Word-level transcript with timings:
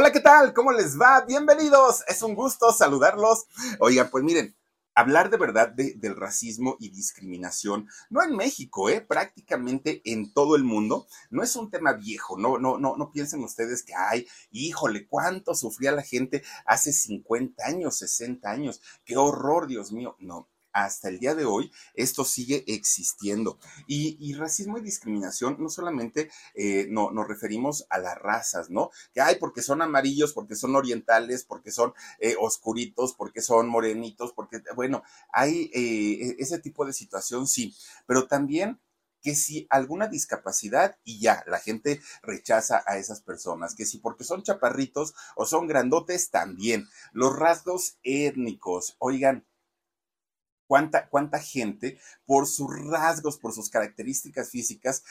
Hola, 0.00 0.12
¿qué 0.12 0.20
tal? 0.20 0.54
¿Cómo 0.54 0.70
les 0.70 0.96
va? 0.96 1.24
Bienvenidos. 1.26 2.04
Es 2.06 2.22
un 2.22 2.36
gusto 2.36 2.70
saludarlos. 2.70 3.46
Oigan, 3.80 4.08
pues 4.10 4.22
miren, 4.22 4.54
hablar 4.94 5.28
de 5.28 5.36
verdad 5.38 5.70
del 5.70 6.14
racismo 6.14 6.76
y 6.78 6.90
discriminación, 6.90 7.88
no 8.08 8.22
en 8.22 8.36
México, 8.36 8.88
¿eh? 8.88 9.00
prácticamente 9.00 10.00
en 10.04 10.32
todo 10.32 10.54
el 10.54 10.62
mundo, 10.62 11.08
no 11.30 11.42
es 11.42 11.56
un 11.56 11.68
tema 11.68 11.94
viejo, 11.94 12.38
no, 12.38 12.58
no, 12.58 12.78
no, 12.78 12.96
no 12.96 13.10
piensen 13.10 13.42
ustedes 13.42 13.82
que, 13.82 13.92
ay, 13.92 14.28
híjole, 14.52 15.08
cuánto 15.08 15.52
sufría 15.56 15.90
la 15.90 16.02
gente 16.02 16.44
hace 16.64 16.92
50 16.92 17.66
años, 17.66 17.98
60 17.98 18.48
años, 18.48 18.80
qué 19.04 19.16
horror, 19.16 19.66
Dios 19.66 19.90
mío, 19.90 20.14
no, 20.20 20.48
hasta 20.72 21.08
el 21.08 21.18
día 21.18 21.34
de 21.34 21.44
hoy 21.44 21.72
esto 21.94 22.24
sigue 22.24 22.64
existiendo. 22.66 23.58
Y, 23.86 24.34
racismo 24.34 24.78
y 24.78 24.82
discriminación 24.82 25.56
no 25.58 25.68
solamente 25.68 26.30
eh, 26.54 26.86
no, 26.90 27.10
nos 27.10 27.26
referimos 27.26 27.86
a 27.90 27.98
las 27.98 28.16
razas, 28.16 28.70
¿no? 28.70 28.90
Que 29.12 29.20
hay 29.20 29.36
porque 29.36 29.62
son 29.62 29.82
amarillos, 29.82 30.32
porque 30.32 30.54
son 30.54 30.76
orientales, 30.76 31.44
porque 31.44 31.72
son 31.72 31.92
eh, 32.20 32.36
oscuritos, 32.38 33.14
porque 33.14 33.40
son 33.40 33.68
morenitos, 33.68 34.32
porque, 34.32 34.62
bueno, 34.76 35.02
hay 35.32 35.70
eh, 35.74 36.36
ese 36.38 36.58
tipo 36.58 36.86
de 36.86 36.92
situación, 36.92 37.46
sí, 37.46 37.74
pero 38.06 38.26
también 38.28 38.80
que 39.22 39.34
si 39.34 39.66
alguna 39.70 40.08
discapacidad 40.08 40.96
y 41.04 41.20
ya, 41.20 41.42
la 41.46 41.58
gente 41.58 42.00
rechaza 42.22 42.82
a 42.86 42.98
esas 42.98 43.20
personas, 43.20 43.74
que 43.74 43.86
si 43.86 43.98
porque 43.98 44.24
son 44.24 44.42
chaparritos 44.42 45.14
o 45.36 45.46
son 45.46 45.66
grandotes 45.66 46.30
también, 46.30 46.88
los 47.12 47.36
rasgos 47.36 47.98
étnicos, 48.02 48.96
oigan, 48.98 49.44
cuánta, 50.68 51.08
cuánta 51.08 51.40
gente 51.40 51.98
por 52.24 52.46
sus 52.46 52.68
rasgos, 52.88 53.38
por 53.38 53.52
sus 53.52 53.70
características 53.70 54.50
físicas, 54.50 55.02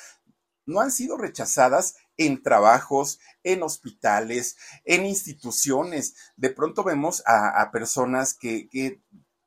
no 0.65 0.79
han 0.81 0.91
sido 0.91 1.17
rechazadas 1.17 1.95
en 2.17 2.43
trabajos, 2.43 3.19
en 3.43 3.63
hospitales, 3.63 4.57
en 4.85 5.05
instituciones. 5.05 6.15
De 6.35 6.49
pronto 6.49 6.83
vemos 6.83 7.23
a, 7.25 7.69
personas 7.71 8.33
que, 8.33 8.67
que 8.69 9.01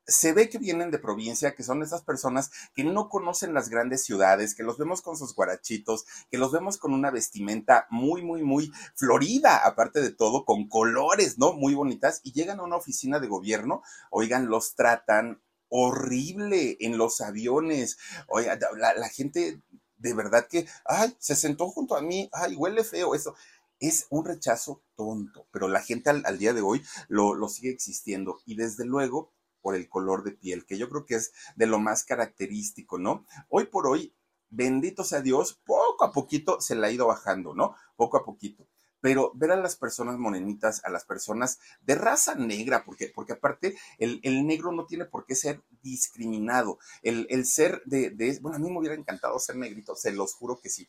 se 0.07 0.33
ve 0.33 0.49
que 0.49 0.57
vienen 0.57 0.91
de 0.91 0.99
provincia, 0.99 1.55
que 1.55 1.63
son 1.63 1.83
esas 1.83 2.01
personas 2.01 2.51
que 2.73 2.83
no 2.83 3.07
conocen 3.07 3.53
las 3.53 3.69
grandes 3.69 4.03
ciudades, 4.03 4.55
que 4.55 4.63
los 4.63 4.77
vemos 4.77 5.01
con 5.01 5.15
sus 5.15 5.35
guarachitos, 5.35 6.05
que 6.29 6.37
los 6.37 6.51
vemos 6.51 6.77
con 6.77 6.93
una 6.93 7.11
vestimenta 7.11 7.87
muy, 7.89 8.23
muy, 8.23 8.43
muy 8.43 8.71
florida, 8.95 9.57
aparte 9.65 10.01
de 10.01 10.11
todo, 10.11 10.43
con 10.43 10.67
colores, 10.67 11.37
¿no? 11.37 11.53
Muy 11.53 11.75
bonitas, 11.75 12.19
y 12.23 12.33
llegan 12.33 12.59
a 12.59 12.63
una 12.63 12.77
oficina 12.77 13.19
de 13.19 13.27
gobierno, 13.27 13.83
oigan, 14.09 14.47
los 14.47 14.75
tratan 14.75 15.41
horrible 15.71 16.77
en 16.81 16.97
los 16.97 17.21
aviones. 17.21 17.97
Oiga, 18.27 18.59
la, 18.77 19.09
gente 19.09 19.61
de 19.97 20.13
verdad 20.13 20.47
que, 20.47 20.67
ay, 20.85 21.15
se 21.17 21.35
sentó 21.35 21.69
junto 21.69 21.95
a 21.95 22.01
mí, 22.01 22.29
ay, 22.33 22.55
huele 22.55 22.83
feo 22.83 23.15
eso. 23.15 23.33
Es 23.79 24.05
un 24.11 24.25
rechazo 24.25 24.83
tonto, 24.95 25.47
pero 25.51 25.67
la 25.67 25.81
gente 25.81 26.11
al, 26.11 26.37
día 26.37 26.53
de 26.53 26.61
hoy 26.61 26.83
lo, 27.07 27.33
lo 27.33 27.49
sigue 27.49 27.71
existiendo 27.71 28.37
y 28.45 28.55
desde 28.55 28.85
luego 28.85 29.33
por 29.61 29.75
el 29.75 29.89
color 29.89 30.23
de 30.23 30.31
piel, 30.31 30.65
que 30.65 30.77
yo 30.77 30.89
creo 30.89 31.05
que 31.05 31.15
es 31.15 31.31
de 31.55 31.67
lo 31.67 31.79
más 31.79 32.03
característico, 32.03 32.99
¿no? 32.99 33.25
Hoy 33.49 33.65
por 33.65 33.87
hoy, 33.87 34.13
bendito 34.49 35.03
sea 35.03 35.21
Dios, 35.21 35.61
poco 35.65 36.03
a 36.03 36.11
poquito 36.11 36.59
se 36.61 36.75
le 36.75 36.85
ha 36.85 36.91
ido 36.91 37.07
bajando, 37.07 37.55
¿no? 37.55 37.75
Poco 37.95 38.17
a 38.17 38.25
poquito 38.25 38.67
pero 39.01 39.31
ver 39.35 39.51
a 39.51 39.55
las 39.55 39.75
personas 39.75 40.17
morenitas, 40.17 40.83
a 40.85 40.89
las 40.89 41.03
personas 41.05 41.59
de 41.81 41.95
raza 41.95 42.35
negra, 42.35 42.85
porque, 42.85 43.11
porque 43.13 43.33
aparte 43.33 43.75
el, 43.97 44.21
negro 44.45 44.71
no 44.71 44.85
tiene 44.85 45.05
por 45.05 45.25
qué 45.25 45.35
ser 45.35 45.61
discriminado. 45.81 46.77
El, 47.01 47.45
ser 47.45 47.81
de, 47.85 48.11
de, 48.11 48.37
bueno, 48.39 48.57
a 48.57 48.59
mí 48.59 48.69
me 48.69 48.79
hubiera 48.79 48.95
encantado 48.95 49.37
ser 49.39 49.55
negrito, 49.55 49.95
se 49.95 50.11
los 50.11 50.33
juro 50.33 50.59
que 50.61 50.69
sí. 50.69 50.87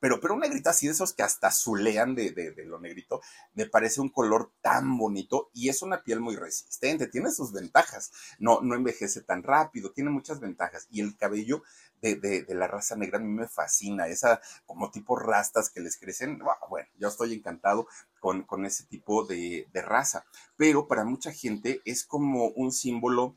Pero, 0.00 0.18
pero 0.18 0.34
un 0.34 0.40
negrito 0.40 0.68
así 0.68 0.86
de 0.86 0.94
esos 0.94 1.12
que 1.12 1.22
hasta 1.22 1.46
azulean 1.46 2.16
de, 2.16 2.32
de, 2.32 2.50
de, 2.50 2.64
lo 2.64 2.80
negrito, 2.80 3.20
me 3.54 3.66
parece 3.66 4.00
un 4.00 4.08
color 4.08 4.50
tan 4.60 4.98
bonito 4.98 5.48
y 5.54 5.68
es 5.68 5.80
una 5.80 6.02
piel 6.02 6.18
muy 6.18 6.34
resistente, 6.34 7.06
tiene 7.06 7.30
sus 7.30 7.52
ventajas, 7.52 8.10
no, 8.40 8.60
no 8.62 8.74
envejece 8.74 9.20
tan 9.20 9.44
rápido, 9.44 9.92
tiene 9.92 10.10
muchas 10.10 10.40
ventajas 10.40 10.88
y 10.90 11.02
el 11.02 11.16
cabello 11.16 11.62
de, 12.02 12.44
la 12.48 12.66
raza 12.66 12.96
negra 12.96 13.18
a 13.18 13.20
mí 13.20 13.28
me 13.28 13.48
fascina, 13.48 14.08
esa 14.08 14.40
como 14.66 14.90
tipo 14.90 15.16
rastas 15.16 15.70
que 15.70 15.80
les 15.80 15.96
crecen, 15.96 16.40
bueno, 16.68 16.88
yo 16.98 17.08
estoy 17.08 17.34
encantado 17.34 17.86
con, 18.20 18.42
con 18.42 18.66
ese 18.66 18.84
tipo 18.84 19.24
de, 19.24 19.68
de 19.72 19.82
raza, 19.82 20.24
pero 20.56 20.88
para 20.88 21.04
mucha 21.04 21.32
gente 21.32 21.80
es 21.84 22.04
como 22.04 22.48
un 22.48 22.72
símbolo 22.72 23.36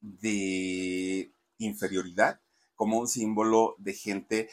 de 0.00 1.32
inferioridad, 1.58 2.40
como 2.74 2.98
un 2.98 3.08
símbolo 3.08 3.74
de 3.78 3.94
gente 3.94 4.50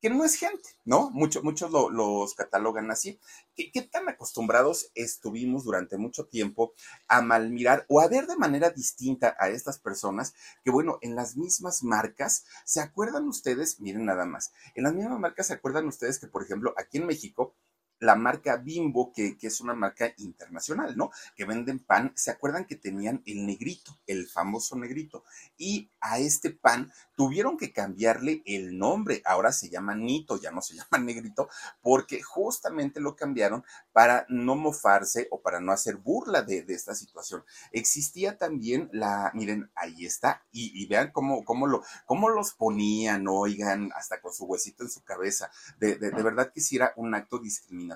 que 0.00 0.10
no 0.10 0.24
es 0.24 0.36
gente, 0.36 0.68
¿no? 0.84 1.10
muchos 1.10 1.70
los 1.70 2.34
catalogan 2.34 2.90
así. 2.90 3.18
¿Qué, 3.54 3.70
¿Qué, 3.72 3.82
tan 3.82 4.08
acostumbrados 4.08 4.90
estuvimos 4.94 5.64
durante 5.64 5.98
mucho 5.98 6.26
tiempo 6.26 6.74
a 7.08 7.20
malmirar 7.20 7.84
o 7.88 8.00
a 8.00 8.08
ver 8.08 8.26
de 8.26 8.36
manera 8.36 8.70
distinta 8.70 9.36
a 9.38 9.48
estas 9.48 9.78
personas 9.78 10.34
que, 10.64 10.70
bueno, 10.70 10.98
en 11.02 11.16
las 11.16 11.36
mismas 11.36 11.82
marcas, 11.82 12.44
¿se 12.64 12.80
acuerdan 12.80 13.26
ustedes? 13.28 13.80
Miren 13.80 14.04
nada 14.04 14.24
más, 14.24 14.52
en 14.74 14.84
las 14.84 14.94
mismas 14.94 15.18
marcas 15.18 15.48
se 15.48 15.54
acuerdan 15.54 15.86
ustedes 15.86 16.18
que, 16.18 16.28
por 16.28 16.42
ejemplo, 16.42 16.74
aquí 16.76 16.98
en 16.98 17.06
México, 17.06 17.54
la 18.00 18.14
marca 18.14 18.56
Bimbo, 18.56 19.12
que, 19.12 19.36
que, 19.36 19.48
es 19.48 19.60
una 19.60 19.74
marca 19.74 20.12
internacional, 20.18 20.96
¿no? 20.96 21.10
Que 21.34 21.44
venden 21.44 21.78
pan, 21.80 22.12
¿se 22.14 22.30
acuerdan 22.30 22.64
que 22.64 22.76
tenían 22.76 23.22
el 23.26 23.46
negrito, 23.46 23.98
el 24.06 24.28
famoso 24.28 24.76
negrito? 24.76 25.24
Y 25.56 25.90
a 26.00 26.18
este 26.18 26.50
pan 26.50 26.92
tuvieron 27.16 27.56
que 27.56 27.72
cambiarle 27.72 28.42
el 28.46 28.78
nombre, 28.78 29.22
ahora 29.24 29.52
se 29.52 29.68
llama 29.68 29.94
Nito, 29.94 30.40
ya 30.40 30.50
no 30.50 30.62
se 30.62 30.74
llama 30.76 31.04
negrito, 31.04 31.48
porque 31.82 32.22
justamente 32.22 33.00
lo 33.00 33.16
cambiaron 33.16 33.64
para 33.92 34.26
no 34.28 34.54
mofarse 34.54 35.26
o 35.30 35.40
para 35.40 35.60
no 35.60 35.72
hacer 35.72 35.96
burla 35.96 36.42
de, 36.42 36.64
esta 36.68 36.94
situación. 36.94 37.42
Existía 37.72 38.38
también 38.38 38.88
la, 38.92 39.32
miren, 39.34 39.70
ahí 39.74 40.06
está, 40.06 40.44
y, 40.52 40.86
vean 40.86 41.10
cómo, 41.12 41.44
cómo, 41.44 41.66
lo, 41.66 41.82
cómo 42.06 42.28
los 42.28 42.54
ponían, 42.54 43.26
oigan, 43.28 43.90
hasta 43.94 44.20
con 44.20 44.32
su 44.32 44.44
huesito 44.44 44.84
en 44.84 44.90
su 44.90 45.02
cabeza. 45.02 45.50
De, 45.78 45.96
de, 45.96 46.10
de 46.10 46.22
verdad 46.22 46.52
que 46.52 46.60
sí 46.60 46.76
era 46.76 46.92
un 46.96 47.14
acto 47.14 47.38
discriminatorio 47.38 47.87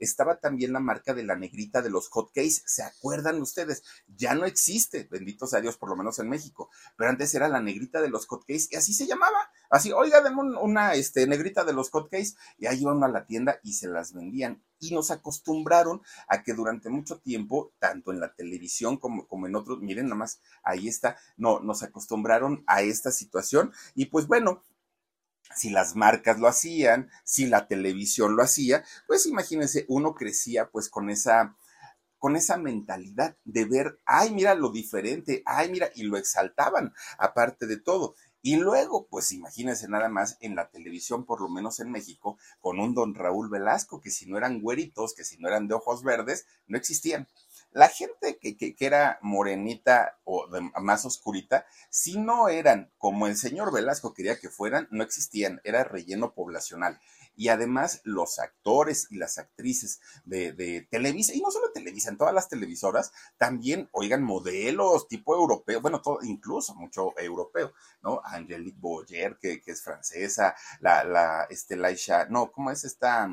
estaba 0.00 0.40
también 0.40 0.72
la 0.72 0.80
marca 0.80 1.14
de 1.14 1.22
la 1.22 1.36
negrita 1.36 1.82
de 1.82 1.90
los 1.90 2.08
hotcakes, 2.08 2.62
¿se 2.64 2.82
acuerdan 2.82 3.40
ustedes? 3.40 3.84
Ya 4.16 4.34
no 4.34 4.46
existe, 4.46 5.06
bendito 5.10 5.46
sea 5.46 5.60
Dios, 5.60 5.76
por 5.76 5.90
lo 5.90 5.96
menos 5.96 6.18
en 6.18 6.28
México, 6.28 6.70
pero 6.96 7.10
antes 7.10 7.34
era 7.34 7.48
la 7.48 7.60
negrita 7.60 8.00
de 8.00 8.08
los 8.08 8.26
hotcakes 8.26 8.68
y 8.70 8.76
así 8.76 8.94
se 8.94 9.06
llamaba, 9.06 9.50
así, 9.68 9.92
oiga, 9.92 10.22
denme 10.22 10.58
una 10.58 10.94
este, 10.94 11.26
negrita 11.26 11.64
de 11.64 11.74
los 11.74 11.90
hotcakes 11.90 12.34
y 12.58 12.66
ahí 12.66 12.80
iban 12.80 13.04
a 13.04 13.08
la 13.08 13.26
tienda 13.26 13.60
y 13.62 13.74
se 13.74 13.88
las 13.88 14.12
vendían. 14.12 14.62
Y 14.82 14.94
nos 14.94 15.10
acostumbraron 15.10 16.00
a 16.26 16.42
que 16.42 16.54
durante 16.54 16.88
mucho 16.88 17.18
tiempo, 17.18 17.72
tanto 17.78 18.12
en 18.12 18.20
la 18.20 18.32
televisión 18.32 18.96
como, 18.96 19.28
como 19.28 19.46
en 19.46 19.54
otros, 19.54 19.80
miren 19.80 20.06
nada 20.06 20.16
más, 20.16 20.40
ahí 20.62 20.88
está, 20.88 21.18
no, 21.36 21.60
nos 21.60 21.82
acostumbraron 21.82 22.64
a 22.66 22.80
esta 22.80 23.10
situación. 23.10 23.72
Y 23.94 24.06
pues 24.06 24.26
bueno, 24.26 24.64
si 25.54 25.70
las 25.70 25.96
marcas 25.96 26.38
lo 26.38 26.48
hacían, 26.48 27.10
si 27.24 27.46
la 27.46 27.66
televisión 27.66 28.36
lo 28.36 28.42
hacía, 28.42 28.84
pues 29.06 29.26
imagínense, 29.26 29.84
uno 29.88 30.14
crecía 30.14 30.70
pues 30.70 30.88
con 30.88 31.10
esa 31.10 31.56
con 32.18 32.36
esa 32.36 32.58
mentalidad 32.58 33.38
de 33.44 33.64
ver, 33.64 33.98
ay, 34.04 34.30
mira 34.34 34.54
lo 34.54 34.70
diferente, 34.70 35.42
ay, 35.46 35.70
mira, 35.70 35.90
y 35.94 36.02
lo 36.02 36.18
exaltaban, 36.18 36.92
aparte 37.16 37.66
de 37.66 37.78
todo. 37.78 38.14
Y 38.42 38.56
luego, 38.56 39.06
pues 39.08 39.32
imagínense 39.32 39.88
nada 39.88 40.10
más 40.10 40.36
en 40.40 40.54
la 40.54 40.70
televisión, 40.70 41.24
por 41.24 41.40
lo 41.40 41.48
menos 41.48 41.80
en 41.80 41.90
México, 41.90 42.38
con 42.60 42.78
un 42.78 42.94
don 42.94 43.14
Raúl 43.14 43.48
Velasco, 43.48 44.02
que 44.02 44.10
si 44.10 44.26
no 44.26 44.36
eran 44.36 44.60
güeritos, 44.60 45.14
que 45.14 45.24
si 45.24 45.38
no 45.38 45.48
eran 45.48 45.66
de 45.66 45.74
ojos 45.74 46.02
verdes, 46.02 46.46
no 46.66 46.76
existían. 46.76 47.26
La 47.72 47.88
gente 47.88 48.38
que, 48.40 48.56
que, 48.56 48.74
era 48.78 49.18
morenita 49.22 50.18
o 50.24 50.46
más 50.80 51.04
oscurita, 51.04 51.66
si 51.88 52.18
no 52.18 52.48
eran 52.48 52.92
como 52.98 53.26
el 53.26 53.36
señor 53.36 53.72
Velasco 53.72 54.12
quería 54.14 54.38
que 54.38 54.48
fueran, 54.48 54.88
no 54.90 55.04
existían, 55.04 55.60
era 55.64 55.84
relleno 55.84 56.34
poblacional 56.34 57.00
y 57.40 57.48
además 57.48 58.02
los 58.04 58.38
actores 58.38 59.06
y 59.10 59.16
las 59.16 59.38
actrices 59.38 60.00
de, 60.24 60.86
Televisa, 60.90 61.32
y 61.34 61.40
no 61.40 61.50
solo 61.50 61.72
Televisa, 61.72 62.10
en 62.10 62.18
todas 62.18 62.34
las 62.34 62.50
televisoras, 62.50 63.12
también, 63.38 63.88
oigan, 63.92 64.22
modelos 64.22 65.08
tipo 65.08 65.34
europeo, 65.34 65.80
bueno, 65.80 66.02
todo, 66.02 66.18
incluso 66.22 66.74
mucho 66.74 67.18
europeo, 67.18 67.72
¿no? 68.02 68.20
Angelique 68.24 68.78
Boyer, 68.78 69.38
que, 69.40 69.62
es 69.64 69.82
francesa, 69.82 70.54
la, 70.80 71.02
la, 71.04 71.46
este, 71.48 71.76
Laisha, 71.76 72.26
no, 72.26 72.52
¿cómo 72.52 72.70
es 72.70 72.84
esta? 72.84 73.26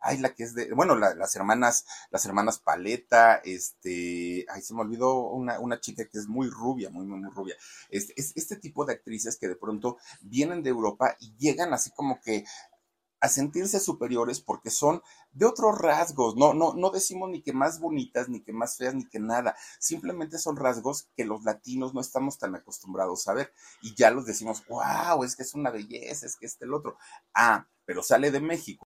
Ay, 0.00 0.18
la 0.18 0.34
que 0.34 0.44
es 0.44 0.54
de, 0.54 0.72
bueno, 0.74 0.96
las 0.96 1.36
hermanas, 1.36 1.86
las 2.10 2.24
hermanas 2.24 2.58
Paleta, 2.58 3.36
este, 3.44 4.46
ay, 4.48 4.62
se 4.62 4.74
me 4.74 4.80
olvidó 4.80 5.28
una, 5.30 5.58
una 5.60 5.80
chica 5.80 6.04
que 6.06 6.18
es 6.18 6.28
muy 6.28 6.48
rubia, 6.48 6.90
muy, 6.90 7.06
muy, 7.06 7.20
muy 7.20 7.30
rubia. 7.30 7.56
Este, 7.90 8.12
es, 8.16 8.32
este 8.36 8.56
tipo 8.56 8.84
de 8.84 8.94
actrices 8.94 9.38
que 9.38 9.48
de 9.48 9.56
pronto 9.56 9.98
vienen 10.20 10.62
de 10.62 10.70
Europa 10.70 11.16
y 11.20 11.34
llegan 11.36 11.72
así 11.72 11.90
como 11.90 12.20
que 12.20 12.44
a 13.20 13.28
sentirse 13.28 13.80
superiores 13.80 14.40
porque 14.40 14.70
son 14.70 15.02
de 15.32 15.46
otros 15.46 15.78
rasgos, 15.78 16.36
no, 16.36 16.54
no, 16.54 16.74
no 16.74 16.90
decimos 16.90 17.28
ni 17.30 17.42
que 17.42 17.52
más 17.52 17.80
bonitas, 17.80 18.28
ni 18.28 18.42
que 18.42 18.52
más 18.52 18.76
feas, 18.76 18.94
ni 18.94 19.08
que 19.08 19.18
nada, 19.18 19.56
simplemente 19.78 20.38
son 20.38 20.56
rasgos 20.56 21.08
que 21.16 21.24
los 21.24 21.44
latinos 21.44 21.94
no 21.94 22.00
estamos 22.00 22.38
tan 22.38 22.54
acostumbrados 22.54 23.26
a 23.28 23.34
ver 23.34 23.52
y 23.82 23.94
ya 23.94 24.10
los 24.10 24.24
decimos, 24.24 24.64
wow, 24.68 25.24
es 25.24 25.36
que 25.36 25.42
es 25.42 25.54
una 25.54 25.70
belleza, 25.70 26.26
es 26.26 26.36
que 26.36 26.46
este 26.46 26.64
el 26.64 26.74
otro. 26.74 26.96
Ah, 27.34 27.66
pero 27.84 28.02
sale 28.02 28.30
de 28.30 28.40
México. 28.40 28.87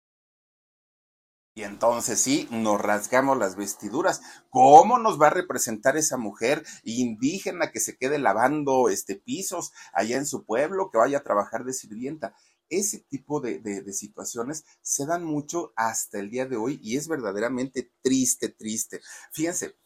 Y 1.58 1.64
entonces 1.64 2.22
sí, 2.22 2.48
nos 2.52 2.80
rasgamos 2.80 3.36
las 3.36 3.56
vestiduras. 3.56 4.22
¿Cómo 4.52 5.00
nos 5.00 5.20
va 5.20 5.26
a 5.26 5.32
representar 5.32 5.98
esa 5.98 6.16
mujer 6.16 6.64
indígena 6.84 7.72
que 7.72 7.80
se 7.80 7.98
quede 7.98 8.20
lavando 8.20 8.90
este 8.90 9.16
pisos 9.16 9.72
allá 9.92 10.18
en 10.18 10.28
su 10.28 10.46
pueblo, 10.46 10.92
que 10.92 11.00
vaya 11.00 11.18
a 11.18 11.24
trabajar 11.24 11.66
de 11.66 11.74
sirvienta? 11.74 12.36
ese 12.70 13.00
tipo 13.00 13.40
de, 13.40 13.84
situaciones 13.94 14.66
se 14.82 15.06
dan 15.06 15.24
mucho 15.24 15.72
hasta 15.78 16.20
el 16.20 16.30
día 16.30 16.46
de 16.46 16.58
hoy 16.58 16.82
y 16.84 16.98
es 16.98 17.08
verdaderamente 17.08 17.94
triste, 18.02 18.50
triste. 18.50 19.00
Fíjense, 19.32 19.78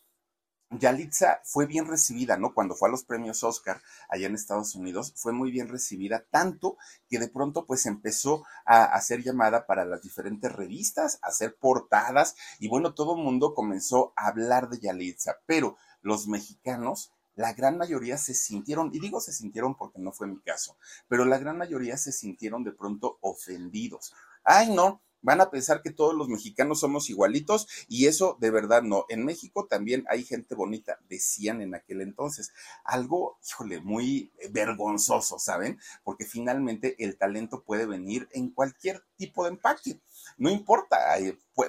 Yalitza 0.72 1.42
fue 1.44 1.66
bien 1.66 1.86
recibida, 1.86 2.38
¿no? 2.38 2.54
Cuando 2.54 2.76
fue 2.76 2.88
a 2.88 2.92
los 2.92 3.04
premios 3.04 3.44
Oscar 3.44 3.82
allá 4.10 4.28
en 4.28 4.36
Estados 4.36 4.74
Unidos, 4.76 5.14
fue 5.18 5.34
muy 5.34 5.52
bien 5.52 5.68
recibida, 5.68 6.26
tanto 6.32 6.78
que 7.10 7.20
de 7.20 7.28
pronto 7.28 7.66
pues 7.66 7.86
empezó 7.86 8.46
a 8.66 8.86
hacer 8.86 9.22
llamada 9.22 9.66
para 9.66 9.84
las 9.84 10.02
diferentes 10.02 10.52
revistas, 10.52 11.20
a 11.22 11.28
hacer 11.28 11.58
portadas 11.58 12.36
y 12.60 12.70
bueno, 12.70 12.94
todo 12.94 13.18
el 13.18 13.24
mundo 13.24 13.54
comenzó 13.54 14.14
a 14.16 14.28
hablar 14.28 14.70
de 14.70 14.80
Yalitza, 14.80 15.40
pero 15.46 15.78
los 16.02 16.28
mexicanos 16.28 17.12
la 17.36 17.54
gran 17.54 17.78
mayoría 17.78 18.18
se 18.18 18.34
sintieron, 18.34 18.92
y 18.94 19.00
digo 19.00 19.20
se 19.20 19.34
sintieron 19.34 19.76
porque 19.76 20.00
no 20.00 20.12
fue 20.12 20.28
mi 20.28 20.40
caso, 20.42 20.78
pero 21.08 21.26
la 21.26 21.38
gran 21.38 21.58
mayoría 21.58 21.98
se 21.98 22.12
sintieron 22.12 22.64
de 22.64 22.72
pronto 22.72 23.18
ofendidos. 23.22 24.14
Ay, 24.44 24.74
no, 24.74 25.02
van 25.22 25.42
a 25.42 25.50
pensar 25.50 25.82
que 25.82 25.92
todos 25.92 26.14
los 26.14 26.28
mexicanos 26.28 26.80
somos 26.80 27.10
igualitos 27.10 27.68
y 27.88 28.08
eso 28.08 28.38
de 28.40 28.52
verdad 28.52 28.82
no. 28.82 29.06
En 29.10 29.26
México 29.26 29.68
también 29.68 30.06
hay 30.10 30.24
gente 30.24 30.56
bonita, 30.56 31.00
decían 31.10 31.62
en 31.62 31.76
aquel 31.76 32.02
entonces. 32.02 32.52
Algo, 32.84 33.38
híjole, 33.48 33.82
muy 33.82 34.32
vergonzoso, 34.52 35.40
¿saben? 35.40 35.80
Porque 36.04 36.26
finalmente 36.26 36.96
el 37.04 37.18
talento 37.18 37.64
puede 37.64 37.86
venir 37.86 38.28
en 38.32 38.50
cualquier 38.50 39.04
tipo 39.18 39.44
de 39.44 39.52
empaque. 39.52 40.00
No 40.38 40.50
importa, 40.50 40.98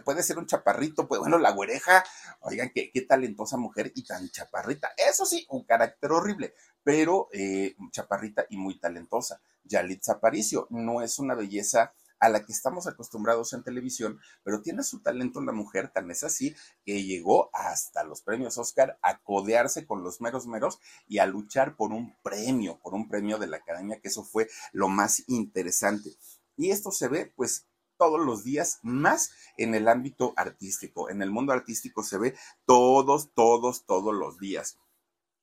puede 0.05 0.23
ser 0.23 0.39
un 0.39 0.47
chaparrito, 0.47 1.09
pues 1.09 1.21
bueno, 1.21 1.39
la 1.39 1.53
güereja, 1.53 2.05
oigan, 2.41 2.71
qué, 2.75 2.91
talentosa 3.09 3.57
mujer 3.57 3.93
y 3.95 4.05
tan 4.05 4.29
chaparrita. 4.31 4.93
Eso 4.97 5.27
sí, 5.27 5.47
un 5.51 5.65
carácter 5.65 6.13
horrible, 6.13 6.55
pero 6.83 7.29
eh, 7.33 7.75
chaparrita 7.91 8.47
y 8.51 8.57
muy 8.57 8.79
talentosa. 8.79 9.41
Yalitza 9.65 10.15
Aparicio 10.15 10.67
no 10.71 11.03
es 11.03 11.19
una 11.19 11.35
belleza 11.35 11.95
a 12.23 12.29
la 12.29 12.47
que 12.47 12.53
estamos 12.53 12.87
acostumbrados 12.87 13.53
en 13.53 13.65
televisión, 13.65 14.21
pero 14.45 14.63
tiene 14.63 14.85
su 14.85 15.01
talento 15.03 15.41
la 15.43 15.51
mujer, 15.51 15.91
tan 15.93 16.09
es 16.13 16.23
así 16.23 16.55
que 16.85 17.03
llegó 17.03 17.51
hasta 17.53 18.05
los 18.05 18.23
premios 18.23 18.59
Oscar 18.59 18.97
a 19.03 19.19
codearse 19.19 19.89
con 19.89 20.05
los 20.05 20.21
meros 20.21 20.47
meros 20.47 20.79
y 21.09 21.19
a 21.19 21.27
luchar 21.27 21.75
por 21.75 21.91
un 21.91 22.17
premio, 22.23 22.79
por 22.81 22.95
un 22.95 23.09
premio 23.09 23.39
de 23.39 23.49
la 23.49 23.57
academia, 23.57 24.01
que 24.01 24.07
eso 24.07 24.23
fue 24.23 24.49
lo 24.71 24.89
más 24.89 25.25
interesante. 25.27 26.11
Y 26.57 26.71
esto 26.71 26.93
se 26.93 27.09
ve, 27.09 27.33
pues, 27.35 27.67
todos 27.99 28.25
los 28.25 28.45
días, 28.45 28.79
más 28.83 29.33
en 29.57 29.75
el 29.75 29.89
ámbito 29.89 30.33
artístico. 30.37 31.11
En 31.11 31.23
el 31.23 31.31
mundo 31.33 31.53
artístico 31.53 32.05
se 32.05 32.19
ve 32.19 32.35
todos, 32.67 33.35
todos, 33.35 33.85
todos 33.85 34.15
los 34.15 34.39
días. 34.39 34.79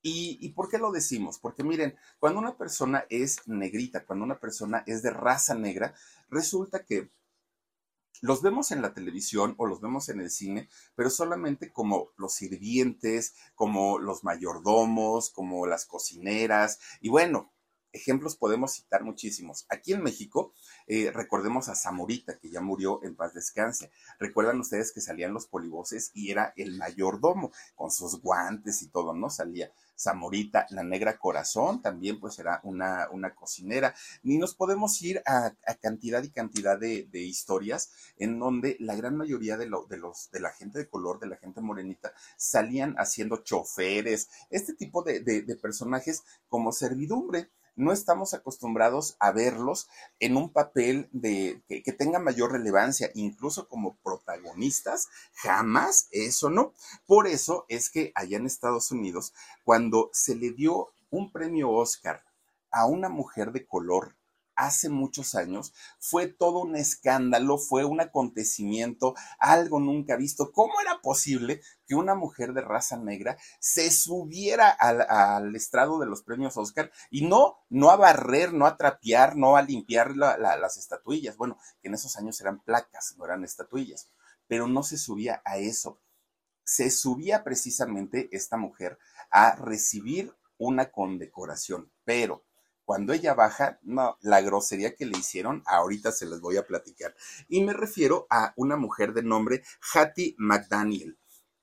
¿Y, 0.02 0.48
por 0.52 0.68
qué 0.68 0.78
lo 0.78 0.92
decimos? 0.92 1.38
Porque 1.38 1.62
miren, 1.62 1.96
cuando 2.18 2.38
una 2.38 2.56
persona 2.56 3.04
es 3.10 3.46
negrita, 3.46 4.06
cuando 4.06 4.24
una 4.24 4.40
persona 4.40 4.82
es 4.86 5.02
de 5.02 5.10
raza 5.10 5.54
negra, 5.54 5.94
resulta 6.30 6.84
que 6.84 7.10
los 8.22 8.42
vemos 8.42 8.70
en 8.70 8.82
la 8.82 8.94
televisión 8.94 9.54
o 9.58 9.66
los 9.66 9.80
vemos 9.80 10.08
en 10.08 10.20
el 10.20 10.30
cine, 10.30 10.68
pero 10.94 11.10
solamente 11.10 11.72
como 11.72 12.12
los 12.16 12.34
sirvientes, 12.34 13.34
como 13.54 13.98
los 13.98 14.24
mayordomos, 14.24 15.30
como 15.30 15.66
las 15.66 15.86
cocineras, 15.86 16.78
y 17.00 17.08
bueno, 17.08 17.52
ejemplos 17.92 18.36
podemos 18.36 18.72
citar 18.72 19.02
muchísimos. 19.02 19.66
Aquí 19.68 19.92
en 19.92 20.02
México, 20.02 20.52
eh, 20.86 21.10
recordemos 21.12 21.68
a 21.68 21.74
Zamorita, 21.74 22.38
que 22.38 22.50
ya 22.50 22.60
murió 22.60 23.02
en 23.02 23.16
paz 23.16 23.34
descanse. 23.34 23.90
Recuerdan 24.18 24.60
ustedes 24.60 24.92
que 24.92 25.00
salían 25.00 25.34
los 25.34 25.46
polivoces 25.46 26.10
y 26.14 26.30
era 26.30 26.52
el 26.56 26.76
mayordomo, 26.76 27.52
con 27.74 27.90
sus 27.90 28.20
guantes 28.20 28.82
y 28.82 28.88
todo, 28.88 29.14
¿no? 29.14 29.30
Salía 29.30 29.72
Zamorita, 29.98 30.66
la 30.70 30.82
negra 30.82 31.18
corazón, 31.18 31.82
también 31.82 32.18
pues 32.20 32.38
era 32.38 32.60
una, 32.64 33.08
una 33.10 33.34
cocinera. 33.34 33.94
Ni 34.22 34.38
nos 34.38 34.54
podemos 34.54 35.00
ir 35.02 35.22
a, 35.26 35.52
cantidad 35.80 36.22
y 36.22 36.30
cantidad 36.30 36.78
de, 36.78 37.08
historias 37.12 37.90
en 38.16 38.38
donde 38.38 38.76
la 38.80 38.96
gran 38.96 39.16
mayoría 39.16 39.56
de, 39.56 39.70
de, 39.88 39.96
los, 39.98 40.30
de 40.30 40.40
la 40.40 40.50
gente 40.50 40.78
de 40.78 40.88
color, 40.88 41.20
de 41.20 41.26
la 41.26 41.36
gente 41.36 41.60
morenita, 41.60 42.12
salían 42.36 42.94
haciendo 42.96 43.38
choferes, 43.38 44.28
este 44.48 44.74
tipo 44.74 45.02
de 45.02 45.58
personajes 45.60 46.22
como 46.48 46.72
servidumbre 46.72 47.50
no 47.76 47.92
estamos 47.92 48.34
acostumbrados 48.34 49.16
a 49.20 49.32
verlos 49.32 49.88
en 50.18 50.36
un 50.36 50.50
papel 50.50 51.08
de 51.12 51.62
que, 51.68 51.82
que, 51.82 51.92
tenga 51.92 52.18
mayor 52.18 52.52
relevancia, 52.52 53.10
incluso 53.14 53.68
como 53.68 53.96
protagonistas, 54.02 55.08
jamás 55.34 56.08
eso 56.10 56.50
no. 56.50 56.72
Por 57.06 57.26
eso 57.26 57.66
es 57.68 57.90
que 57.90 58.12
allá 58.14 58.36
en 58.36 58.46
Estados 58.46 58.90
Unidos, 58.90 59.32
cuando 59.64 60.10
se 60.12 60.34
le 60.34 60.52
dio 60.52 60.88
un 61.10 61.32
premio 61.32 61.70
Oscar 61.70 62.22
a 62.70 62.86
una 62.86 63.08
mujer 63.08 63.52
de 63.52 63.66
color 63.66 64.14
hace 64.60 64.90
muchos 64.90 65.34
años, 65.34 65.72
fue 65.98 66.26
todo 66.26 66.60
un 66.60 66.76
escándalo, 66.76 67.56
fue 67.56 67.84
un 67.84 68.00
acontecimiento, 68.00 69.14
algo 69.38 69.80
nunca 69.80 70.16
visto. 70.16 70.52
¿Cómo 70.52 70.80
era 70.80 71.00
posible 71.00 71.62
que 71.86 71.94
una 71.94 72.14
mujer 72.14 72.52
de 72.52 72.60
raza 72.60 72.98
negra 72.98 73.38
se 73.58 73.90
subiera 73.90 74.68
al, 74.68 75.56
estrado 75.56 75.98
de 75.98 76.06
los 76.06 76.22
premios 76.22 76.58
Oscar 76.58 76.92
y 77.10 77.26
no, 77.26 77.56
no 77.70 77.90
a 77.90 77.96
barrer, 77.96 78.52
no 78.52 78.66
a 78.66 78.76
trapear, 78.76 79.34
no 79.36 79.56
a 79.56 79.62
limpiar 79.62 80.14
las 80.14 80.76
estatuillas? 80.76 81.36
Bueno, 81.38 81.58
que 81.80 81.88
en 81.88 81.94
esos 81.94 82.16
años 82.16 82.38
eran 82.40 82.60
placas, 82.60 83.14
no 83.16 83.24
eran 83.24 83.44
estatuillas, 83.44 84.10
pero 84.46 84.68
no 84.68 84.82
se 84.82 84.98
subía 84.98 85.40
a 85.44 85.56
eso. 85.56 86.00
Se 86.64 86.90
subía 86.90 87.42
precisamente 87.44 88.28
esta 88.32 88.58
mujer 88.58 88.98
a 89.30 89.56
recibir 89.56 90.34
una 90.58 90.90
condecoración, 90.90 91.90
pero 92.04 92.44
cuando 92.90 93.12
ella 93.12 93.34
baja, 93.34 93.78
no, 93.84 94.18
la 94.20 94.40
grosería 94.40 94.96
que 94.96 95.06
le 95.06 95.16
hicieron, 95.16 95.62
ahorita 95.64 96.10
se 96.10 96.26
las 96.26 96.40
voy 96.40 96.56
a 96.56 96.66
platicar. 96.66 97.14
Y 97.48 97.62
me 97.62 97.72
refiero 97.72 98.26
a 98.30 98.52
una 98.56 98.76
mujer 98.76 99.12
de 99.12 99.22
nombre 99.22 99.62
Hattie 99.94 100.34
McDaniel. 100.38 101.16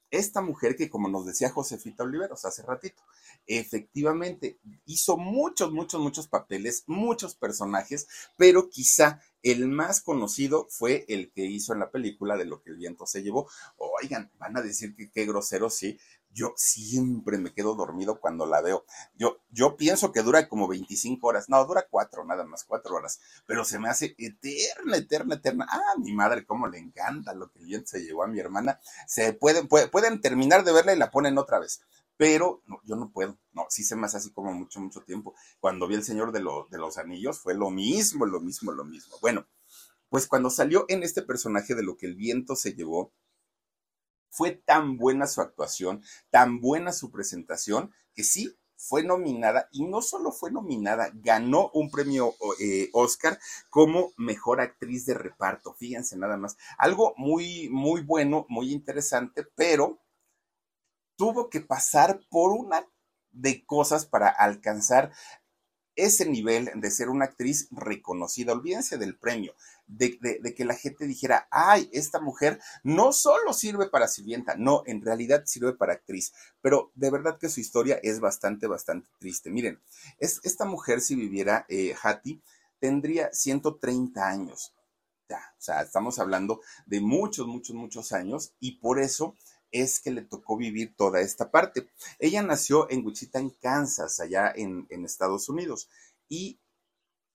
Esta 0.10 0.40
mujer 0.40 0.78
que, 0.78 0.90
como 0.90 1.10
nos 1.10 1.26
decía 1.26 1.50
Josefita 1.50 2.04
Oliveros 2.04 2.46
hace 2.46 2.64
ratito, 2.64 3.04
efectivamente 3.46 4.58
hizo 4.86 5.18
muchos, 5.18 5.74
muchos, 5.74 6.00
muchos 6.00 6.30
papeles, 6.30 6.86
muchos 6.88 7.36
personajes, 7.36 8.08
pero 8.38 8.70
quizá 8.70 9.20
el 9.44 9.68
más 9.68 10.00
conocido 10.00 10.68
fue 10.70 11.04
el 11.10 11.34
que 11.34 11.44
hizo 11.44 11.74
en 11.74 11.80
la 11.80 11.92
película 11.92 12.38
de 12.38 12.46
lo 12.46 12.62
que 12.62 12.70
el 12.70 12.78
viento 12.78 13.06
se 13.06 13.22
llevó. 13.22 13.50
Oigan, 13.76 14.32
van 14.40 14.56
a 14.56 14.62
decir 14.62 14.96
que 14.96 15.12
qué 15.12 15.26
grosero, 15.26 15.70
sí, 15.70 16.00
yo 16.38 16.54
siempre 16.56 17.40
me 17.40 17.52
quedo 17.52 17.74
dormido 17.74 18.20
cuando 18.20 18.46
la 18.46 18.62
veo. 18.62 18.86
Yo, 19.16 19.40
yo 19.50 19.76
pienso 19.76 20.12
que 20.12 20.22
dura 20.22 20.48
como 20.48 20.68
25 20.68 21.26
horas. 21.28 21.50
No, 21.50 21.66
dura 21.66 21.88
cuatro, 21.90 22.24
nada 22.24 22.46
más, 22.46 22.64
cuatro 22.64 22.96
horas. 22.96 23.20
Pero 23.48 23.66
se 23.66 23.80
me 23.80 23.90
hace 23.90 24.14
eterna, 24.20 24.98
eterna, 24.98 25.36
eterna. 25.36 25.66
Ah, 25.68 25.96
mi 25.98 26.14
madre, 26.14 26.46
cómo 26.46 26.68
le 26.68 26.78
encanta 26.78 27.34
lo 27.34 27.52
que 27.52 27.60
el 27.60 27.66
viento 27.66 27.88
se 27.88 28.04
llevó 28.04 28.24
a 28.24 28.28
mi 28.28 28.40
hermana. 28.40 28.80
Se 29.08 29.34
pueden, 29.34 29.68
pueden 29.68 30.22
terminar 30.22 30.64
de 30.64 30.74
verla 30.74 30.94
y 30.94 31.00
la 31.00 31.10
ponen 31.10 31.40
otra 31.40 31.58
vez. 31.60 31.82
pero 32.18 32.62
yo 32.84 32.96
no 32.96 33.12
puedo, 33.12 33.38
no, 33.54 33.66
sí 33.70 33.84
se 33.84 33.96
me 33.96 34.06
hace 34.06 34.18
así 34.18 34.32
como 34.32 34.54
mucho, 34.54 34.80
mucho 34.80 35.02
tiempo. 35.02 35.34
Cuando 35.60 35.88
vi 35.88 35.96
El 35.96 36.04
Señor 36.04 36.32
de, 36.32 36.40
de 36.40 36.78
los 36.78 36.98
Anillos 37.00 37.40
fue 37.40 37.56
lo 37.56 37.72
mismo, 37.72 38.26
lo 38.28 38.40
mismo, 38.40 38.72
lo 38.72 38.86
mismo. 38.86 39.16
Bueno, 39.22 39.48
pues 40.10 40.28
cuando 40.28 40.50
salió 40.50 40.86
en 40.88 41.04
este 41.04 41.22
personaje 41.24 41.76
de 41.76 41.84
lo 41.84 41.98
que 41.98 42.06
el 42.06 42.16
viento 42.16 42.56
se 42.56 42.74
llevó, 42.74 43.12
fue 44.38 44.52
tan 44.52 44.98
buena 44.98 45.26
su 45.26 45.42
actuación, 45.42 46.04
tan 46.30 46.62
buena 46.62 46.94
su 46.94 47.10
presentación, 47.10 47.92
que 48.14 48.24
sí, 48.24 48.56
fue 48.76 49.04
nominada 49.04 49.68
y 49.72 49.86
no 49.86 50.04
solo 50.04 50.32
fue 50.32 50.52
nominada, 50.52 51.10
ganó 51.16 51.72
un 51.74 51.90
premio 51.90 52.36
eh, 52.60 52.92
Oscar 52.94 53.40
como 53.72 54.12
mejor 54.16 54.62
actriz 54.62 55.08
de 55.08 55.16
reparto. 55.16 55.74
Fíjense 55.74 56.16
nada 56.16 56.38
más. 56.38 56.56
Algo 56.78 57.16
muy, 57.18 57.70
muy 57.70 58.02
bueno, 58.02 58.46
muy 58.48 58.72
interesante, 58.72 59.44
pero 59.56 60.00
tuvo 61.16 61.50
que 61.50 61.62
pasar 61.62 62.20
por 62.30 62.52
una 62.52 62.88
de 63.32 63.66
cosas 63.66 64.06
para 64.06 64.30
alcanzar 64.30 65.12
ese 65.98 66.26
nivel 66.26 66.72
de 66.76 66.92
ser 66.92 67.10
una 67.10 67.26
actriz 67.26 67.68
reconocida. 67.72 68.54
Olvídense 68.54 68.98
del 68.98 69.18
premio, 69.18 69.54
de, 69.88 70.18
que 70.56 70.64
la 70.64 70.76
gente 70.76 71.06
dijera, 71.06 71.48
ay, 71.52 71.90
esta 71.92 72.22
mujer 72.22 72.60
no 72.84 73.12
solo 73.12 73.52
sirve 73.52 73.90
para 73.90 74.08
sirvienta, 74.08 74.56
no, 74.56 74.84
en 74.86 75.02
realidad 75.02 75.44
sirve 75.46 75.74
para 75.74 75.94
actriz. 75.94 76.32
Pero 76.62 76.92
de 76.96 77.10
verdad 77.12 77.38
que 77.38 77.50
su 77.50 77.60
historia 77.60 78.00
es 78.04 78.20
bastante, 78.20 78.68
bastante 78.68 79.10
triste. 79.20 79.50
Miren, 79.50 79.82
es, 80.20 80.40
esta 80.44 80.66
mujer 80.66 81.02
si 81.02 81.16
viviera 81.16 81.66
eh, 81.68 81.96
Hattie, 82.02 82.42
tendría 82.80 83.34
130 83.34 84.26
años. 84.26 84.74
Ya, 85.30 85.42
o 85.58 85.62
sea, 85.62 85.82
estamos 85.82 86.20
hablando 86.20 86.62
de 86.86 87.02
muchos, 87.02 87.48
muchos, 87.48 87.76
muchos 87.76 88.14
años 88.14 88.54
y 88.62 88.78
por 88.78 89.00
eso 89.00 89.36
es 89.72 90.00
que 90.00 90.12
le 90.12 90.22
tocó 90.22 90.58
vivir 90.58 90.96
toda 90.96 91.22
esta 91.22 91.52
parte. 91.52 91.88
Ella 92.20 92.42
nació 92.42 92.90
en 92.90 93.06
Wichita, 93.06 93.40
en 93.40 93.50
Kansas, 93.50 94.20
allá 94.20 94.52
en, 94.56 94.88
en 94.90 95.06
Estados 95.06 95.50
Unidos, 95.50 95.90
y 96.30 96.60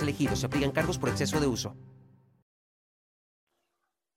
elegido. 0.00 0.36
Se 0.36 0.46
aplican 0.46 0.72
cargos 0.72 0.98
por 0.98 1.08
exceso 1.08 1.40
de 1.40 1.46
uso. 1.46 1.76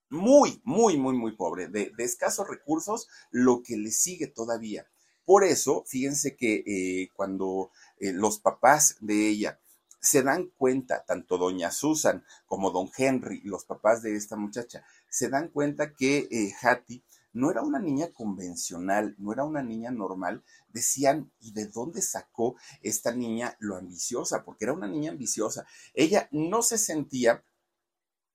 Muy, 0.10 0.62
muy, 0.64 0.98
muy, 0.98 1.18
muy 1.18 1.36
pobre, 1.36 1.68
de, 1.68 1.92
escasos 1.98 2.48
recursos, 2.48 3.10
lo 3.30 3.62
que 3.62 3.76
le 3.76 3.92
sigue 3.92 4.28
todavía. 4.28 4.88
Por 5.26 5.44
eso, 5.44 5.84
fíjense 5.86 6.38
que 6.38 6.64
eh, 6.66 7.10
cuando 7.14 7.72
eh, 8.00 8.14
los 8.14 8.40
papás 8.40 8.96
de 9.02 9.28
ella 9.28 9.60
se 10.00 10.24
dan 10.24 10.50
cuenta, 10.56 11.04
tanto 11.06 11.38
doña 11.38 11.72
Susan 11.72 12.24
como 12.46 12.72
don 12.72 12.90
Henry, 12.98 13.42
los 13.42 13.66
papás 13.66 14.02
de 14.02 14.16
esta 14.16 14.38
muchacha, 14.38 14.86
se 15.10 15.28
dan 15.28 15.50
cuenta 15.50 15.94
que 15.94 16.30
eh, 16.32 16.54
Hattie 16.62 17.04
no 17.34 17.52
era 17.52 17.62
una 17.62 17.80
niña 17.80 18.12
convencional, 18.14 19.16
no 19.18 19.34
era 19.34 19.44
una 19.44 19.62
niña 19.62 19.92
normal, 19.92 20.44
decían, 20.78 21.32
¿y 21.40 21.52
de 21.52 21.68
dónde 21.68 22.02
sacó 22.02 22.56
esta 22.82 23.12
niña 23.12 23.56
lo 23.60 23.76
ambiciosa? 23.76 24.44
Porque 24.44 24.66
era 24.66 24.74
una 24.74 24.88
niña 24.88 25.12
ambiciosa. 25.12 25.66
Ella 25.94 26.28
no 26.32 26.62
se 26.62 26.78
sentía 26.78 27.44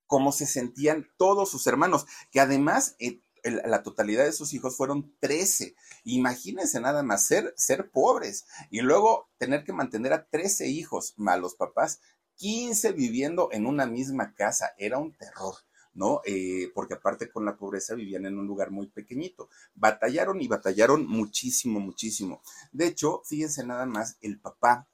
como 0.07 0.31
se 0.31 0.45
sentían 0.45 1.07
todos 1.17 1.49
sus 1.49 1.65
hermanos, 1.65 2.05
que 2.31 2.39
además 2.39 2.95
eh, 2.99 3.19
la 3.43 3.83
totalidad 3.83 4.25
de 4.25 4.31
sus 4.31 4.53
hijos 4.53 4.77
fueron 4.77 5.15
13. 5.19 5.75
Imagínense 6.03 6.79
nada 6.79 7.03
más 7.03 7.25
ser, 7.25 7.53
ser 7.57 7.89
pobres 7.89 8.45
y 8.69 8.81
luego 8.81 9.29
tener 9.37 9.63
que 9.63 9.73
mantener 9.73 10.13
a 10.13 10.27
13 10.27 10.67
hijos, 10.67 11.13
malos 11.17 11.55
papás, 11.55 11.99
15 12.35 12.91
viviendo 12.93 13.49
en 13.51 13.65
una 13.65 13.85
misma 13.85 14.33
casa. 14.33 14.73
Era 14.77 14.97
un 14.99 15.13
terror. 15.13 15.55
¿No? 15.93 16.21
Eh, 16.25 16.71
porque 16.73 16.95
aparte 16.95 17.29
con 17.29 17.45
la 17.45 17.57
pobreza 17.57 17.95
vivían 17.95 18.25
en 18.25 18.37
un 18.37 18.47
lugar 18.47 18.71
muy 18.71 18.87
pequeñito. 18.87 19.49
Batallaron 19.75 20.41
y 20.41 20.47
batallaron 20.47 21.05
muchísimo, 21.07 21.79
muchísimo. 21.79 22.41
De 22.71 22.87
hecho, 22.87 23.21
fíjense 23.25 23.65
nada 23.65 23.85
más, 23.85 24.17
el 24.21 24.39
papá, 24.39 24.87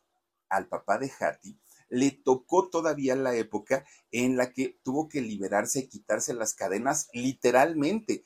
al 0.49 0.67
papá 0.67 0.97
de 0.97 1.11
Hattie, 1.19 1.57
le 1.89 2.11
tocó 2.11 2.69
todavía 2.69 3.15
la 3.15 3.35
época 3.35 3.85
en 4.11 4.37
la 4.37 4.53
que 4.53 4.79
tuvo 4.83 5.09
que 5.09 5.21
liberarse 5.21 5.89
quitarse 5.89 6.33
las 6.33 6.53
cadenas 6.53 7.09
literalmente. 7.13 8.23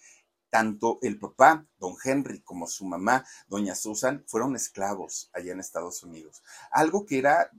Tanto 0.49 0.99
el 1.01 1.17
papá, 1.17 1.65
don 1.79 1.95
Henry, 2.03 2.41
como 2.41 2.67
su 2.67 2.85
mamá, 2.85 3.25
doña 3.47 3.73
Susan, 3.73 4.23
fueron 4.27 4.55
esclavos 4.55 5.31
allá 5.33 5.51
en 5.51 5.59
Estados 5.59 6.03
Unidos. 6.03 6.43
Algo 6.69 7.07
que 7.07 7.17
era 7.17 7.49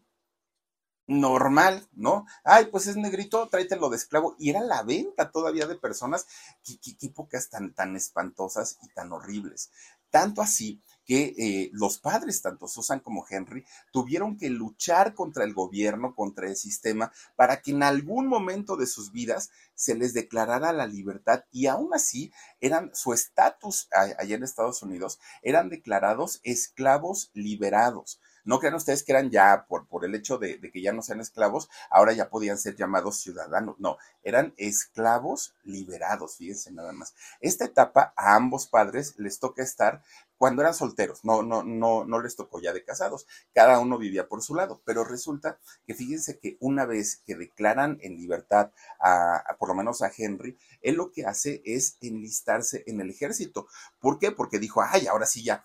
normal, 1.06 1.86
¿no? 1.92 2.26
Ay, 2.44 2.66
pues 2.66 2.86
es 2.86 2.96
negrito, 2.96 3.46
tráetelo 3.48 3.90
de 3.90 3.96
esclavo. 3.96 4.36
Y 4.38 4.50
era 4.50 4.60
la 4.60 4.82
venta 4.82 5.30
todavía 5.30 5.66
de 5.66 5.76
personas, 5.76 6.26
qué, 6.64 6.78
épocas 7.06 7.48
tan, 7.48 7.74
tan 7.74 7.96
espantosas 7.96 8.78
y 8.82 8.88
tan 8.88 9.12
horribles. 9.12 9.70
Tanto 10.10 10.42
así 10.42 10.80
que 11.04 11.34
eh, 11.36 11.70
los 11.72 11.98
padres, 11.98 12.40
tanto 12.40 12.68
Susan 12.68 13.00
como 13.00 13.26
Henry, 13.28 13.64
tuvieron 13.92 14.38
que 14.38 14.48
luchar 14.48 15.14
contra 15.14 15.44
el 15.44 15.52
gobierno, 15.52 16.14
contra 16.14 16.46
el 16.46 16.56
sistema, 16.56 17.12
para 17.36 17.60
que 17.60 17.72
en 17.72 17.82
algún 17.82 18.26
momento 18.26 18.76
de 18.76 18.86
sus 18.86 19.12
vidas 19.12 19.50
se 19.74 19.94
les 19.94 20.14
declarara 20.14 20.72
la 20.72 20.86
libertad 20.86 21.44
y 21.50 21.66
aún 21.66 21.92
así 21.92 22.32
eran 22.60 22.90
su 22.94 23.12
estatus 23.12 23.88
allá 23.92 24.36
en 24.36 24.44
Estados 24.44 24.82
Unidos, 24.82 25.18
eran 25.42 25.68
declarados 25.68 26.40
esclavos 26.42 27.30
liberados. 27.34 28.20
No 28.44 28.58
crean 28.58 28.74
ustedes 28.74 29.02
que 29.02 29.12
eran 29.12 29.30
ya, 29.30 29.66
por, 29.68 29.86
por 29.86 30.04
el 30.04 30.14
hecho 30.14 30.38
de, 30.38 30.60
que 30.60 30.82
ya 30.82 30.92
no 30.92 31.02
sean 31.02 31.20
esclavos, 31.20 31.68
ahora 31.90 32.12
ya 32.12 32.28
podían 32.28 32.58
ser 32.58 32.76
llamados 32.76 33.20
ciudadanos. 33.20 33.76
No, 33.78 33.96
eran 34.22 34.54
esclavos 34.56 35.54
liberados, 35.64 36.36
fíjense 36.36 36.72
nada 36.72 36.92
más. 36.92 37.14
Esta 37.40 37.64
etapa 37.64 38.12
a 38.16 38.34
ambos 38.34 38.66
padres 38.66 39.14
les 39.18 39.38
toca 39.38 39.62
estar 39.62 40.02
cuando 40.36 40.62
eran 40.62 40.74
solteros, 40.74 41.24
no, 41.24 41.42
no, 41.42 41.62
no, 41.62 42.04
no 42.04 42.20
les 42.20 42.36
tocó 42.36 42.60
ya 42.60 42.72
de 42.72 42.84
casados, 42.84 43.26
cada 43.54 43.78
uno 43.78 43.98
vivía 43.98 44.28
por 44.28 44.42
su 44.42 44.54
lado, 44.54 44.82
pero 44.84 45.04
resulta 45.04 45.58
que 45.86 45.94
fíjense 45.94 46.38
que 46.38 46.56
una 46.60 46.84
vez 46.86 47.22
que 47.24 47.36
declaran 47.36 47.98
en 48.02 48.16
libertad 48.16 48.72
a, 48.98 49.36
a, 49.36 49.56
por 49.56 49.68
lo 49.68 49.74
menos 49.74 50.02
a 50.02 50.10
Henry, 50.14 50.58
él 50.82 50.96
lo 50.96 51.12
que 51.12 51.24
hace 51.24 51.62
es 51.64 51.96
enlistarse 52.00 52.82
en 52.86 53.00
el 53.00 53.10
ejército. 53.10 53.68
¿Por 54.00 54.18
qué? 54.18 54.32
Porque 54.32 54.58
dijo, 54.58 54.82
ay, 54.82 55.06
ahora 55.06 55.26
sí 55.26 55.42
ya, 55.44 55.64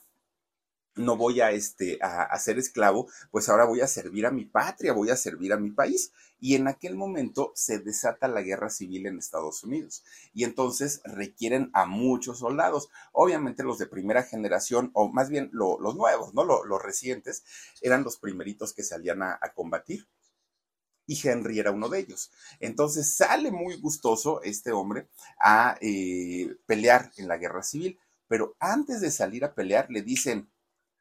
no 1.00 1.16
voy 1.16 1.42
a, 1.42 1.52
este, 1.52 1.98
a, 2.02 2.38
ser 2.38 2.60
esclavo, 2.60 3.08
pues 3.32 3.50
ahora 3.50 3.66
voy 3.66 3.82
a 3.82 3.88
servir 3.88 4.26
a 4.26 4.32
mi 4.32 4.46
patria, 4.46 4.94
voy 4.94 5.10
a 5.10 5.16
servir 5.16 5.54
a 5.54 5.58
mi 5.58 5.72
país. 5.72 6.12
Y 6.42 6.56
en 6.56 6.68
aquel 6.68 6.96
momento 6.96 7.52
se 7.56 7.80
desata 7.80 8.28
la 8.28 8.42
guerra 8.42 8.70
civil 8.70 9.08
en 9.08 9.18
Estados 9.18 9.64
Unidos. 9.64 10.04
Y 10.34 10.44
entonces 10.44 11.02
requieren 11.04 11.70
a 11.74 11.86
muchos 11.86 12.40
soldados. 12.40 12.90
Obviamente 13.12 13.64
los 13.64 13.78
de 13.78 13.88
primera 13.88 14.24
generación, 14.24 14.92
o 14.94 15.10
más 15.10 15.30
bien 15.30 15.50
los 15.54 15.96
nuevos, 15.96 16.34
¿no? 16.34 16.44
los 16.44 16.82
recientes, 16.82 17.44
eran 17.82 18.04
los 18.04 18.18
primeritos 18.18 18.74
que 18.74 18.84
salían 18.84 19.24
a, 19.24 19.40
combatir 19.56 20.08
y 21.08 21.20
Henry 21.28 21.60
era 21.60 21.72
uno 21.72 21.90
de 21.90 22.00
ellos. 22.00 22.32
Entonces 22.60 23.16
sale 23.16 23.52
muy 23.52 23.78
gustoso 23.78 24.42
este 24.44 24.72
hombre 24.72 25.10
a 25.42 25.76
eh, 25.82 26.56
pelear 26.68 27.12
en 27.18 27.28
la 27.28 27.38
guerra 27.38 27.64
civil, 27.64 28.00
pero 28.28 28.56
antes 28.60 29.02
de 29.02 29.10
salir 29.10 29.44
a 29.44 29.56
pelear 29.56 29.90
le 29.90 30.04
dicen, 30.04 30.50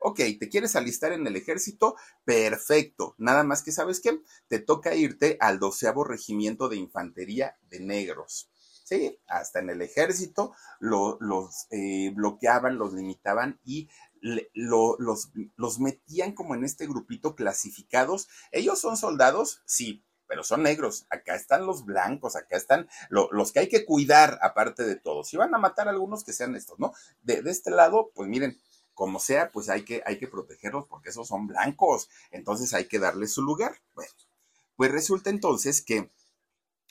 Ok, 0.08 0.20
¿te 0.40 0.48
quieres 0.48 0.74
alistar 0.74 1.12
en 1.12 1.26
el 1.26 1.36
ejército? 1.36 1.94
Perfecto. 2.24 3.14
Nada 3.18 3.44
más 3.44 3.62
que, 3.62 3.72
¿sabes 3.72 4.00
qué? 4.00 4.18
Te 4.48 4.58
toca 4.58 4.94
irte 4.94 5.36
al 5.38 5.58
doceavo 5.58 6.02
regimiento 6.02 6.70
de 6.70 6.76
infantería 6.76 7.58
de 7.68 7.80
negros. 7.80 8.48
Sí, 8.84 9.18
hasta 9.26 9.58
en 9.58 9.68
el 9.68 9.82
ejército 9.82 10.54
los 10.80 11.66
eh, 11.68 12.10
bloqueaban, 12.14 12.78
los 12.78 12.94
limitaban 12.94 13.60
y 13.66 13.90
los, 14.54 14.96
los 15.56 15.78
metían 15.78 16.32
como 16.32 16.54
en 16.54 16.64
este 16.64 16.86
grupito 16.86 17.36
clasificados. 17.36 18.28
¿Ellos 18.50 18.80
son 18.80 18.96
soldados? 18.96 19.60
Sí, 19.66 20.06
pero 20.26 20.42
son 20.42 20.62
negros. 20.62 21.06
Acá 21.10 21.34
están 21.34 21.66
los 21.66 21.84
blancos, 21.84 22.34
acá 22.34 22.56
están 22.56 22.88
los 23.10 23.52
que 23.52 23.60
hay 23.60 23.68
que 23.68 23.84
cuidar, 23.84 24.38
aparte 24.40 24.84
de 24.84 24.96
todos. 24.96 25.28
Si 25.28 25.36
van 25.36 25.54
a 25.54 25.58
matar 25.58 25.86
a 25.86 25.90
algunos, 25.90 26.24
que 26.24 26.32
sean 26.32 26.56
estos, 26.56 26.78
¿no? 26.78 26.94
De, 27.20 27.42
de, 27.42 27.50
este 27.50 27.70
lado, 27.70 28.10
pues 28.14 28.26
miren, 28.26 28.58
como 28.98 29.20
sea, 29.20 29.52
pues 29.52 29.68
hay 29.68 29.84
que, 29.84 30.02
hay 30.04 30.18
que 30.18 30.26
protegerlos 30.26 30.86
porque 30.88 31.10
esos 31.10 31.28
son 31.28 31.46
blancos, 31.46 32.10
entonces 32.32 32.74
hay 32.74 32.86
que 32.86 32.98
darles 32.98 33.32
su 33.32 33.42
lugar. 33.42 33.80
Bueno, 33.94 34.10
pues 34.74 34.90
resulta 34.90 35.30
entonces 35.30 35.82
que 35.82 36.10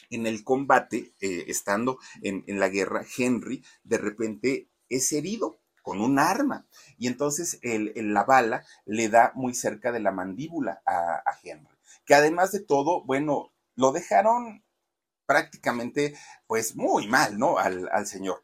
en 0.10 0.26
el 0.26 0.46
combate, 0.46 1.14
eh, 1.20 1.44
estando 1.48 2.00
en, 2.22 2.46
en 2.48 2.62
la 2.62 2.70
guerra, 2.70 3.06
Henry 3.18 3.62
de 3.84 3.98
repente 3.98 4.70
es 4.88 5.12
herido 5.12 5.60
con 5.82 6.00
un 6.00 6.18
arma. 6.18 6.66
Y 6.98 7.08
entonces 7.08 7.60
el, 7.62 7.92
la 8.14 8.24
bala 8.24 8.66
le 8.86 9.10
da 9.10 9.34
muy 9.36 9.54
cerca 9.54 9.92
de 9.92 10.00
la 10.00 10.12
mandíbula 10.12 10.82
a, 10.86 11.22
Henry, 11.44 11.76
que 12.06 12.16
además 12.16 12.54
de 12.54 12.62
todo, 12.62 13.04
bueno, 13.04 13.52
lo 13.76 13.92
dejaron 13.92 14.64
prácticamente 15.26 16.16
pues 16.48 16.78
muy 16.78 17.06
mal, 17.10 17.38
¿no? 17.38 17.58
Al, 17.58 17.90
al 17.92 18.08
señor 18.08 18.42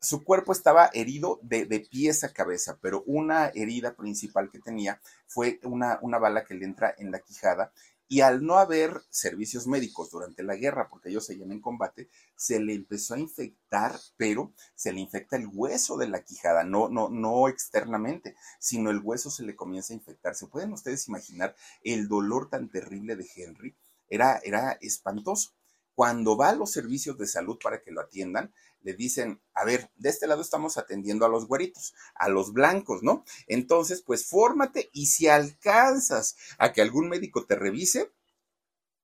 su 0.00 0.24
cuerpo 0.24 0.52
estaba 0.52 0.90
herido 0.94 1.38
de, 1.42 1.66
de, 1.66 1.80
pies 1.80 2.24
a 2.24 2.32
cabeza, 2.32 2.78
pero 2.80 3.02
una 3.06 3.48
herida 3.48 3.94
principal 3.94 4.50
que 4.50 4.58
tenía 4.58 5.00
fue 5.26 5.60
una, 5.62 5.98
una, 6.02 6.18
bala 6.18 6.44
que 6.44 6.54
le 6.54 6.64
entra 6.64 6.94
en 6.96 7.10
la 7.10 7.20
quijada 7.20 7.72
y 8.08 8.22
al 8.22 8.44
no 8.44 8.56
haber 8.56 9.02
servicios 9.08 9.68
médicos 9.68 10.10
durante 10.10 10.42
la 10.42 10.56
guerra, 10.56 10.88
porque 10.88 11.10
ellos 11.10 11.26
seguían 11.26 11.52
en 11.52 11.60
combate, 11.60 12.08
se 12.34 12.58
le 12.58 12.74
empezó 12.74 13.14
a 13.14 13.20
infectar, 13.20 13.94
pero 14.16 14.52
se 14.74 14.92
le 14.92 14.98
infecta 14.98 15.36
el 15.36 15.48
hueso 15.52 15.96
de 15.96 16.08
la 16.08 16.24
quijada, 16.24 16.64
no, 16.64 16.88
no, 16.88 17.08
no 17.08 17.46
externamente, 17.46 18.34
sino 18.58 18.90
el 18.90 18.98
hueso 18.98 19.30
se 19.30 19.44
le 19.44 19.54
comienza 19.54 19.92
a 19.92 19.96
infectar. 19.96 20.34
¿Se 20.34 20.48
pueden 20.48 20.72
ustedes 20.72 21.06
imaginar 21.06 21.54
el 21.84 22.08
dolor 22.08 22.50
tan 22.50 22.68
terrible 22.68 23.14
de 23.14 23.28
Henry? 23.36 23.76
Era, 24.08 24.40
era 24.42 24.72
espantoso. 24.80 25.52
Cuando 26.00 26.34
va 26.34 26.48
a 26.48 26.54
los 26.54 26.70
servicios 26.70 27.18
de 27.18 27.26
salud 27.26 27.58
para 27.62 27.82
que 27.82 27.90
lo 27.90 28.00
atiendan, 28.00 28.54
le 28.80 28.94
dicen, 28.94 29.38
a 29.52 29.66
ver, 29.66 29.90
de 29.96 30.08
este 30.08 30.26
lado 30.26 30.40
estamos 30.40 30.78
atendiendo 30.78 31.26
a 31.26 31.28
los 31.28 31.46
güeritos, 31.46 31.92
a 32.14 32.30
los 32.30 32.54
blancos, 32.54 33.02
¿no? 33.02 33.22
Entonces, 33.48 34.00
pues 34.00 34.24
fórmate 34.24 34.88
y 34.94 35.08
si 35.08 35.28
alcanzas 35.28 36.36
a 36.56 36.72
que 36.72 36.80
algún 36.80 37.10
médico 37.10 37.44
te 37.44 37.54
revise, 37.54 38.10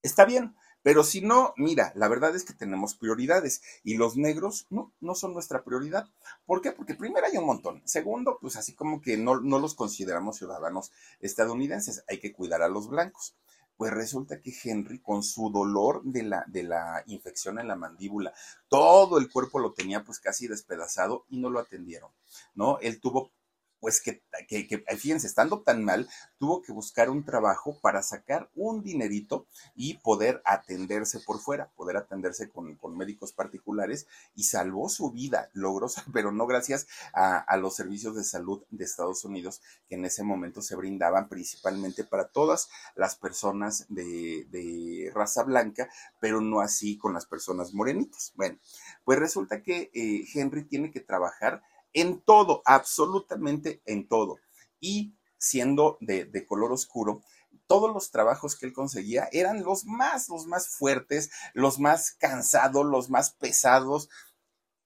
está 0.00 0.24
bien. 0.24 0.56
Pero 0.82 1.04
si 1.04 1.20
no, 1.20 1.52
mira, 1.58 1.92
la 1.96 2.08
verdad 2.08 2.34
es 2.34 2.44
que 2.44 2.54
tenemos 2.54 2.94
prioridades 2.94 3.60
y 3.84 3.98
los 3.98 4.16
negros 4.16 4.66
no, 4.70 5.14
son 5.14 5.34
nuestra 5.34 5.64
prioridad. 5.64 6.08
¿Por 6.46 6.62
qué? 6.62 6.72
Porque 6.72 6.94
primero 6.94 7.26
hay 7.26 7.36
un 7.36 7.44
montón. 7.44 7.82
Segundo, 7.84 8.38
pues 8.40 8.56
así 8.56 8.74
como 8.74 9.02
que 9.02 9.18
no 9.18 9.36
los 9.36 9.74
consideramos 9.74 10.38
ciudadanos 10.38 10.92
estadounidenses, 11.20 12.04
hay 12.08 12.20
que 12.20 12.32
cuidar 12.32 12.62
a 12.62 12.68
los 12.68 12.88
blancos. 12.88 13.36
Pues 13.76 13.92
resulta 13.92 14.40
que 14.40 14.54
Henry, 14.64 15.00
con 15.00 15.22
su 15.22 15.50
dolor 15.50 16.02
de 16.02 16.22
la, 16.22 16.44
de 16.46 16.62
la 16.62 17.02
infección 17.06 17.58
en 17.58 17.68
la 17.68 17.76
mandíbula, 17.76 18.32
todo 18.68 19.18
el 19.18 19.30
cuerpo 19.30 19.58
lo 19.58 19.72
tenía 19.72 20.02
pues 20.02 20.18
casi 20.18 20.48
despedazado 20.48 21.26
y 21.28 21.38
no 21.38 21.50
lo 21.50 21.60
atendieron, 21.60 22.10
¿no? 22.54 22.78
Él 22.80 23.00
tuvo 23.00 23.32
pues 23.80 24.00
que, 24.00 24.22
que, 24.48 24.84
fíjense, 24.96 25.26
estando 25.26 25.60
tan 25.62 25.84
mal, 25.84 26.08
tuvo 26.38 26.62
que 26.62 26.72
buscar 26.72 27.10
un 27.10 27.24
trabajo 27.24 27.78
para 27.80 28.02
sacar 28.02 28.50
un 28.54 28.82
dinerito 28.82 29.46
y 29.74 29.98
poder 29.98 30.42
atenderse 30.44 31.20
por 31.20 31.40
fuera, 31.40 31.70
poder 31.76 31.96
atenderse 31.96 32.48
con, 32.48 32.76
con 32.76 32.96
médicos 32.96 33.32
particulares 33.32 34.06
y 34.34 34.44
salvó 34.44 34.88
su 34.88 35.10
vida, 35.10 35.50
logró, 35.52 35.86
pero 36.12 36.32
no 36.32 36.46
gracias 36.46 36.86
a, 37.12 37.38
a, 37.38 37.56
los 37.56 37.76
servicios 37.76 38.16
de 38.16 38.24
salud 38.24 38.62
de 38.70 38.84
Estados 38.84 39.24
Unidos 39.24 39.60
que 39.88 39.94
en 39.96 40.04
ese 40.04 40.22
momento 40.22 40.62
se 40.62 40.76
brindaban 40.76 41.28
principalmente 41.28 42.04
para 42.04 42.28
todas 42.28 42.68
las 42.94 43.16
personas 43.16 43.86
de, 43.88 44.46
de 44.50 45.10
raza 45.14 45.42
blanca, 45.42 45.88
pero 46.20 46.40
no 46.40 46.60
así 46.60 46.96
con 46.96 47.14
las 47.14 47.26
personas 47.26 47.74
morenitas. 47.74 48.32
Bueno, 48.36 48.58
pues 49.04 49.18
resulta 49.18 49.62
que 49.62 49.90
eh, 49.94 50.24
Henry 50.34 50.64
tiene 50.64 50.90
que 50.90 51.00
trabajar 51.00 51.62
en 51.96 52.20
todo, 52.20 52.62
absolutamente 52.66 53.80
en 53.86 54.06
todo. 54.06 54.38
Y 54.80 55.16
siendo 55.38 55.96
de, 56.02 56.46
color 56.46 56.70
oscuro, 56.70 57.22
todos 57.66 57.92
los 57.92 58.10
trabajos 58.10 58.54
que 58.54 58.66
él 58.66 58.74
conseguía 58.74 59.30
eran 59.32 59.64
los 59.64 59.86
más, 59.86 60.28
los 60.28 60.46
más 60.46 60.68
fuertes, 60.68 61.30
los 61.54 61.80
más 61.80 62.12
cansados, 62.12 62.84
los 62.84 63.08
más 63.08 63.30
pesados, 63.30 64.10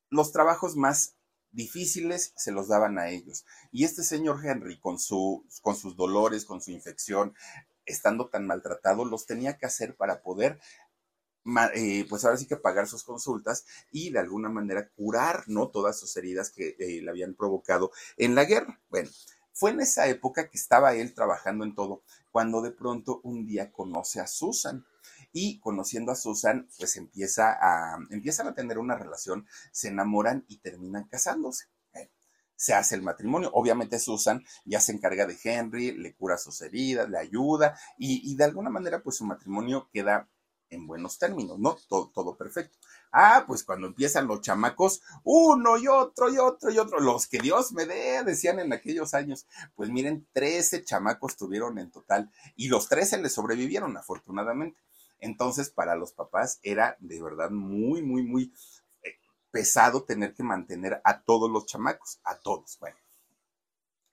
los 0.08 0.30
trabajos 0.30 0.76
más 0.76 1.16
difíciles 1.50 2.32
se 2.36 2.52
los 2.52 2.68
daban 2.68 2.96
a 3.00 3.08
ellos. 3.10 3.44
Y 3.72 3.84
este 3.84 4.04
señor 4.04 4.46
Henry, 4.46 4.78
con, 4.78 5.00
su, 5.00 5.44
con 5.62 5.74
sus 5.74 5.96
dolores, 5.96 6.44
con 6.44 6.60
su 6.60 6.70
infección, 6.70 7.34
estando 7.86 8.28
tan 8.28 8.46
maltratado, 8.46 9.04
los 9.04 9.26
tenía 9.26 9.58
que 9.58 9.66
hacer 9.66 9.96
para 9.96 10.22
poder 10.22 10.60
eh, 11.75 12.06
pues 12.09 12.25
ahora 12.25 12.37
sí 12.37 12.47
que 12.47 12.56
pagar 12.56 12.87
sus 12.87 13.04
consultas 13.04 13.64
y 13.90 14.11
de 14.11 14.18
alguna 14.18 14.49
manera 14.49 14.88
curar, 14.90 15.44
¿no? 15.47 15.68
Todas 15.68 15.99
sus 15.99 16.16
heridas 16.16 16.50
que 16.50 16.76
eh, 16.78 17.00
le 17.02 17.11
habían 17.11 17.35
provocado 17.35 17.90
en 18.16 18.35
la 18.35 18.44
guerra. 18.44 18.80
Bueno, 18.90 19.11
fue 19.52 19.71
en 19.71 19.80
esa 19.80 20.06
época 20.08 20.49
que 20.49 20.56
estaba 20.56 20.95
él 20.95 21.14
trabajando 21.14 21.64
en 21.64 21.75
todo, 21.75 22.02
cuando 22.30 22.62
de 22.62 22.71
pronto 22.71 23.21
un 23.25 23.47
día 23.47 23.73
conoce 23.73 24.21
a 24.21 24.26
Susan 24.26 24.84
y 25.32 25.60
conociendo 25.60 26.12
a 26.12 26.17
Susan, 26.17 26.69
pues 26.78 26.97
empieza 26.97 27.56
a, 27.60 27.99
empiezan 28.10 28.47
a 28.49 28.54
tener 28.54 28.78
una 28.78 28.97
relación, 28.97 29.47
se 29.73 29.88
enamoran 29.88 30.45
y 30.49 30.58
terminan 30.58 31.04
casándose. 31.04 31.67
se 32.56 32.75
hace 32.75 32.95
el 32.95 33.02
matrimonio. 33.02 33.50
Obviamente 33.54 33.99
Susan 33.99 34.45
ya 34.67 34.80
se 34.80 34.93
encarga 34.93 35.26
de 35.26 35.38
Henry, 35.43 35.93
le 35.93 36.14
cura 36.14 36.36
sus 36.36 36.60
heridas, 36.60 37.08
le 37.08 37.19
ayuda 37.19 37.78
y, 37.99 38.30
y 38.30 38.36
de 38.36 38.45
alguna 38.45 38.69
manera 38.71 39.02
pues 39.02 39.17
su 39.17 39.25
matrimonio 39.25 39.88
queda 39.93 40.28
en 40.71 40.87
buenos 40.87 41.19
términos, 41.19 41.59
¿no? 41.59 41.76
Todo, 41.89 42.11
todo, 42.15 42.37
perfecto. 42.37 42.78
Ah, 43.13 43.45
pues 43.47 43.65
cuando 43.65 43.89
empiezan 43.89 44.26
los 44.26 44.41
chamacos, 44.41 45.02
uno 45.25 45.76
y 45.78 45.89
otro 45.89 46.33
y 46.33 46.39
otro 46.39 46.71
y 46.71 46.78
otro, 46.78 47.00
los 47.00 47.26
que 47.26 47.39
Dios 47.39 47.73
me 47.73 47.87
dé, 47.87 48.23
decían 48.25 48.61
en 48.61 48.73
aquellos 48.73 49.15
años. 49.15 49.47
Pues 49.75 49.91
miren, 49.91 50.26
13 50.33 50.85
chamacos 50.85 51.37
tuvieron 51.37 51.78
en 51.78 51.91
total 51.91 52.30
y 52.56 52.69
los 52.69 52.89
13 52.89 53.19
les 53.19 53.33
sobrevivieron, 53.33 53.97
afortunadamente. 53.97 54.80
Entonces, 55.19 55.71
para 55.71 55.97
los 55.97 56.13
papás 56.13 56.61
era 56.63 56.97
de 57.00 57.23
verdad 57.23 57.50
muy, 57.50 58.02
muy, 58.02 58.23
muy 58.23 58.54
eh, 59.02 59.19
pesado 59.50 60.04
tener 60.04 60.35
que 60.35 60.43
mantener 60.43 61.00
a 61.04 61.21
todos 61.23 61.50
los 61.50 61.67
chamacos, 61.67 62.21
a 62.25 62.39
todos. 62.39 62.78
Bueno, 62.78 62.97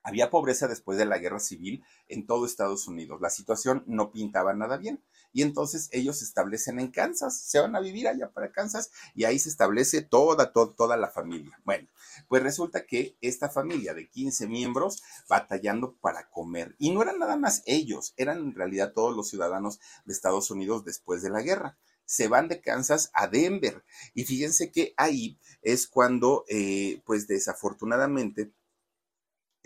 había 0.04 0.30
pobreza 0.30 0.68
después 0.68 0.98
de 0.98 1.06
la 1.06 1.18
guerra 1.18 1.40
civil 1.40 1.84
en 2.08 2.26
todo 2.26 2.46
Estados 2.46 2.88
Unidos. 2.88 3.22
La 3.22 3.30
situación 3.30 3.84
no 3.88 4.12
pintaba 4.12 4.54
nada 4.54 4.78
bien. 4.78 5.04
Y 5.34 5.42
entonces 5.42 5.90
ellos 5.92 6.20
se 6.20 6.26
establecen 6.26 6.80
en 6.80 6.92
Kansas, 6.92 7.38
se 7.38 7.60
van 7.60 7.76
a 7.76 7.80
vivir 7.80 8.08
allá 8.08 8.32
para 8.32 8.52
Kansas 8.52 8.92
y 9.14 9.26
ahí 9.26 9.40
se 9.40 9.50
establece 9.50 10.02
toda, 10.02 10.52
toda, 10.52 10.74
toda 10.74 10.98
la 10.98 11.10
familia. 11.10 11.60
Bueno, 11.64 11.88
pues 12.28 12.44
resulta 12.44 12.86
que 12.86 13.18
esta 13.22 13.50
familia 13.50 13.94
de 13.94 14.10
15 14.10 14.48
miembros 14.48 15.04
batallando 15.30 15.96
para 16.02 16.30
comer. 16.30 16.76
Y 16.80 16.92
no 16.92 17.02
eran 17.02 17.20
nada 17.20 17.38
más 17.38 17.64
ellos, 17.66 18.14
eran 18.18 18.40
en 18.40 18.56
realidad 18.56 18.94
todos 18.94 19.16
los 19.16 19.30
ciudadanos 19.30 19.80
de 20.06 20.14
Estados 20.14 20.52
Unidos 20.52 20.86
después 20.86 21.22
de 21.22 21.30
la 21.30 21.42
guerra 21.42 21.78
se 22.08 22.30
van 22.30 22.48
de 22.48 22.62
Kansas 22.62 23.12
a 23.14 23.28
Denver. 23.28 23.84
Y 24.14 24.24
fíjense 24.24 24.72
que 24.72 24.94
ahí 24.96 25.38
es 25.62 25.88
cuando, 25.88 26.46
eh, 26.48 27.02
pues 27.06 27.28
desafortunadamente, 27.28 28.54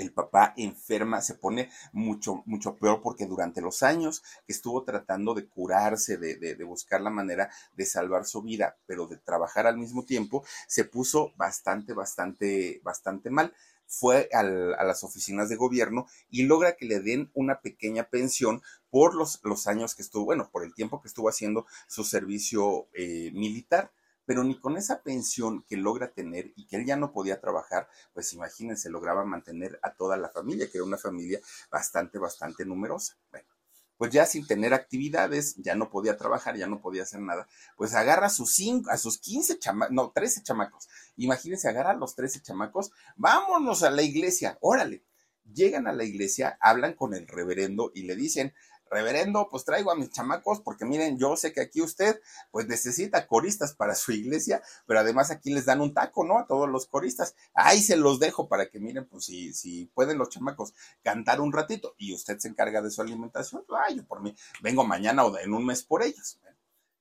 el 0.02 0.14
papá 0.14 0.54
enferma, 0.58 1.22
se 1.22 1.36
pone 1.36 1.70
mucho, 1.94 2.44
mucho 2.46 2.76
peor 2.78 3.02
porque 3.02 3.26
durante 3.26 3.62
los 3.62 3.84
años 3.84 4.24
que 4.46 4.54
estuvo 4.54 4.84
tratando 4.84 5.34
de 5.34 5.48
curarse, 5.48 6.18
de, 6.18 6.36
de, 6.36 6.64
buscar 6.64 7.02
la 7.02 7.10
manera 7.10 7.50
de 7.74 7.86
salvar 7.86 8.26
su 8.26 8.42
vida, 8.42 8.78
pero 8.86 9.08
de 9.08 9.18
trabajar 9.18 9.68
al 9.68 9.78
mismo 9.78 10.06
tiempo, 10.06 10.44
se 10.68 10.86
puso 10.86 11.34
bastante, 11.38 11.94
bastante, 11.94 12.82
bastante 12.84 13.30
mal. 13.30 13.54
Fue 13.86 14.30
a 14.32 14.42
las 14.44 15.04
oficinas 15.04 15.50
de 15.50 15.58
gobierno 15.58 16.08
y 16.30 16.44
logra 16.44 16.78
que 16.78 16.86
le 16.86 17.02
den 17.02 17.30
una 17.34 17.60
pequeña 17.60 18.06
pensión 18.06 18.62
por 18.90 19.16
los, 19.16 19.42
los 19.44 19.68
años 19.68 19.96
que 19.96 20.02
estuvo, 20.02 20.24
bueno, 20.24 20.50
por 20.50 20.64
el 20.64 20.74
tiempo 20.74 21.02
que 21.02 21.10
estuvo 21.10 21.28
haciendo 21.28 21.66
su 21.88 22.06
servicio 22.06 22.88
eh, 22.94 23.32
militar 23.34 23.92
pero 24.32 24.46
ni 24.46 24.58
con 24.58 24.78
esa 24.78 25.04
pensión 25.04 25.65
que 25.67 25.76
logra 25.76 26.13
tener 26.13 26.54
y 26.56 26.65
que 26.65 26.78
él 26.78 26.86
ya 26.86 26.96
no 26.96 27.12
podía 27.12 27.41
trabajar, 27.41 27.89
pues 28.13 28.32
imagínense, 28.32 28.89
lograba 28.89 29.26
mantener 29.26 29.78
a 29.84 29.94
toda 29.94 30.15
la 30.15 30.30
familia, 30.30 30.72
que 30.72 30.78
era 30.78 30.86
una 30.86 30.98
familia 30.98 31.41
bastante, 31.70 32.17
bastante 32.17 32.63
numerosa. 32.65 33.17
Bueno, 33.30 33.50
pues 33.98 34.13
ya 34.13 34.26
sin 34.26 34.48
tener 34.48 34.74
actividades, 34.74 35.58
ya 35.58 35.76
no 35.76 35.89
podía 35.89 36.15
trabajar, 36.15 36.56
ya 36.56 36.65
no 36.65 36.80
podía 36.80 37.04
hacer 37.04 37.20
nada, 37.20 37.46
pues 37.76 37.94
agarra 37.94 38.28
a 38.28 38.30
sus 38.30 38.54
cinco, 38.54 38.89
a 38.89 38.96
sus 38.96 39.17
15 39.17 39.60
chamacos, 39.60 39.94
no, 39.94 40.13
13 40.15 40.44
chamacos. 40.44 40.88
Imagínense, 41.17 41.67
agarra 41.67 41.91
a 41.91 41.96
los 41.96 42.15
13 42.15 42.41
chamacos, 42.41 42.94
vámonos 43.17 43.84
a 43.84 43.91
la 43.91 44.02
iglesia, 44.02 44.58
órale. 44.62 45.04
Llegan 45.44 45.88
a 45.88 45.91
la 45.91 46.06
iglesia, 46.06 46.58
hablan 46.62 46.94
con 46.94 47.13
el 47.13 47.28
reverendo 47.28 47.91
y 47.94 48.04
le 48.04 48.15
dicen, 48.15 48.54
reverendo, 48.92 49.48
pues 49.50 49.66
traigo 49.66 49.90
a 49.90 49.96
mis 49.96 50.12
chamacos 50.12 50.60
porque 50.60 50.86
miren, 50.86 51.18
yo 51.18 51.36
sé 51.38 51.54
que 51.54 51.62
aquí 51.62 51.82
usted 51.82 52.22
pues 52.52 52.68
necesita 52.68 53.26
coristas 53.26 53.74
para 53.74 53.96
su 53.96 54.12
iglesia, 54.12 54.62
pero 54.86 55.00
además 55.00 55.32
aquí 55.32 55.52
les 55.52 55.66
dan 55.66 55.82
un 55.82 55.94
taco, 55.94 56.26
¿no? 56.26 56.38
A 56.38 56.46
todos 56.46 56.70
los 56.70 56.86
coristas. 56.86 57.36
Ahí 57.54 57.82
se 57.82 57.96
los 57.96 58.20
dejo 58.20 58.48
para 58.48 58.70
que 58.70 58.80
miren, 58.80 59.08
pues 59.08 59.26
si, 59.26 59.54
si 59.54 59.86
pueden 59.96 60.18
los 60.18 60.30
chamacos 60.30 60.74
cantar 61.02 61.42
un 61.42 61.54
ratito 61.54 61.96
y 61.98 62.14
usted 62.14 62.38
se 62.38 62.50
encarga 62.50 62.82
de 62.82 62.92
su 62.92 63.02
alimentación, 63.02 63.64
pues, 63.68 63.82
ay, 63.88 63.96
yo 63.96 64.06
por 64.06 64.22
mí 64.22 64.36
vengo 64.62 64.84
mañana 64.84 65.24
o 65.24 65.38
en 65.38 65.54
un 65.54 65.66
mes 65.66 65.84
por 65.84 66.04
ellos 66.04 66.38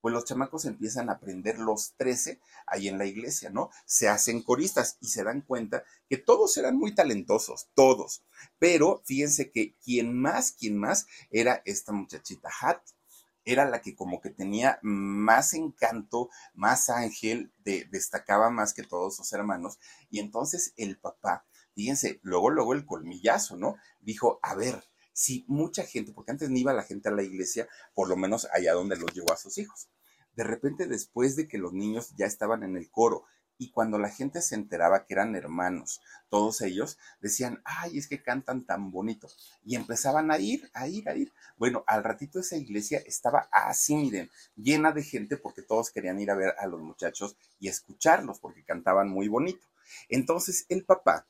pues 0.01 0.13
los 0.15 0.25
chamacos 0.25 0.65
empiezan 0.65 1.09
a 1.09 1.15
aprender 1.15 1.59
los 1.59 1.95
13 1.97 2.41
ahí 2.67 2.89
en 2.89 2.99
la 2.99 3.07
iglesia, 3.07 3.51
¿no? 3.51 3.71
Se 3.87 4.09
hacen 4.09 4.43
coristas 4.43 4.97
y 5.01 5.09
se 5.09 5.25
dan 5.25 5.43
cuenta 5.43 5.85
que 6.09 6.17
todos 6.17 6.57
eran 6.57 6.77
muy 6.77 6.95
talentosos, 6.95 7.69
todos. 7.75 8.25
Pero 8.59 9.03
fíjense 9.05 9.51
que 9.51 9.77
quien 9.77 10.19
más, 10.19 10.53
quien 10.53 10.77
más 10.77 11.07
era 11.31 11.63
esta 11.65 11.93
muchachita 11.93 12.51
Hat. 12.61 12.81
Era 13.45 13.69
la 13.69 13.81
que 13.81 13.97
como 13.97 14.21
que 14.21 14.31
tenía 14.31 14.79
más 14.83 15.55
encanto, 15.55 16.29
más 16.53 16.91
ángel, 16.91 17.53
de, 17.65 17.87
destacaba 17.91 18.51
más 18.51 18.75
que 18.75 18.83
todos 18.83 19.17
sus 19.17 19.33
hermanos. 19.33 19.79
Y 20.11 20.21
entonces 20.21 20.75
el 20.77 20.99
papá 20.99 21.47
fíjense, 21.75 22.21
luego, 22.23 22.51
luego 22.51 22.75
el 22.75 22.85
colmillazo, 22.85 23.57
¿no? 23.57 23.77
Dijo, 24.01 24.39
a 24.43 24.55
ver, 24.55 24.85
si 25.21 25.45
mucha 25.49 25.85
gente, 25.85 26.13
porque 26.13 26.31
antes 26.31 26.49
ni 26.49 26.61
iba 26.61 26.73
la 26.73 26.83
gente 26.83 27.11
a 27.11 27.13
la 27.13 27.23
iglesia, 27.23 27.69
por 27.93 28.09
lo 28.09 28.17
menos 28.17 28.49
allá 28.55 28.73
donde 28.73 28.97
los 28.97 29.13
llevó 29.13 29.35
a 29.35 29.37
sus 29.37 29.59
hijos. 29.59 29.91
De 30.35 30.45
repente, 30.45 30.87
después 30.87 31.37
de 31.37 31.47
que 31.47 31.59
los 31.59 31.75
niños 31.75 32.15
ya 32.17 32.25
estaban 32.25 32.63
en 32.63 32.75
el 32.75 32.91
coro 32.91 33.25
y 33.59 33.71
cuando 33.71 33.99
la 33.99 34.09
gente 34.09 34.41
se 34.41 34.55
enteraba 34.55 35.05
que 35.05 35.13
eran 35.13 35.37
hermanos, 35.37 36.01
todos 36.31 36.63
ellos 36.63 36.97
decían, 37.21 37.61
ay, 37.67 37.99
es 37.99 38.09
que 38.09 38.23
cantan 38.23 38.65
tan 38.65 38.91
bonito. 38.91 39.29
Y 39.63 39.77
empezaban 39.77 40.31
a 40.31 40.39
ir, 40.39 40.71
a 40.73 40.89
ir, 40.89 41.07
a 41.07 41.15
ir. 41.15 41.31
Bueno, 41.59 41.85
al 41.87 42.03
ratito 42.03 42.41
esa 42.41 42.57
iglesia 42.57 43.03
estaba 43.05 43.51
así, 43.53 43.97
miren, 43.97 44.31
llena 44.57 44.91
de 44.93 45.03
gente 45.03 45.37
porque 45.37 45.61
todos 45.61 45.91
querían 45.91 46.19
ir 46.19 46.31
a 46.31 46.35
ver 46.35 46.55
a 46.59 46.67
los 46.67 46.81
muchachos 46.81 47.37
y 47.59 47.69
escucharlos 47.69 48.41
porque 48.41 48.65
cantaban 48.65 49.11
muy 49.11 49.29
bonito. 49.29 49.67
Entonces 50.09 50.65
el 50.71 50.87
papá 50.87 51.27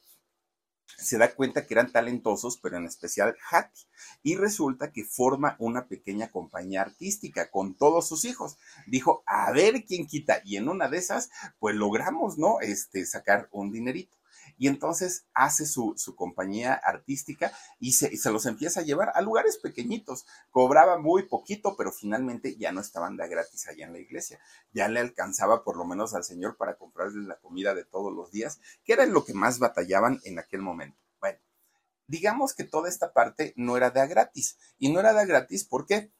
se 0.96 1.18
da 1.18 1.34
cuenta 1.34 1.66
que 1.66 1.74
eran 1.74 1.92
talentosos, 1.92 2.58
pero 2.58 2.76
en 2.76 2.86
especial 2.86 3.36
Hattie. 3.50 3.86
Y 4.22 4.36
resulta 4.36 4.92
que 4.92 5.04
forma 5.04 5.56
una 5.58 5.86
pequeña 5.86 6.30
compañía 6.30 6.82
artística 6.82 7.50
con 7.50 7.74
todos 7.74 8.08
sus 8.08 8.24
hijos. 8.24 8.56
Dijo, 8.86 9.22
a 9.26 9.50
ver 9.52 9.84
quién 9.84 10.06
quita. 10.06 10.40
Y 10.44 10.56
en 10.56 10.68
una 10.68 10.88
de 10.88 10.98
esas, 10.98 11.30
pues 11.58 11.74
logramos, 11.74 12.38
¿no? 12.38 12.60
Este, 12.60 13.06
sacar 13.06 13.48
un 13.52 13.72
dinerito 13.72 14.19
y 14.60 14.68
entonces 14.68 15.24
hace 15.32 15.64
su, 15.64 15.96
compañía 16.14 16.74
artística 16.74 17.50
y 17.78 17.92
se, 17.92 18.14
se, 18.18 18.30
los 18.30 18.44
empieza 18.44 18.80
a 18.80 18.82
llevar 18.82 19.10
a 19.14 19.22
lugares 19.22 19.56
pequeñitos. 19.56 20.26
Cobraba 20.50 20.98
muy 20.98 21.22
poquito, 21.22 21.76
pero 21.78 21.92
finalmente 21.92 22.58
ya 22.58 22.70
no 22.70 22.82
estaban 22.82 23.16
de 23.16 23.26
gratis 23.26 23.66
allá 23.68 23.86
en 23.86 23.94
la 23.94 24.00
iglesia. 24.00 24.38
Ya 24.74 24.86
le 24.88 25.00
alcanzaba 25.00 25.64
por 25.64 25.78
lo 25.78 25.86
menos 25.86 26.14
al 26.14 26.24
Señor 26.24 26.58
para 26.58 26.76
comprarle 26.76 27.26
la 27.26 27.40
comida 27.40 27.74
de 27.74 27.86
todos 27.86 28.12
los 28.12 28.32
días, 28.32 28.60
que 28.84 28.92
era 28.92 29.06
lo 29.06 29.24
que 29.24 29.32
más 29.32 29.60
batallaban 29.60 30.20
en 30.24 30.38
aquel 30.38 30.60
momento. 30.60 30.98
Bueno, 31.20 31.38
digamos 32.06 32.52
que 32.52 32.64
toda 32.64 32.90
esta 32.90 33.14
parte 33.14 33.54
no 33.56 33.78
era 33.78 33.88
de 33.88 34.06
gratis. 34.08 34.58
Y 34.76 34.92
no 34.92 35.00
era 35.00 35.14
de 35.14 35.24
gratis, 35.24 35.64
¿por 35.64 35.86
qué? 35.86 36.12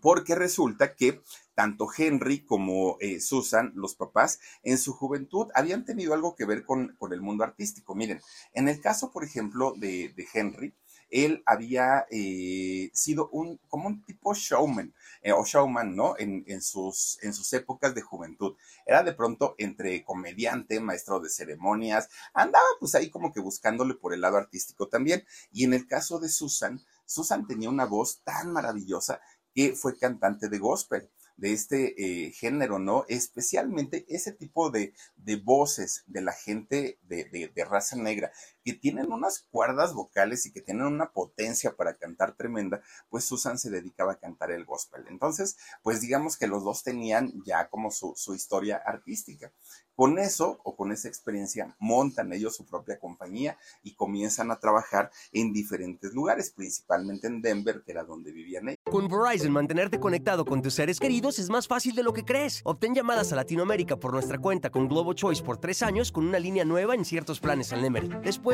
Porque 0.00 0.34
resulta 0.34 0.94
que 0.94 1.20
tanto 1.54 1.88
Henry 1.96 2.44
como 2.44 2.96
eh, 3.00 3.20
Susan, 3.20 3.72
los 3.74 3.94
papás, 3.94 4.40
en 4.62 4.78
su 4.78 4.92
juventud 4.92 5.48
habían 5.54 5.84
tenido 5.84 6.14
algo 6.14 6.34
que 6.34 6.44
ver 6.44 6.64
con, 6.64 6.96
el 7.10 7.20
mundo 7.20 7.44
artístico. 7.44 7.94
Miren, 7.94 8.20
en 8.52 8.68
el 8.68 8.80
caso, 8.80 9.12
por 9.12 9.24
ejemplo, 9.24 9.74
de, 9.76 10.12
Henry, 10.32 10.74
él 11.10 11.42
había 11.46 12.06
eh, 12.10 12.90
sido 12.92 13.28
un, 13.28 13.60
como 13.68 13.86
un 13.86 14.02
tipo 14.04 14.34
showman, 14.34 14.92
eh, 15.22 15.32
o 15.32 15.44
showman, 15.44 15.94
¿no? 15.94 16.16
En, 16.18 16.60
sus, 16.60 17.18
en 17.22 17.32
sus 17.32 17.52
épocas 17.52 17.94
de 17.94 18.02
juventud. 18.02 18.56
Era 18.84 19.04
de 19.04 19.12
pronto 19.12 19.54
entre 19.58 20.02
comediante, 20.02 20.80
maestro 20.80 21.20
de 21.20 21.28
ceremonias, 21.28 22.08
andaba 22.32 22.64
pues 22.80 22.96
ahí 22.96 23.10
como 23.10 23.32
que 23.32 23.40
buscándole 23.40 23.94
por 23.94 24.12
el 24.12 24.22
lado 24.22 24.38
artístico 24.38 24.88
también. 24.88 25.24
Y 25.52 25.64
en 25.64 25.74
el 25.74 25.86
caso 25.86 26.18
de 26.18 26.28
Susan, 26.28 26.80
Susan 27.06 27.46
tenía 27.46 27.68
una 27.68 27.84
voz 27.84 28.22
tan 28.24 28.52
maravillosa 28.52 29.20
que 29.54 29.74
fue 29.74 29.98
cantante 29.98 30.48
de 30.48 30.58
gospel 30.58 31.08
de 31.36 31.52
este 31.52 32.26
eh, 32.26 32.32
género, 32.32 32.78
¿no? 32.78 33.04
Especialmente 33.08 34.04
ese 34.08 34.32
tipo 34.32 34.70
de, 34.70 34.94
voces 35.42 36.04
de 36.06 36.22
la 36.22 36.32
gente 36.32 36.98
de, 37.02 37.50
de, 37.54 37.64
raza 37.64 37.96
negra 37.96 38.32
que 38.64 38.72
tienen 38.72 39.12
unas 39.12 39.46
cuerdas 39.50 39.94
vocales 39.94 40.46
y 40.46 40.52
que 40.52 40.62
tienen 40.62 40.86
una 40.86 41.12
potencia 41.12 41.76
para 41.76 41.96
cantar 41.96 42.34
tremenda, 42.36 42.82
pues 43.10 43.24
Susan 43.24 43.58
se 43.58 43.70
dedicaba 43.70 44.12
a 44.12 44.18
cantar 44.18 44.50
el 44.50 44.64
gospel. 44.64 45.04
Entonces, 45.08 45.56
pues 45.82 46.00
digamos 46.00 46.36
que 46.36 46.46
los 46.46 46.64
dos 46.64 46.82
tenían 46.82 47.32
ya 47.44 47.68
como 47.68 47.90
su, 47.90 48.14
su 48.16 48.34
historia 48.34 48.82
artística. 48.84 49.52
Con 49.94 50.18
eso 50.18 50.58
o 50.64 50.74
con 50.74 50.90
esa 50.90 51.06
experiencia 51.06 51.76
montan 51.78 52.32
ellos 52.32 52.56
su 52.56 52.66
propia 52.66 52.98
compañía 52.98 53.56
y 53.84 53.94
comienzan 53.94 54.50
a 54.50 54.58
trabajar 54.58 55.10
en 55.30 55.52
diferentes 55.52 56.12
lugares, 56.12 56.50
principalmente 56.50 57.28
en 57.28 57.40
Denver, 57.40 57.82
que 57.84 57.92
era 57.92 58.02
donde 58.02 58.32
vivían 58.32 58.70
ellos. 58.70 58.80
Con 58.90 59.06
Verizon, 59.06 59.52
mantenerte 59.52 60.00
conectado 60.00 60.44
con 60.44 60.62
tus 60.62 60.74
seres 60.74 60.98
queridos 60.98 61.38
es 61.38 61.48
más 61.48 61.68
fácil 61.68 61.94
de 61.94 62.02
lo 62.02 62.12
que 62.12 62.24
crees. 62.24 62.60
Obtén 62.64 62.94
llamadas 62.94 63.32
a 63.32 63.36
Latinoamérica 63.36 63.96
por 63.96 64.12
nuestra 64.12 64.38
cuenta 64.38 64.70
con 64.70 64.88
Globo 64.88 65.12
Choice 65.12 65.44
por 65.44 65.58
tres 65.58 65.82
años 65.82 66.10
con 66.10 66.26
una 66.26 66.40
línea 66.40 66.64
nueva 66.64 66.96
en 66.96 67.04
ciertos 67.04 67.38
planes 67.38 67.72
al 67.72 67.82
Nemery. 67.82 68.08
Después, 68.24 68.53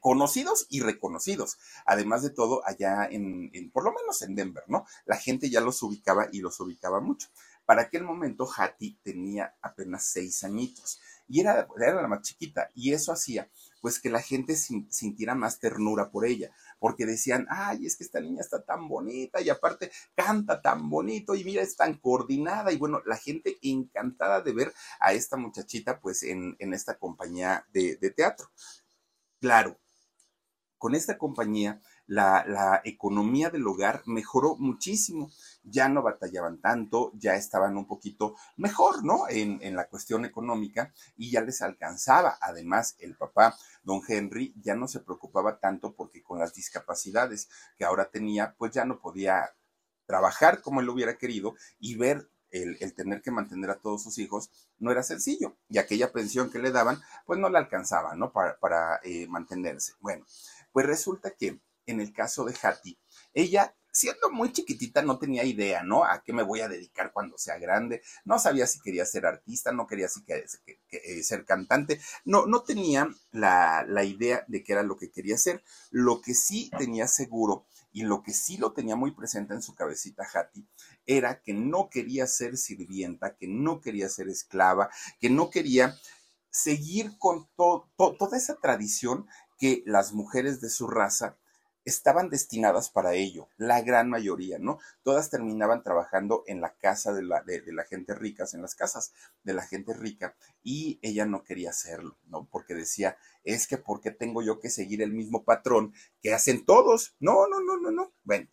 conocidos 0.00 0.66
y 0.68 0.80
reconocidos. 0.80 1.58
Además 1.86 2.22
de 2.22 2.30
todo, 2.30 2.62
allá 2.66 3.06
en, 3.10 3.50
por 3.72 3.84
lo 3.84 3.92
menos 3.92 4.22
en 4.22 4.34
Denver, 4.34 4.64
¿no? 4.68 4.86
La 5.04 5.16
gente 5.16 5.50
ya 5.50 5.60
los 5.60 5.82
ubicaba 5.82 6.28
y 6.32 6.40
los 6.40 6.60
ubicaba 6.60 7.00
mucho. 7.00 7.28
Para 7.64 7.82
aquel 7.82 8.02
momento, 8.02 8.48
Hattie 8.56 8.98
tenía 9.02 9.54
apenas 9.62 10.04
seis 10.04 10.42
añitos 10.42 11.00
y 11.28 11.40
era, 11.40 11.68
era 11.80 12.02
la 12.02 12.08
más 12.08 12.22
chiquita 12.22 12.70
y 12.74 12.92
eso 12.92 13.12
hacía 13.12 13.48
pues 13.80 13.98
que 13.98 14.10
la 14.10 14.22
gente 14.22 14.54
sintiera 14.54 15.34
más 15.34 15.58
ternura 15.58 16.10
por 16.10 16.24
ella, 16.24 16.52
porque 16.78 17.04
decían, 17.04 17.48
ay, 17.50 17.84
es 17.84 17.96
que 17.96 18.04
esta 18.04 18.20
niña 18.20 18.40
está 18.40 18.62
tan 18.62 18.88
bonita 18.88 19.40
y 19.40 19.50
aparte 19.50 19.90
canta 20.14 20.62
tan 20.62 20.88
bonito 20.88 21.34
y 21.34 21.42
mira, 21.42 21.62
es 21.62 21.74
tan 21.74 21.98
coordinada 21.98 22.70
y 22.70 22.76
bueno, 22.76 23.02
la 23.06 23.16
gente 23.16 23.58
encantada 23.60 24.40
de 24.40 24.52
ver 24.52 24.72
a 25.00 25.14
esta 25.14 25.36
muchachita 25.36 25.98
pues 25.98 26.22
en, 26.22 26.54
en 26.60 26.74
esta 26.74 26.96
compañía 26.96 27.66
de, 27.72 27.96
de 27.96 28.10
teatro. 28.10 28.50
Claro, 29.42 29.76
con 30.78 30.94
esta 30.94 31.18
compañía 31.18 31.80
la, 32.06 32.80
economía 32.84 33.50
del 33.50 33.66
hogar 33.66 34.04
mejoró 34.06 34.54
muchísimo. 34.56 35.32
Ya 35.64 35.88
no 35.88 36.00
batallaban 36.00 36.60
tanto, 36.60 37.10
ya 37.16 37.34
estaban 37.34 37.76
un 37.76 37.88
poquito 37.88 38.36
mejor, 38.56 39.04
¿no? 39.04 39.28
En, 39.28 39.58
en, 39.60 39.74
la 39.74 39.88
cuestión 39.88 40.24
económica 40.24 40.94
y 41.16 41.32
ya 41.32 41.40
les 41.40 41.60
alcanzaba. 41.60 42.38
Además, 42.40 42.94
el 43.00 43.16
papá, 43.16 43.56
don 43.82 44.00
Henry, 44.06 44.54
ya 44.62 44.76
no 44.76 44.86
se 44.86 45.00
preocupaba 45.00 45.58
tanto 45.58 45.96
porque 45.96 46.22
con 46.22 46.38
las 46.38 46.54
discapacidades 46.54 47.48
que 47.76 47.84
ahora 47.84 48.10
tenía, 48.10 48.54
pues 48.56 48.70
ya 48.70 48.84
no 48.84 49.00
podía 49.00 49.56
trabajar 50.06 50.62
como 50.62 50.78
él 50.78 50.86
lo 50.86 50.92
hubiera 50.92 51.18
querido 51.18 51.56
y 51.80 51.96
ver 51.96 52.28
el, 52.52 52.94
tener 52.94 53.22
que 53.22 53.30
mantener 53.30 53.70
a 53.70 53.80
todos 53.80 54.02
sus 54.02 54.18
hijos 54.18 54.50
no 54.78 54.92
era 54.92 55.02
sencillo 55.02 55.56
y 55.68 55.78
aquella 55.78 56.12
pensión 56.12 56.50
que 56.50 56.58
le 56.58 56.70
daban 56.70 57.00
pues 57.26 57.38
no 57.38 57.48
le 57.48 57.58
alcanzaba, 57.58 58.14
¿no? 58.14 58.32
Para, 58.32 59.00
eh, 59.02 59.26
mantenerse. 59.28 59.94
Bueno, 60.00 60.26
pues 60.70 60.86
resulta 60.86 61.30
que 61.30 61.60
en 61.86 62.00
el 62.00 62.12
caso 62.12 62.44
de 62.44 62.54
Hattie, 62.62 62.98
ella 63.34 63.74
siendo 63.92 64.30
muy 64.30 64.52
chiquitita 64.52 65.02
no 65.02 65.18
tenía 65.18 65.44
idea, 65.44 65.82
¿no? 65.82 66.04
A 66.04 66.22
qué 66.22 66.32
me 66.32 66.42
voy 66.42 66.60
a 66.60 66.68
dedicar 66.68 67.12
cuando 67.12 67.36
sea 67.36 67.58
grande. 67.58 68.02
No 68.24 68.38
sabía 68.38 68.66
si 68.66 68.80
quería 68.80 69.04
ser 69.04 69.26
artista, 69.26 69.70
no 69.70 69.86
quería 69.86 70.08
si 70.08 70.24
que, 70.24 70.46
eh, 70.90 71.22
ser 71.22 71.44
cantante. 71.44 72.00
No, 72.24 72.46
no 72.46 72.62
tenía 72.62 73.08
la, 73.30 73.84
la, 73.86 74.04
idea 74.04 74.44
de 74.48 74.64
qué 74.64 74.72
era 74.72 74.82
lo 74.82 74.96
que 74.96 75.10
quería 75.10 75.34
hacer. 75.34 75.62
Lo 75.90 76.22
que 76.22 76.34
sí 76.34 76.70
tenía 76.78 77.06
seguro 77.06 77.66
y 77.92 78.02
lo 78.02 78.22
que 78.22 78.32
sí 78.32 78.56
lo 78.56 78.72
tenía 78.72 78.96
muy 78.96 79.12
presente 79.12 79.54
en 79.54 79.62
su 79.62 79.74
cabecita 79.74 80.24
Hattie 80.32 80.66
era 81.06 81.42
que 81.42 81.52
no 81.52 81.90
quería 81.90 82.26
ser 82.26 82.56
sirvienta, 82.56 83.36
que 83.36 83.46
no 83.46 83.80
quería 83.80 84.08
ser 84.08 84.28
esclava, 84.28 84.90
que 85.20 85.30
no 85.30 85.50
quería 85.50 85.94
seguir 86.50 87.16
con 87.18 87.48
toda 87.56 88.36
esa 88.36 88.56
tradición 88.56 89.26
que 89.58 89.82
las 89.86 90.12
mujeres 90.12 90.60
de 90.60 90.70
su 90.70 90.86
raza 90.88 91.38
estaban 91.84 92.28
destinadas 92.30 92.90
para 92.90 93.14
ello, 93.14 93.48
la 93.56 93.80
gran 93.82 94.08
mayoría, 94.08 94.58
¿no? 94.58 94.78
Todas 95.02 95.30
terminaban 95.30 95.82
trabajando 95.82 96.44
en 96.46 96.60
la 96.60 96.74
casa 96.74 97.12
de 97.12 97.22
la, 97.22 97.42
de, 97.42 97.62
la, 97.72 97.84
gente 97.84 98.14
rica, 98.14 98.44
en 98.52 98.62
las 98.62 98.74
casas 98.74 99.12
de 99.42 99.54
la 99.54 99.66
gente 99.66 99.92
rica, 99.94 100.36
y 100.62 100.98
ella 101.02 101.26
no 101.26 101.42
quería 101.42 101.70
hacerlo, 101.70 102.16
¿no? 102.26 102.46
Porque 102.50 102.74
decía, 102.74 103.16
es 103.44 103.66
que 103.66 103.78
¿por 103.78 104.00
qué 104.00 104.10
tengo 104.10 104.42
yo 104.42 104.60
que 104.60 104.70
seguir 104.70 105.02
el 105.02 105.12
mismo 105.12 105.44
patrón 105.44 105.94
que 106.20 106.34
hacen 106.34 106.64
todos? 106.64 107.16
No, 107.18 107.46
no, 107.48 107.60
no, 107.60 107.76
no, 107.78 107.90
no. 107.90 108.12
Bueno, 108.24 108.48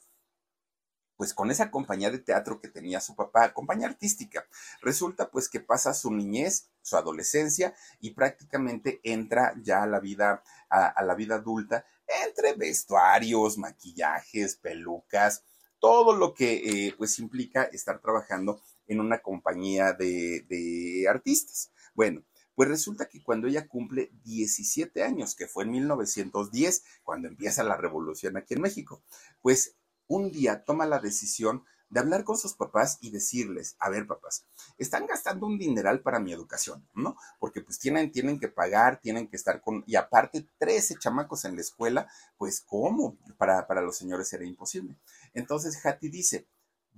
pues 1.19 1.33
con 1.33 1.51
esa 1.51 1.69
compañía 1.69 2.09
de 2.11 2.19
teatro 2.19 2.61
que 2.61 2.69
tenía 2.69 3.01
su 3.01 3.13
papá, 3.13 3.53
compañía 3.53 3.87
artística. 3.87 4.47
Resulta 4.81 5.29
pues 5.29 5.49
que 5.49 5.59
pasa 5.59 5.93
su 5.93 6.11
niñez, 6.11 6.69
su 6.89 6.97
adolescencia 6.97 7.73
y 7.99 8.11
prácticamente 8.11 8.99
entra 9.03 9.53
ya 9.61 9.83
a 9.83 9.87
la 9.87 9.99
vida, 9.99 10.43
a, 10.69 11.03
la 11.03 11.15
vida 11.15 11.35
adulta 11.35 11.85
entre 12.25 12.53
vestuarios, 12.53 13.57
maquillajes, 13.57 14.55
pelucas, 14.55 15.43
todo 15.79 16.15
lo 16.15 16.33
que 16.33 16.87
eh, 16.87 16.95
pues 16.97 17.19
implica 17.19 17.63
estar 17.63 18.01
trabajando 18.01 18.61
en 18.87 18.99
una 18.99 19.19
compañía 19.19 19.93
de, 19.93 20.41
de 20.49 21.07
artistas. 21.07 21.71
Bueno, 21.93 22.23
pues 22.55 22.67
resulta 22.67 23.07
que 23.07 23.23
cuando 23.23 23.47
ella 23.47 23.67
cumple 23.67 24.11
17 24.25 25.03
años, 25.03 25.35
que 25.35 25.47
fue 25.47 25.63
en 25.63 25.71
1910, 25.71 26.83
cuando 27.03 27.27
empieza 27.29 27.63
la 27.63 27.77
revolución 27.77 28.35
aquí 28.35 28.55
en 28.55 28.61
México, 28.61 29.01
pues 29.41 29.77
un 30.07 30.31
día 30.31 30.65
toma 30.65 30.85
la 30.85 30.99
decisión 30.99 31.63
de 31.89 31.99
hablar 31.99 32.23
con 32.23 32.37
sus 32.37 32.53
papás 32.53 32.97
y 33.01 33.09
decirles, 33.09 33.75
a 33.79 33.89
ver 33.89 34.05
papás, 34.05 34.45
están 34.77 35.07
gastando 35.07 35.47
un 35.47 35.57
dineral 35.57 36.01
para 36.01 36.19
mi 36.19 36.31
educación, 36.31 36.87
¿no? 36.93 37.15
Porque 37.39 37.61
pues 37.61 37.79
tienen, 37.79 38.11
tienen 38.11 38.39
que 38.39 38.47
pagar, 38.47 38.99
tienen 39.01 39.27
que 39.27 39.35
estar 39.35 39.61
con, 39.61 39.83
y 39.87 39.95
aparte 39.95 40.47
13 40.59 40.95
chamacos 40.99 41.45
en 41.45 41.55
la 41.55 41.61
escuela, 41.61 42.07
pues 42.37 42.61
¿cómo? 42.61 43.17
Para, 43.37 43.65
para 43.67 43.81
los 43.81 43.97
señores 43.97 44.31
era 44.33 44.45
imposible. 44.45 44.95
Entonces 45.33 45.83
Hattie 45.83 46.09
dice, 46.09 46.47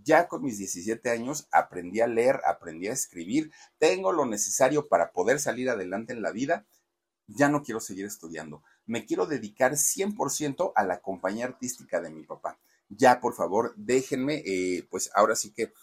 ya 0.03 0.27
con 0.27 0.43
mis 0.43 0.57
17 0.57 1.09
años 1.09 1.47
aprendí 1.51 2.01
a 2.01 2.07
leer, 2.07 2.41
aprendí 2.45 2.87
a 2.87 2.93
escribir, 2.93 3.51
tengo 3.77 4.11
lo 4.11 4.25
necesario 4.25 4.87
para 4.87 5.11
poder 5.11 5.39
salir 5.39 5.69
adelante 5.69 6.11
en 6.11 6.21
la 6.21 6.31
vida, 6.31 6.65
ya 7.27 7.47
no 7.47 7.63
quiero 7.63 7.79
seguir 7.79 8.05
estudiando, 8.05 8.61
me 8.85 9.05
quiero 9.05 9.25
dedicar 9.25 9.73
100% 9.73 10.73
a 10.75 10.83
la 10.83 10.99
compañía 10.99 11.45
artística 11.45 12.01
de 12.01 12.09
mi 12.09 12.23
papá 12.23 12.59
ya 12.97 13.19
por 13.19 13.33
favor 13.33 13.73
déjenme, 13.77 14.43
eh, 14.45 14.87
pues 14.89 15.09
ahora 15.13 15.35
sí 15.35 15.51
que 15.53 15.73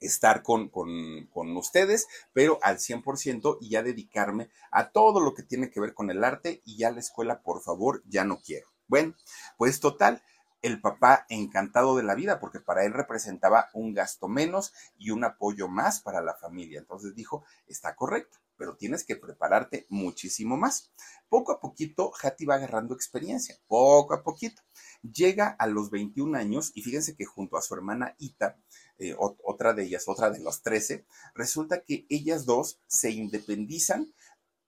estar 0.00 0.42
con, 0.42 0.68
con, 0.68 1.56
ustedes, 1.56 2.06
pero 2.32 2.58
al 2.62 2.78
100% 2.78 3.58
y 3.60 3.70
ya 3.70 3.82
dedicarme 3.82 4.50
a 4.70 4.90
todo 4.90 5.20
lo 5.20 5.34
que 5.34 5.42
tiene 5.42 5.70
que 5.70 5.80
ver 5.80 5.94
con 5.94 6.10
el 6.10 6.24
arte 6.24 6.62
y 6.64 6.76
ya 6.76 6.90
la 6.90 7.00
escuela, 7.00 7.42
por 7.42 7.62
favor, 7.62 8.02
ya 8.06 8.24
no 8.24 8.40
quiero. 8.40 8.68
Bueno, 8.86 9.14
pues 9.56 9.80
total, 9.80 10.22
el 10.60 10.80
papá 10.80 11.26
encantado 11.30 11.96
de 11.96 12.02
la 12.02 12.14
vida 12.14 12.38
porque 12.38 12.60
para 12.60 12.84
él 12.84 12.92
representaba 12.92 13.68
un 13.72 13.94
gasto 13.94 14.28
menos 14.28 14.72
y 14.98 15.10
un 15.10 15.24
apoyo 15.24 15.68
más 15.68 16.00
para 16.00 16.20
la 16.20 16.34
familia. 16.34 16.78
Entonces 16.78 17.14
dijo, 17.14 17.44
está 17.66 17.94
correcto 17.94 18.43
pero 18.56 18.76
tienes 18.76 19.04
que 19.04 19.16
prepararte 19.16 19.86
muchísimo 19.88 20.56
más. 20.56 20.92
Poco 21.28 21.52
a 21.52 21.60
poquito, 21.60 22.12
Hattie 22.20 22.46
va 22.46 22.56
agarrando 22.56 22.94
experiencia, 22.94 23.58
poco 23.66 24.14
a 24.14 24.22
poquito. 24.22 24.62
Llega 25.02 25.48
a 25.48 25.66
los 25.66 25.90
21 25.90 26.36
años 26.38 26.72
y 26.74 26.82
fíjense 26.82 27.16
que 27.16 27.24
junto 27.24 27.56
a 27.56 27.62
su 27.62 27.74
hermana 27.74 28.14
Ita, 28.18 28.58
eh, 28.98 29.14
otra 29.18 29.74
de 29.74 29.84
ellas, 29.84 30.04
otra 30.06 30.30
de 30.30 30.40
los 30.40 30.62
13, 30.62 31.06
resulta 31.34 31.82
que 31.82 32.06
ellas 32.08 32.46
dos 32.46 32.80
se 32.86 33.10
independizan 33.10 34.12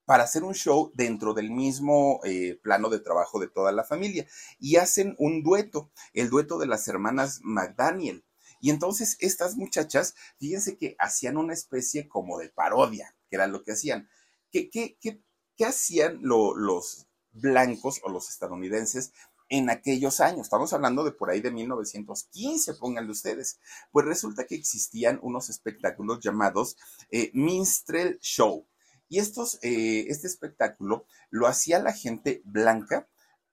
para 0.06 0.22
hacer 0.22 0.44
un 0.44 0.54
show 0.54 0.92
dentro 0.94 1.34
del 1.34 1.50
mismo 1.50 2.20
eh, 2.24 2.58
plano 2.62 2.88
de 2.88 3.00
trabajo 3.00 3.40
de 3.40 3.48
toda 3.48 3.72
la 3.72 3.84
familia 3.84 4.26
y 4.58 4.76
hacen 4.76 5.16
un 5.18 5.42
dueto, 5.42 5.90
el 6.14 6.30
dueto 6.30 6.58
de 6.58 6.66
las 6.66 6.88
hermanas 6.88 7.40
McDaniel. 7.42 8.24
Y 8.60 8.70
entonces 8.70 9.16
estas 9.20 9.56
muchachas, 9.56 10.14
fíjense 10.38 10.78
que 10.78 10.96
hacían 10.98 11.36
una 11.36 11.52
especie 11.52 12.08
como 12.08 12.38
de 12.38 12.48
parodia, 12.48 13.15
era 13.36 13.46
lo 13.46 13.62
que 13.62 13.72
hacían. 13.72 14.08
¿Qué, 14.50 14.68
qué, 14.70 14.96
qué, 15.00 15.22
qué 15.56 15.64
hacían 15.64 16.18
los 16.22 17.06
blancos 17.32 18.00
o 18.02 18.10
los 18.10 18.28
estadounidenses 18.28 19.12
en 19.48 19.70
aquellos 19.70 20.20
años? 20.20 20.42
Estamos 20.42 20.72
hablando 20.72 21.04
de 21.04 21.12
por 21.12 21.30
ahí 21.30 21.40
de 21.40 21.50
1915, 21.50 22.74
pónganle 22.74 23.12
ustedes. 23.12 23.58
Pues 23.92 24.04
resulta 24.06 24.46
que 24.46 24.56
existían 24.56 25.18
unos 25.22 25.48
espectáculos 25.50 26.20
llamados 26.20 26.76
eh, 27.10 27.30
Minstrel 27.34 28.18
Show. 28.20 28.66
Y 29.08 29.20
estos, 29.20 29.58
eh, 29.62 30.06
este 30.08 30.26
espectáculo 30.26 31.06
lo 31.30 31.46
hacía 31.46 31.78
la 31.78 31.92
gente 31.92 32.42
blanca 32.44 33.08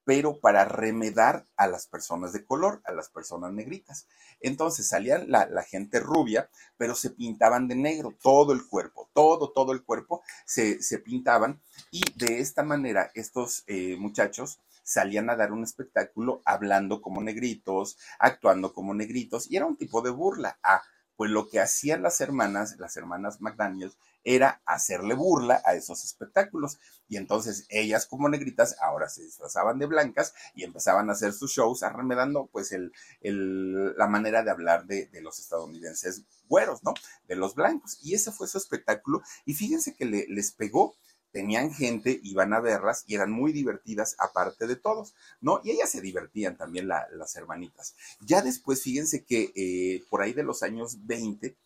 pero 0.06 0.40
para 0.40 0.66
remedar 0.66 1.46
a 1.56 1.68
las 1.68 1.88
personas 1.88 2.34
de 2.34 2.46
color, 2.46 2.82
a 2.86 2.92
las 2.92 3.10
personas 3.10 3.54
negritas. 3.54 4.08
Entonces 4.42 4.88
salían 4.88 5.30
la, 5.30 5.64
gente 5.64 6.00
rubia, 6.00 6.50
pero 6.78 6.96
se 6.96 7.10
pintaban 7.12 7.68
de 7.68 7.76
negro, 7.76 8.14
todo 8.22 8.54
el 8.54 8.68
cuerpo, 8.68 9.10
todo, 9.14 9.52
todo 9.52 9.72
el 9.72 9.84
cuerpo 9.84 10.22
se, 10.46 10.78
pintaban 11.00 11.62
y 11.92 12.02
de 12.16 12.40
esta 12.40 12.64
manera 12.64 13.12
estos 13.16 13.64
eh, 13.68 13.96
muchachos 13.98 14.60
salían 14.84 15.30
a 15.30 15.36
dar 15.36 15.52
un 15.52 15.64
espectáculo 15.64 16.42
hablando 16.46 17.02
como 17.02 17.22
negritos, 17.22 17.98
actuando 18.20 18.74
como 18.74 18.94
negritos 18.94 19.50
y 19.50 19.56
era 19.56 19.66
un 19.66 19.78
tipo 19.78 20.02
de 20.02 20.12
burla. 20.12 20.60
Ah, 20.64 20.84
pues 21.16 21.32
lo 21.32 21.48
que 21.48 21.60
hacían 21.60 22.04
las 22.04 22.20
hermanas, 22.22 22.76
las 22.80 22.98
hermanas 22.98 23.40
McDaniels, 23.40 23.98
era 24.24 24.62
hacerle 24.66 25.16
burla 25.16 25.62
a 25.66 25.76
esos 25.76 26.04
espectáculos. 26.04 26.80
Y 27.08 27.18
entonces 27.18 27.66
ellas 27.70 28.06
como 28.06 28.30
negritas 28.30 28.76
ahora 28.82 29.10
se 29.10 29.24
disfrazaban 29.24 29.80
de 29.80 29.86
blancas 29.86 30.34
y 30.56 30.64
empezaban 30.64 31.10
a 31.10 31.14
hacer 31.14 31.34
sus 31.34 31.52
shows 31.52 31.84
arremedando 31.84 32.48
pues 32.52 32.72
el, 32.72 32.92
la 33.98 34.08
manera 34.08 34.44
de 34.44 34.52
hablar 34.52 34.86
de, 34.86 35.10
los 35.22 35.40
estadounidenses 35.40 36.24
güeros, 36.48 36.84
¿no? 36.84 36.94
De 37.28 37.36
los 37.36 37.56
blancos. 37.56 38.00
Y 38.02 38.14
ese 38.14 38.32
fue 38.32 38.48
su 38.48 38.58
espectáculo. 38.58 39.22
Y 39.46 39.54
fíjense 39.54 39.96
que 39.96 40.06
les 40.06 40.52
pegó 40.52 40.96
tenían 41.34 41.74
gente, 41.74 42.20
iban 42.24 42.54
a 42.54 42.60
verlas 42.60 43.04
y 43.08 43.16
eran 43.16 43.32
muy 43.32 43.52
divertidas 43.52 44.16
aparte 44.20 44.68
de 44.68 44.76
todos, 44.76 45.16
¿no? 45.42 45.62
Y 45.64 45.72
ellas 45.72 45.90
se 45.90 46.00
divertían 46.00 46.56
también 46.56 46.88
las 46.88 47.36
hermanitas. 47.36 47.96
Ya 48.22 48.44
después, 48.44 48.84
fíjense 48.84 49.26
que 49.26 49.52
eh, 49.56 50.04
por 50.12 50.22
ahí 50.22 50.34
de 50.34 50.44
los 50.44 50.62
años 50.62 51.08
20 51.08 51.58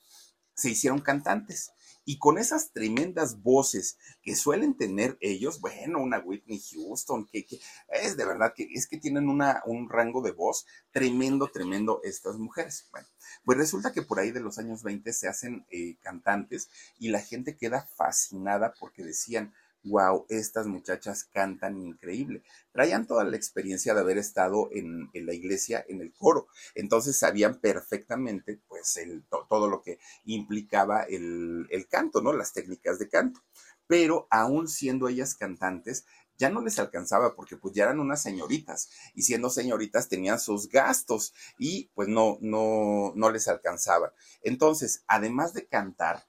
se 0.55 0.69
hicieron 0.69 1.01
cantantes 1.01 1.71
y 2.07 2.19
con 2.19 2.37
esas 2.37 2.71
tremendas 2.71 3.41
voces 3.41 3.97
que 4.21 4.37
suelen 4.37 4.77
tener 4.77 5.17
ellos, 5.19 5.59
bueno, 5.59 5.99
una 5.99 6.19
Whitney 6.19 6.57
Houston, 6.71 7.27
que, 7.29 7.45
es 7.89 8.15
de 8.15 8.25
verdad 8.25 8.53
que 8.55 8.65
es 8.73 8.87
que 8.87 8.97
tienen 8.97 9.27
una, 9.27 9.61
un 9.65 9.89
rango 9.89 10.21
de 10.21 10.31
voz 10.31 10.65
tremendo, 10.91 11.49
tremendo 11.51 11.99
estas 12.05 12.37
mujeres. 12.37 12.87
Bueno, 12.91 13.09
pues 13.43 13.57
resulta 13.57 13.91
que 13.91 14.03
por 14.03 14.19
ahí 14.19 14.31
de 14.31 14.39
los 14.39 14.57
años 14.57 14.83
20 14.83 15.11
se 15.11 15.27
hacen 15.27 15.65
eh, 15.69 15.97
cantantes 16.01 16.69
y 16.97 17.09
la 17.09 17.19
gente 17.19 17.57
queda 17.57 17.89
fascinada 17.97 18.73
porque 18.79 19.03
decían, 19.03 19.53
wow, 19.87 20.25
estas 20.29 20.67
muchachas 20.67 21.23
cantan 21.25 21.77
increíble. 21.77 22.43
Traían 22.71 23.07
toda 23.07 23.23
la 23.23 23.35
experiencia 23.35 23.93
de 23.93 24.01
haber 24.01 24.17
estado 24.17 24.69
en, 24.71 25.09
la 25.13 25.33
iglesia, 25.33 25.85
en 25.87 26.01
el 26.01 26.13
coro. 26.13 26.47
Entonces 26.75 27.17
sabían 27.17 27.59
perfectamente, 27.59 28.61
pues, 28.67 28.99
todo 29.49 29.69
lo 29.69 29.81
que 29.81 29.99
implicaba 30.25 31.03
el, 31.03 31.67
canto, 31.89 32.21
¿no? 32.21 32.33
Las 32.33 32.53
técnicas 32.53 32.99
de 32.99 33.09
canto. 33.09 33.41
Pero 33.87 34.27
aún 34.29 34.67
siendo 34.67 35.07
ellas 35.07 35.35
cantantes, 35.35 36.05
ya 36.37 36.49
no 36.49 36.61
les 36.61 36.77
alcanzaba 36.77 37.35
porque 37.35 37.57
pues 37.57 37.73
ya 37.73 37.85
eran 37.85 37.99
unas 37.99 38.21
señoritas 38.21 38.89
y 39.15 39.23
siendo 39.23 39.49
señoritas 39.49 40.07
tenían 40.07 40.39
sus 40.39 40.69
gastos 40.69 41.33
y 41.57 41.89
pues 41.95 42.07
no, 42.07 42.37
no, 42.41 43.11
no 43.15 43.31
les 43.31 43.47
alcanzaban. 43.47 44.11
Entonces, 44.41 45.03
además 45.07 45.53
de 45.53 45.67
cantar, 45.67 46.27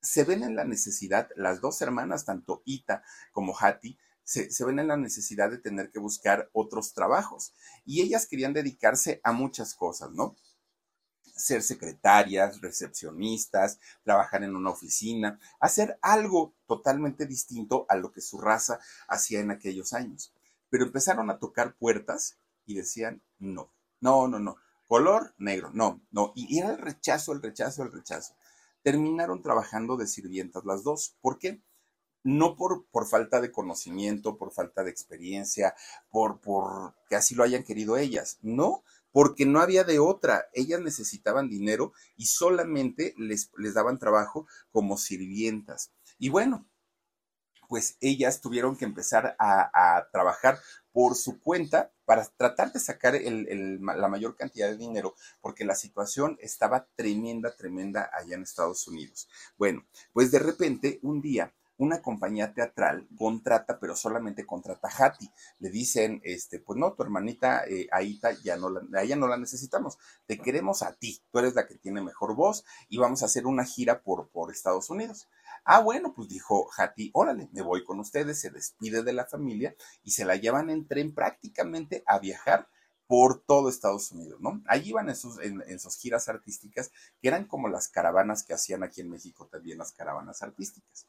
se 0.00 0.24
ven 0.24 0.42
en 0.42 0.56
la 0.56 0.64
necesidad, 0.64 1.28
las 1.36 1.60
dos 1.60 1.80
hermanas, 1.82 2.24
tanto 2.24 2.62
Ita 2.64 3.02
como 3.32 3.56
Hattie, 3.58 3.98
se, 4.28 4.64
ven 4.64 4.78
en 4.78 4.88
la 4.88 4.98
necesidad 4.98 5.50
de 5.50 5.56
tener 5.56 5.90
que 5.90 5.98
buscar 5.98 6.50
otros 6.52 6.92
trabajos. 6.92 7.54
Y 7.86 8.02
ellas 8.02 8.26
querían 8.26 8.52
dedicarse 8.52 9.20
a 9.24 9.32
muchas 9.32 9.74
cosas, 9.74 10.10
¿no? 10.12 10.36
Ser 11.22 11.62
secretarias, 11.62 12.60
recepcionistas, 12.60 13.78
trabajar 14.04 14.44
en 14.44 14.54
una 14.54 14.70
oficina, 14.70 15.40
hacer 15.60 15.98
algo 16.02 16.54
totalmente 16.66 17.24
distinto 17.24 17.86
a 17.88 17.96
lo 17.96 18.12
que 18.12 18.20
su 18.20 18.38
raza 18.38 18.80
hacía 19.08 19.40
en 19.40 19.50
aquellos 19.50 19.94
años. 19.94 20.34
Pero 20.68 20.84
empezaron 20.84 21.30
a 21.30 21.38
tocar 21.38 21.76
puertas 21.76 22.36
y 22.66 22.74
decían, 22.74 23.22
no, 23.38 23.72
no, 24.00 24.28
no, 24.28 24.38
no, 24.38 24.56
color 24.86 25.34
negro, 25.38 25.70
no, 25.72 26.02
no. 26.10 26.32
Y 26.34 26.58
era 26.58 26.70
el 26.72 26.78
rechazo, 26.78 27.32
el 27.32 27.40
rechazo, 27.40 27.82
el 27.82 27.92
rechazo 27.92 28.34
terminaron 28.88 29.42
trabajando 29.42 29.98
de 29.98 30.06
sirvientas 30.06 30.64
las 30.64 30.82
dos. 30.82 31.14
¿Por 31.20 31.38
qué? 31.38 31.62
No 32.24 32.56
por, 32.56 32.86
por 32.86 33.06
falta 33.06 33.38
de 33.38 33.52
conocimiento, 33.52 34.38
por 34.38 34.50
falta 34.50 34.82
de 34.82 34.90
experiencia, 34.90 35.74
por, 36.08 36.40
por 36.40 36.94
que 37.10 37.16
así 37.16 37.34
lo 37.34 37.44
hayan 37.44 37.64
querido 37.64 37.98
ellas, 37.98 38.38
no, 38.40 38.82
porque 39.12 39.44
no 39.44 39.60
había 39.60 39.84
de 39.84 39.98
otra. 39.98 40.46
Ellas 40.54 40.80
necesitaban 40.80 41.50
dinero 41.50 41.92
y 42.16 42.28
solamente 42.28 43.12
les, 43.18 43.50
les 43.58 43.74
daban 43.74 43.98
trabajo 43.98 44.46
como 44.70 44.96
sirvientas. 44.96 45.92
Y 46.18 46.30
bueno, 46.30 46.66
pues 47.68 47.98
ellas 48.00 48.40
tuvieron 48.40 48.74
que 48.74 48.86
empezar 48.86 49.36
a, 49.38 50.08
trabajar 50.12 50.58
por 50.92 51.14
su 51.14 51.40
cuenta 51.40 51.92
para 52.08 52.24
tratar 52.24 52.72
de 52.72 52.80
sacar 52.80 53.20
la 53.20 54.08
mayor 54.08 54.34
cantidad 54.34 54.66
de 54.70 54.78
dinero, 54.78 55.14
porque 55.42 55.66
la 55.66 55.74
situación 55.74 56.38
estaba 56.40 56.86
tremenda, 56.96 57.54
tremenda 57.54 58.10
allá 58.14 58.34
en 58.34 58.44
Estados 58.44 58.88
Unidos. 58.88 59.28
Bueno, 59.58 59.84
pues 60.14 60.30
de 60.30 60.38
repente, 60.38 61.00
un 61.02 61.20
día, 61.20 61.52
una 61.76 62.00
compañía 62.00 62.54
teatral 62.54 63.06
contrata, 63.14 63.78
pero 63.78 63.94
solamente 63.94 64.46
contrata 64.46 64.88
a 64.88 65.04
Hattie. 65.04 65.30
Le 65.58 65.68
dicen, 65.68 66.22
este, 66.24 66.60
pues 66.60 66.78
no, 66.78 66.94
tu 66.94 67.02
hermanita 67.02 67.66
eh, 67.66 67.88
Aita 67.92 68.32
ya 68.42 68.56
no 68.56 68.70
la, 68.70 69.02
ella 69.02 69.16
no 69.16 69.28
la 69.28 69.36
necesitamos, 69.36 69.98
te 70.26 70.38
queremos 70.38 70.82
a 70.82 70.94
ti, 70.94 71.20
tú 71.30 71.40
eres 71.40 71.54
la 71.56 71.66
que 71.66 71.74
tiene 71.74 72.00
mejor 72.00 72.34
voz 72.34 72.64
y 72.88 72.96
vamos 72.96 73.22
a 73.22 73.26
hacer 73.26 73.44
una 73.44 73.66
gira 73.66 74.00
por, 74.00 74.30
por 74.30 74.50
Estados 74.50 74.88
Unidos. 74.88 75.28
Ah, 75.70 75.80
bueno, 75.80 76.14
pues 76.14 76.30
dijo 76.30 76.70
Hattie, 76.74 77.10
órale, 77.12 77.50
me 77.52 77.60
voy 77.60 77.84
con 77.84 78.00
ustedes, 78.00 78.40
se 78.40 78.48
despide 78.48 79.02
de 79.02 79.12
la 79.12 79.26
familia 79.26 79.76
y 80.02 80.12
se 80.12 80.24
la 80.24 80.36
llevan 80.36 80.70
en 80.70 80.88
tren 80.88 81.14
prácticamente 81.14 82.02
a 82.06 82.18
viajar 82.18 82.70
por 83.06 83.42
todo 83.42 83.68
Estados 83.68 84.10
Unidos, 84.10 84.40
¿no? 84.40 84.62
Allí 84.66 84.88
iban 84.88 85.10
en 85.10 85.16
sus, 85.16 85.38
en, 85.40 85.78
sus 85.78 85.98
giras 85.98 86.30
artísticas, 86.30 86.90
que 87.20 87.28
eran 87.28 87.44
como 87.44 87.68
las 87.68 87.88
caravanas 87.88 88.44
que 88.44 88.54
hacían 88.54 88.82
aquí 88.82 89.02
en 89.02 89.10
México 89.10 89.46
también, 89.52 89.76
las 89.76 89.92
caravanas 89.92 90.42
artísticas. 90.42 91.04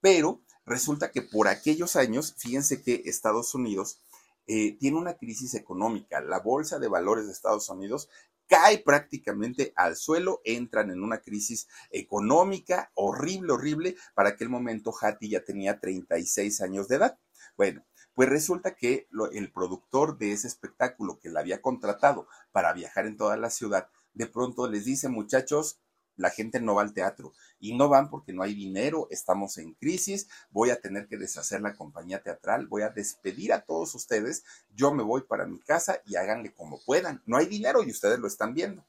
Pero 0.00 0.40
resulta 0.66 1.12
que 1.12 1.22
por 1.22 1.46
aquellos 1.46 1.94
años, 1.94 2.34
fíjense 2.36 2.82
que 2.82 3.02
Estados 3.04 3.54
Unidos 3.54 4.00
eh, 4.48 4.76
tiene 4.80 4.98
una 4.98 5.14
crisis 5.14 5.54
económica. 5.54 6.20
La 6.20 6.40
bolsa 6.40 6.80
de 6.80 6.88
valores 6.88 7.26
de 7.26 7.32
Estados 7.32 7.68
Unidos 7.68 8.08
cae 8.50 8.78
prácticamente 8.78 9.72
al 9.76 9.94
suelo, 9.94 10.40
entran 10.44 10.90
en 10.90 11.04
una 11.04 11.20
crisis 11.22 11.68
económica 11.90 12.90
horrible, 12.94 13.52
horrible. 13.52 13.96
Para 14.12 14.30
aquel 14.30 14.48
momento 14.48 14.92
Hattie 15.00 15.30
ya 15.30 15.44
tenía 15.44 15.78
36 15.78 16.60
años 16.60 16.88
de 16.88 16.96
edad. 16.96 17.18
Bueno, 17.56 17.86
pues 18.12 18.28
resulta 18.28 18.74
que 18.74 19.06
el 19.32 19.52
productor 19.52 20.18
de 20.18 20.32
ese 20.32 20.48
espectáculo 20.48 21.20
que 21.20 21.30
la 21.30 21.40
había 21.40 21.62
contratado 21.62 22.26
para 22.50 22.72
viajar 22.72 23.06
en 23.06 23.16
toda 23.16 23.36
la 23.36 23.50
ciudad, 23.50 23.88
de 24.14 24.26
pronto 24.26 24.68
les 24.68 24.84
dice, 24.84 25.08
muchachos, 25.08 25.80
la 26.20 26.30
gente 26.30 26.60
no 26.60 26.74
va 26.74 26.82
al 26.82 26.92
teatro 26.92 27.32
y 27.58 27.76
no 27.76 27.88
van 27.88 28.10
porque 28.10 28.32
no 28.32 28.42
hay 28.42 28.54
dinero, 28.54 29.08
estamos 29.10 29.56
en 29.58 29.72
crisis, 29.74 30.28
voy 30.50 30.70
a 30.70 30.80
tener 30.80 31.08
que 31.08 31.16
deshacer 31.16 31.62
la 31.62 31.74
compañía 31.74 32.22
teatral, 32.22 32.66
voy 32.66 32.82
a 32.82 32.90
despedir 32.90 33.52
a 33.52 33.62
todos 33.62 33.94
ustedes, 33.94 34.44
yo 34.74 34.92
me 34.92 35.02
voy 35.02 35.22
para 35.22 35.46
mi 35.46 35.58
casa 35.60 36.02
y 36.06 36.16
háganle 36.16 36.52
como 36.52 36.78
puedan. 36.84 37.22
No 37.24 37.38
hay 37.38 37.46
dinero 37.46 37.82
y 37.82 37.90
ustedes 37.90 38.18
lo 38.18 38.26
están 38.26 38.54
viendo. 38.54 38.84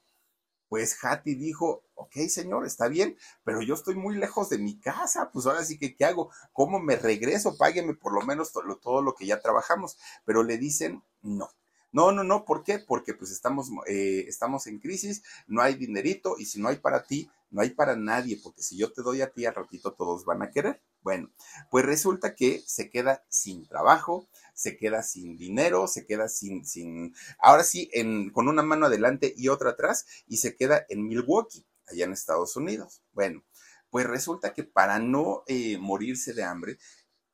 Pues 0.68 0.96
Hattie 1.02 1.34
dijo, 1.34 1.84
ok 1.94 2.16
señor, 2.28 2.66
está 2.66 2.88
bien, 2.88 3.16
pero 3.44 3.62
yo 3.62 3.74
estoy 3.74 3.94
muy 3.94 4.16
lejos 4.16 4.50
de 4.50 4.58
mi 4.58 4.78
casa, 4.78 5.30
pues 5.32 5.46
ahora 5.46 5.64
sí 5.64 5.78
que, 5.78 5.96
¿qué 5.96 6.04
hago? 6.04 6.30
¿Cómo 6.52 6.80
me 6.80 6.96
regreso? 6.96 7.56
Págueme 7.56 7.94
por 7.94 8.12
lo 8.12 8.22
menos 8.22 8.52
todo 8.52 9.02
lo 9.02 9.14
que 9.14 9.26
ya 9.26 9.40
trabajamos. 9.40 9.98
Pero 10.24 10.42
le 10.42 10.58
dicen, 10.58 11.02
no, 11.22 11.50
no, 11.92 12.10
no, 12.10 12.24
no, 12.24 12.44
¿por 12.44 12.64
qué? 12.64 12.78
Porque 12.78 13.14
pues 13.14 13.30
estamos, 13.30 13.68
eh, 13.86 14.24
estamos 14.26 14.66
en 14.66 14.78
crisis, 14.78 15.22
no 15.46 15.60
hay 15.60 15.74
dinerito 15.74 16.36
y 16.38 16.46
si 16.46 16.60
no 16.60 16.68
hay 16.68 16.76
para 16.76 17.04
ti, 17.04 17.30
no 17.50 17.60
hay 17.60 17.70
para 17.70 17.96
nadie, 17.96 18.40
porque 18.42 18.62
si 18.62 18.78
yo 18.78 18.92
te 18.92 19.02
doy 19.02 19.20
a 19.20 19.30
ti, 19.30 19.44
al 19.44 19.54
ratito 19.54 19.92
todos 19.92 20.24
van 20.24 20.42
a 20.42 20.50
querer. 20.50 20.82
Bueno, 21.02 21.30
pues 21.70 21.84
resulta 21.84 22.34
que 22.34 22.62
se 22.66 22.88
queda 22.88 23.24
sin 23.28 23.66
trabajo, 23.66 24.26
se 24.54 24.76
queda 24.76 25.02
sin 25.02 25.36
dinero, 25.36 25.86
se 25.86 26.06
queda 26.06 26.28
sin, 26.28 26.64
sin, 26.64 27.14
ahora 27.38 27.64
sí, 27.64 27.90
en, 27.92 28.30
con 28.30 28.48
una 28.48 28.62
mano 28.62 28.86
adelante 28.86 29.34
y 29.36 29.48
otra 29.48 29.70
atrás, 29.70 30.06
y 30.26 30.38
se 30.38 30.56
queda 30.56 30.86
en 30.88 31.06
Milwaukee, 31.06 31.66
allá 31.88 32.06
en 32.06 32.12
Estados 32.12 32.56
Unidos. 32.56 33.02
Bueno, 33.12 33.44
pues 33.90 34.06
resulta 34.06 34.54
que 34.54 34.64
para 34.64 34.98
no 34.98 35.42
eh, 35.46 35.76
morirse 35.76 36.32
de 36.32 36.44
hambre, 36.44 36.78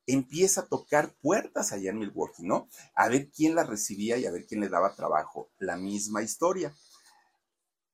empieza 0.09 0.62
a 0.62 0.66
tocar 0.66 1.14
puertas 1.21 1.73
allá 1.73 1.90
en 1.90 1.99
Milwaukee, 1.99 2.42
¿no? 2.42 2.68
A 2.94 3.09
ver 3.09 3.31
quién 3.31 3.55
la 3.55 3.64
recibía 3.64 4.16
y 4.16 4.27
a 4.27 4.33
ver 4.33 4.47
quién 4.47 4.61
le 4.61 4.68
daba 4.68 4.94
trabajo. 4.94 5.51
La 5.59 5.77
misma 5.77 6.23
historia. 6.23 6.75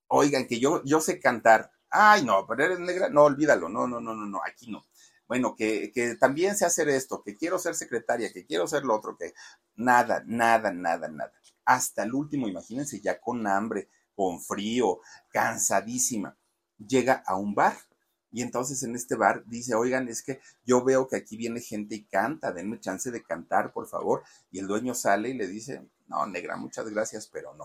Oigan, 0.06 0.46
que 0.46 0.60
yo, 0.60 0.82
yo 0.84 1.00
sé 1.00 1.20
cantar. 1.20 1.70
Ay, 1.90 2.24
no, 2.24 2.46
pero 2.46 2.64
eres 2.64 2.78
negra. 2.78 3.08
No, 3.08 3.24
olvídalo. 3.24 3.68
No, 3.68 3.86
no, 3.86 4.00
no, 4.00 4.14
no, 4.14 4.26
no, 4.26 4.40
aquí 4.44 4.70
no. 4.70 4.86
Bueno, 5.26 5.56
que, 5.56 5.90
que 5.92 6.14
también 6.16 6.56
sé 6.56 6.64
hacer 6.66 6.88
esto, 6.88 7.22
que 7.22 7.34
quiero 7.34 7.58
ser 7.58 7.74
secretaria, 7.74 8.32
que 8.32 8.46
quiero 8.46 8.66
ser 8.66 8.84
lo 8.84 8.94
otro, 8.94 9.16
que 9.16 9.34
nada, 9.74 10.22
nada, 10.26 10.72
nada, 10.72 11.08
nada. 11.08 11.32
Hasta 11.64 12.04
el 12.04 12.14
último, 12.14 12.46
imagínense, 12.46 13.00
ya 13.00 13.20
con 13.20 13.46
hambre, 13.46 13.88
con 14.14 14.40
frío, 14.40 15.00
cansadísima. 15.30 16.36
Llega 16.78 17.22
a 17.26 17.36
un 17.36 17.54
bar 17.54 17.76
y 18.34 18.42
entonces 18.42 18.82
en 18.82 18.96
este 18.96 19.14
bar 19.14 19.44
dice, 19.46 19.76
oigan, 19.76 20.08
es 20.08 20.20
que 20.20 20.40
yo 20.64 20.82
veo 20.82 21.06
que 21.06 21.14
aquí 21.14 21.36
viene 21.36 21.60
gente 21.60 21.94
y 21.94 22.02
canta, 22.02 22.50
denme 22.50 22.80
chance 22.80 23.12
de 23.12 23.22
cantar, 23.22 23.72
por 23.72 23.86
favor. 23.86 24.24
Y 24.50 24.58
el 24.58 24.66
dueño 24.66 24.92
sale 24.92 25.28
y 25.28 25.34
le 25.34 25.46
dice, 25.46 25.88
no, 26.08 26.26
negra, 26.26 26.56
muchas 26.56 26.90
gracias, 26.90 27.28
pero 27.28 27.54
no. 27.54 27.64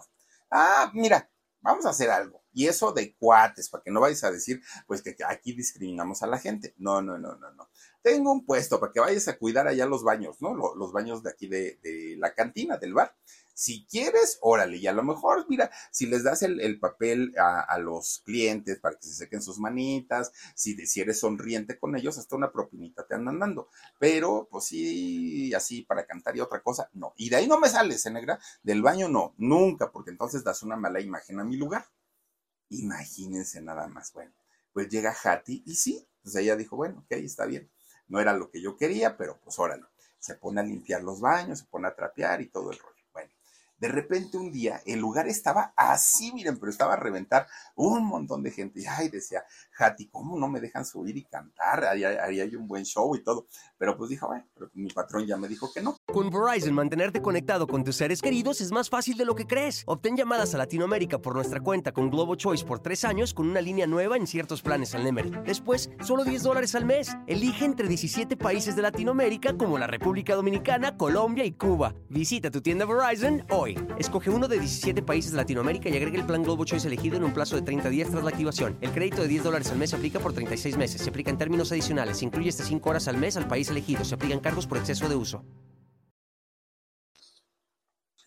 Ah, 0.51 0.91
mira, 0.93 1.27
vamos 1.61 1.87
a 1.87 1.89
hacer 1.89 2.11
algo. 2.11 2.43
Y 2.53 2.67
eso 2.67 2.91
de 2.91 3.15
cuates, 3.15 3.67
para 3.67 3.83
que 3.83 3.89
no 3.89 3.99
vayas 3.99 4.23
a 4.23 4.31
decir, 4.31 4.61
pues 4.85 5.01
que 5.01 5.15
aquí 5.27 5.53
discriminamos 5.53 6.21
a 6.21 6.27
la 6.27 6.37
gente. 6.37 6.75
No, 6.77 7.01
no, 7.01 7.17
no, 7.17 7.35
no, 7.35 7.51
no. 7.51 7.67
Tengo 8.03 8.31
un 8.31 8.45
puesto 8.45 8.79
para 8.79 8.91
que 8.91 8.99
vayas 8.99 9.27
a 9.27 9.39
cuidar 9.39 9.67
allá 9.67 9.87
los 9.87 10.03
baños, 10.03 10.39
¿no? 10.39 10.53
Los, 10.53 10.91
baños 10.91 11.23
de 11.23 11.31
aquí 11.31 11.47
de, 11.47 11.79
de 11.81 12.15
la 12.19 12.35
cantina, 12.35 12.77
del 12.77 12.93
bar. 12.93 13.15
Si 13.59 13.85
quieres, 13.87 14.37
órale, 14.39 14.77
y 14.77 14.87
a 14.87 14.93
lo 14.93 15.03
mejor, 15.03 15.45
mira, 15.49 15.69
si 15.91 16.05
les 16.05 16.23
das 16.23 16.43
el, 16.43 16.79
papel 16.79 17.33
a, 17.37 17.77
los 17.77 18.21
clientes 18.23 18.79
para 18.79 18.95
que 18.95 19.05
se 19.05 19.13
sequen 19.13 19.41
sus 19.41 19.59
manitas, 19.59 20.31
si, 20.55 20.77
si 20.87 21.01
eres 21.01 21.19
sonriente 21.19 21.77
con 21.77 21.93
ellos, 21.97 22.17
hasta 22.17 22.37
una 22.37 22.53
propinita 22.53 23.05
te 23.05 23.15
andan 23.15 23.37
dando. 23.37 23.67
Pero, 23.99 24.47
pues 24.49 24.63
sí, 24.63 25.53
así 25.53 25.81
para 25.81 26.05
cantar 26.05 26.37
y 26.37 26.39
otra 26.39 26.63
cosa, 26.63 26.89
no. 26.93 27.13
Y 27.17 27.29
de 27.29 27.35
ahí 27.35 27.47
no 27.47 27.59
me 27.59 27.67
sales, 27.67 28.05
¿eh, 28.05 28.11
negra? 28.11 28.39
Del 28.63 28.81
baño 28.81 29.09
no, 29.09 29.33
nunca, 29.37 29.91
porque 29.91 30.11
entonces 30.11 30.41
das 30.41 30.63
una 30.63 30.77
mala 30.77 31.01
imagen 31.01 31.41
a 31.41 31.43
mi 31.43 31.57
lugar. 31.57 31.85
Imagínense 32.69 33.61
nada 33.61 33.89
más. 33.89 34.13
Bueno, 34.13 34.31
pues 34.71 34.87
llega 34.87 35.13
Hattie 35.21 35.63
y 35.65 35.75
sí, 35.75 36.07
pues 36.23 36.33
ella 36.37 36.55
dijo, 36.55 36.77
bueno, 36.77 36.99
ok, 36.99 37.11
está 37.11 37.45
bien. 37.45 37.69
No 38.07 38.21
era 38.21 38.31
lo 38.31 38.51
que 38.51 38.61
yo 38.61 38.77
quería, 38.77 39.17
pero 39.17 39.37
pues 39.41 39.59
órale. 39.59 39.83
Se 40.17 40.35
pone 40.35 40.61
a 40.61 40.63
limpiar 40.63 41.03
los 41.03 41.19
baños, 41.19 41.59
se 41.59 41.65
pone 41.65 41.89
a 41.89 41.95
trapear 41.95 42.39
y 42.41 42.47
todo 42.47 42.71
el 42.71 42.79
rollo. 42.79 42.98
De 43.79 43.87
repente 43.87 44.37
un 44.37 44.51
día 44.51 44.81
el 44.85 44.99
lugar 44.99 45.27
estaba 45.27 45.73
así, 45.75 46.31
miren, 46.33 46.59
pero 46.59 46.71
estaba 46.71 46.93
a 46.93 46.97
reventar 46.97 47.47
un 47.75 48.05
montón 48.05 48.43
de 48.43 48.51
gente. 48.51 48.81
Y 48.81 48.85
ay, 48.85 49.09
decía, 49.09 49.43
Jati, 49.71 50.09
¿cómo 50.09 50.37
no 50.37 50.47
me 50.47 50.59
dejan 50.59 50.85
subir 50.85 51.17
y 51.17 51.25
cantar? 51.25 51.85
Ahí, 51.85 52.03
hay 52.03 52.55
un 52.55 52.67
buen 52.67 52.83
show 52.83 53.15
y 53.15 53.23
todo. 53.23 53.47
Pero 53.77 53.97
pues 53.97 54.09
dijo, 54.09 54.27
bueno, 54.27 54.45
pero 54.53 54.69
mi 54.73 54.89
patrón 54.89 55.25
ya 55.25 55.37
me 55.37 55.47
dijo 55.47 55.71
que 55.73 55.81
no. 55.81 55.97
Con 56.11 56.29
Verizon, 56.29 56.73
mantenerte 56.73 57.21
conectado 57.21 57.67
con 57.67 57.83
tus 57.83 57.95
seres 57.95 58.21
queridos 58.21 58.61
es 58.61 58.71
más 58.71 58.89
fácil 58.89 59.17
de 59.17 59.25
lo 59.25 59.35
que 59.35 59.45
crees. 59.45 59.83
Obtén 59.85 60.17
llamadas 60.17 60.53
a 60.53 60.57
Latinoamérica 60.57 61.19
por 61.19 61.35
nuestra 61.35 61.59
cuenta 61.59 61.91
con 61.91 62.09
Globo 62.09 62.35
Choice 62.35 62.65
por 62.65 62.79
tres 62.79 63.05
años 63.05 63.33
con 63.33 63.49
una 63.49 63.61
línea 63.61 63.87
nueva 63.87 64.17
en 64.17 64.27
ciertos 64.27 64.61
planes 64.61 64.93
al 64.95 65.03
Nemery. 65.03 65.31
Después, 65.45 65.89
solo 66.01 66.23
10 66.23 66.43
dólares 66.43 66.75
al 66.75 66.85
mes. 66.85 67.15
Elige 67.27 67.65
entre 67.65 67.87
17 67.87 68.37
países 68.37 68.75
de 68.75 68.81
Latinoamérica 68.81 69.57
como 69.57 69.77
la 69.77 69.87
República 69.87 70.35
Dominicana, 70.35 70.97
Colombia 70.97 71.45
y 71.45 71.53
Cuba. 71.53 71.93
Visita 72.09 72.51
tu 72.51 72.61
tienda 72.61 72.85
Verizon 72.85 73.45
hoy. 73.51 73.68
Escoge 73.97 74.29
uno 74.29 74.47
de 74.47 74.59
17 74.59 75.01
países 75.01 75.31
de 75.31 75.37
Latinoamérica 75.37 75.89
y 75.89 75.97
agrega 75.97 76.17
el 76.17 76.25
plan 76.25 76.43
Globo 76.43 76.65
Choice 76.65 76.87
elegido 76.87 77.17
en 77.17 77.23
un 77.23 77.33
plazo 77.33 77.55
de 77.55 77.61
30 77.61 77.89
días 77.89 78.09
tras 78.09 78.23
la 78.23 78.29
activación. 78.29 78.77
El 78.81 78.91
crédito 78.91 79.21
de 79.21 79.27
10 79.27 79.43
dólares 79.43 79.71
al 79.71 79.77
mes 79.77 79.89
se 79.89 79.95
aplica 79.95 80.19
por 80.19 80.33
36 80.33 80.77
meses. 80.77 81.01
Se 81.01 81.09
aplica 81.09 81.29
en 81.29 81.37
términos 81.37 81.71
adicionales. 81.71 82.17
Se 82.17 82.25
incluye 82.25 82.49
hasta 82.49 82.63
5 82.63 82.89
horas 82.89 83.07
al 83.07 83.17
mes 83.17 83.37
al 83.37 83.47
país 83.47 83.69
elegido. 83.69 84.05
Se 84.05 84.15
aplican 84.15 84.39
cargos 84.39 84.67
por 84.67 84.77
exceso 84.77 85.09
de 85.09 85.15
uso. 85.15 85.43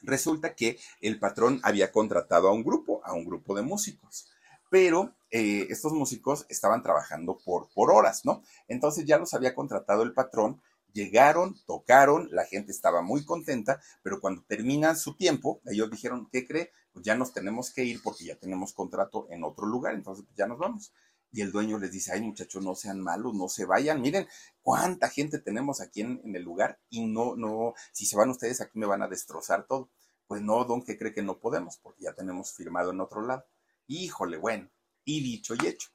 Resulta 0.03 0.55
que 0.55 0.79
el 1.01 1.19
patrón 1.19 1.61
había 1.63 1.93
contratado 1.93 2.49
a 2.49 2.53
un 2.53 2.65
grupo, 2.65 3.01
a 3.05 3.13
un 3.13 3.25
grupo 3.25 3.55
de 3.55 3.63
músicos 3.63 4.27
pero 4.73 5.15
eh, 5.31 5.67
estos 5.69 5.93
músicos 5.93 6.47
estaban 6.49 6.83
trabajando 6.83 7.37
por, 7.45 7.69
por 7.75 7.91
horas, 7.91 8.25
¿no? 8.25 8.43
Entonces 8.69 9.05
ya 9.05 9.19
los 9.19 9.35
había 9.35 9.55
contratado 9.55 10.03
el 10.03 10.15
patrón 10.15 10.63
Llegaron, 10.93 11.57
tocaron, 11.67 12.29
la 12.31 12.45
gente 12.45 12.73
estaba 12.73 13.03
muy 13.03 13.25
contenta, 13.25 13.81
pero 14.03 14.21
cuando 14.21 14.43
termina 14.45 14.95
su 14.95 15.17
tiempo, 15.17 15.61
ellos 15.67 15.91
dijeron, 15.91 16.29
¿qué 16.31 16.47
cree? 16.47 16.71
Pues 16.93 17.05
ya 17.05 17.15
nos 17.17 17.33
tenemos 17.33 17.73
que 17.73 17.85
ir 17.85 18.03
porque 18.03 18.25
ya 18.25 18.37
tenemos 18.37 18.73
contrato 18.73 19.27
en 19.31 19.45
otro 19.45 19.67
lugar, 19.67 19.95
entonces 19.95 20.25
pues 20.27 20.37
ya 20.37 20.47
nos 20.47 20.59
vamos. 20.59 20.93
Y 21.31 21.41
el 21.41 21.51
dueño 21.51 21.79
les 21.79 21.91
dice, 21.91 22.13
ay 22.13 22.21
muchachos, 22.21 22.63
no 22.63 22.75
sean 22.75 23.01
malos, 23.01 23.35
no 23.35 23.49
se 23.49 23.65
vayan, 23.65 24.03
miren 24.03 24.29
cuánta 24.61 25.09
gente 25.09 25.39
tenemos 25.39 25.81
aquí 25.81 26.03
en, 26.03 26.21
en 26.25 26.37
el 26.37 26.43
lugar 26.43 26.79
y 26.91 27.07
no, 27.07 27.37
no, 27.37 27.73
si 27.93 28.05
se 28.05 28.17
van 28.17 28.29
ustedes 28.29 28.61
aquí 28.61 28.79
me 28.79 28.87
van 28.87 29.03
a 29.03 29.09
destrozar 29.09 29.67
todo. 29.67 29.91
Pues 30.27 30.43
no, 30.43 30.65
don, 30.65 30.83
¿qué 30.83 30.99
cree 30.99 31.13
que 31.13 31.23
no 31.23 31.39
podemos? 31.39 31.79
Porque 31.79 32.05
ya 32.05 32.15
tenemos 32.15 32.53
firmado 32.53 32.91
en 32.91 33.01
otro 33.01 33.23
lado. 33.23 33.45
Híjole, 33.87 34.37
bueno, 34.37 34.71
y 35.05 35.23
dicho 35.23 35.55
y 35.55 35.67
hecho 35.67 35.89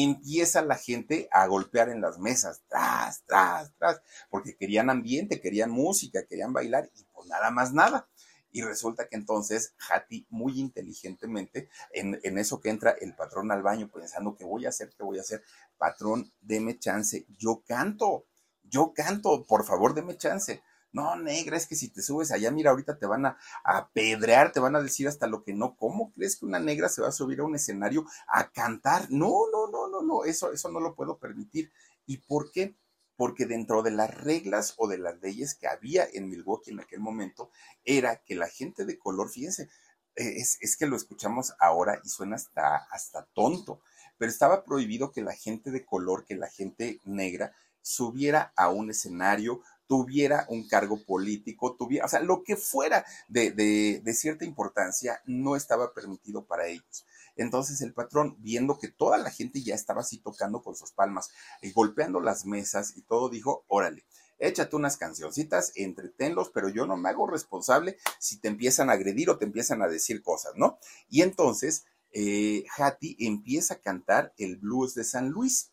empieza 0.00 0.62
la 0.62 0.76
gente 0.76 1.28
a 1.30 1.46
golpear 1.46 1.90
en 1.90 2.00
las 2.00 2.18
mesas, 2.18 2.62
tras, 2.68 3.22
tras, 3.26 3.74
tras, 3.76 4.00
porque 4.30 4.56
querían 4.56 4.88
ambiente, 4.88 5.40
querían 5.40 5.70
música, 5.70 6.24
querían 6.26 6.52
bailar 6.52 6.90
y 6.94 7.04
pues 7.12 7.28
nada 7.28 7.50
más 7.50 7.72
nada. 7.72 8.08
Y 8.50 8.62
resulta 8.62 9.08
que 9.08 9.16
entonces 9.16 9.74
Hattie 9.88 10.26
muy 10.30 10.58
inteligentemente, 10.60 11.68
en, 11.92 12.18
en, 12.22 12.38
eso 12.38 12.60
que 12.60 12.70
entra 12.70 12.90
el 13.00 13.14
patrón 13.14 13.50
al 13.50 13.62
baño 13.62 13.90
pensando, 13.90 14.34
¿qué 14.36 14.44
voy 14.44 14.66
a 14.66 14.70
hacer? 14.70 14.90
¿Qué 14.96 15.02
voy 15.02 15.18
a 15.18 15.22
hacer? 15.22 15.42
Patrón, 15.78 16.32
deme 16.40 16.78
chance, 16.78 17.26
yo 17.38 17.62
canto, 17.66 18.26
yo 18.62 18.92
canto, 18.94 19.44
por 19.44 19.64
favor, 19.64 19.94
deme 19.94 20.16
chance. 20.16 20.62
No, 20.92 21.16
negra, 21.16 21.56
es 21.56 21.66
que 21.66 21.74
si 21.74 21.88
te 21.88 22.02
subes 22.02 22.32
allá, 22.32 22.50
mira, 22.50 22.70
ahorita 22.70 22.98
te 22.98 23.06
van 23.06 23.24
a 23.24 23.38
apedrear, 23.64 24.52
te 24.52 24.60
van 24.60 24.76
a 24.76 24.82
decir 24.82 25.08
hasta 25.08 25.26
lo 25.26 25.42
que 25.42 25.54
no. 25.54 25.74
¿Cómo 25.76 26.12
crees 26.12 26.36
que 26.36 26.44
una 26.44 26.58
negra 26.60 26.88
se 26.90 27.00
va 27.00 27.08
a 27.08 27.12
subir 27.12 27.40
a 27.40 27.44
un 27.44 27.54
escenario 27.54 28.04
a 28.28 28.50
cantar? 28.52 29.06
No, 29.10 29.30
no, 29.50 29.68
no, 29.70 29.88
no, 29.88 30.02
no, 30.02 30.24
eso, 30.24 30.52
eso 30.52 30.70
no 30.70 30.80
lo 30.80 30.94
puedo 30.94 31.18
permitir. 31.18 31.72
¿Y 32.04 32.18
por 32.18 32.50
qué? 32.50 32.76
Porque 33.16 33.46
dentro 33.46 33.82
de 33.82 33.90
las 33.90 34.14
reglas 34.14 34.74
o 34.76 34.86
de 34.86 34.98
las 34.98 35.18
leyes 35.22 35.54
que 35.54 35.66
había 35.66 36.06
en 36.12 36.28
Milwaukee 36.28 36.72
en 36.72 36.80
aquel 36.80 37.00
momento, 37.00 37.50
era 37.84 38.16
que 38.16 38.34
la 38.34 38.48
gente 38.48 38.84
de 38.84 38.98
color, 38.98 39.30
fíjense, 39.30 39.70
eh, 40.16 40.34
es, 40.36 40.58
es 40.60 40.76
que 40.76 40.86
lo 40.86 40.96
escuchamos 40.96 41.54
ahora 41.58 42.00
y 42.04 42.08
suena 42.10 42.36
hasta, 42.36 42.76
hasta 42.90 43.24
tonto, 43.32 43.80
pero 44.18 44.30
estaba 44.30 44.64
prohibido 44.64 45.10
que 45.10 45.22
la 45.22 45.32
gente 45.34 45.70
de 45.70 45.86
color, 45.86 46.26
que 46.26 46.34
la 46.36 46.48
gente 46.48 47.00
negra, 47.04 47.54
subiera 47.80 48.52
a 48.56 48.68
un 48.70 48.90
escenario 48.90 49.62
tuviera 49.86 50.46
un 50.48 50.66
cargo 50.68 51.04
político, 51.04 51.76
tuviera, 51.76 52.06
o 52.06 52.08
sea, 52.08 52.20
lo 52.20 52.42
que 52.42 52.56
fuera 52.56 53.04
de, 53.28 53.50
de, 53.52 54.14
cierta 54.14 54.44
importancia 54.44 55.20
no 55.26 55.56
estaba 55.56 55.92
permitido 55.92 56.46
para 56.46 56.66
ellos. 56.66 57.04
Entonces 57.36 57.80
el 57.80 57.92
patrón, 57.92 58.36
viendo 58.38 58.78
que 58.78 58.88
toda 58.88 59.18
la 59.18 59.30
gente 59.30 59.62
ya 59.62 59.74
estaba 59.74 60.02
así 60.02 60.18
tocando 60.18 60.62
con 60.62 60.74
sus 60.74 60.92
palmas, 60.92 61.30
y 61.60 61.72
golpeando 61.72 62.20
las 62.20 62.44
mesas 62.46 62.96
y 62.96 63.02
todo, 63.02 63.28
dijo, 63.28 63.64
órale, 63.68 64.04
échate 64.38 64.76
unas 64.76 64.96
cancioncitas, 64.96 65.72
entretenlos, 65.76 66.50
pero 66.50 66.68
yo 66.68 66.86
no 66.86 66.96
me 66.96 67.08
hago 67.08 67.26
responsable 67.26 67.96
si 68.18 68.38
te 68.38 68.48
empiezan 68.48 68.90
a 68.90 68.94
agredir 68.94 69.30
o 69.30 69.38
te 69.38 69.44
empiezan 69.44 69.82
a 69.82 69.88
decir 69.88 70.22
cosas, 70.22 70.52
¿no? 70.56 70.78
Y 71.08 71.22
entonces, 71.22 71.84
eh, 72.12 72.64
Hattie 72.76 73.16
empieza 73.20 73.74
a 73.74 73.80
cantar 73.80 74.34
el 74.36 74.56
blues 74.56 74.94
de 74.94 75.04
San 75.04 75.30
Luis. 75.30 75.70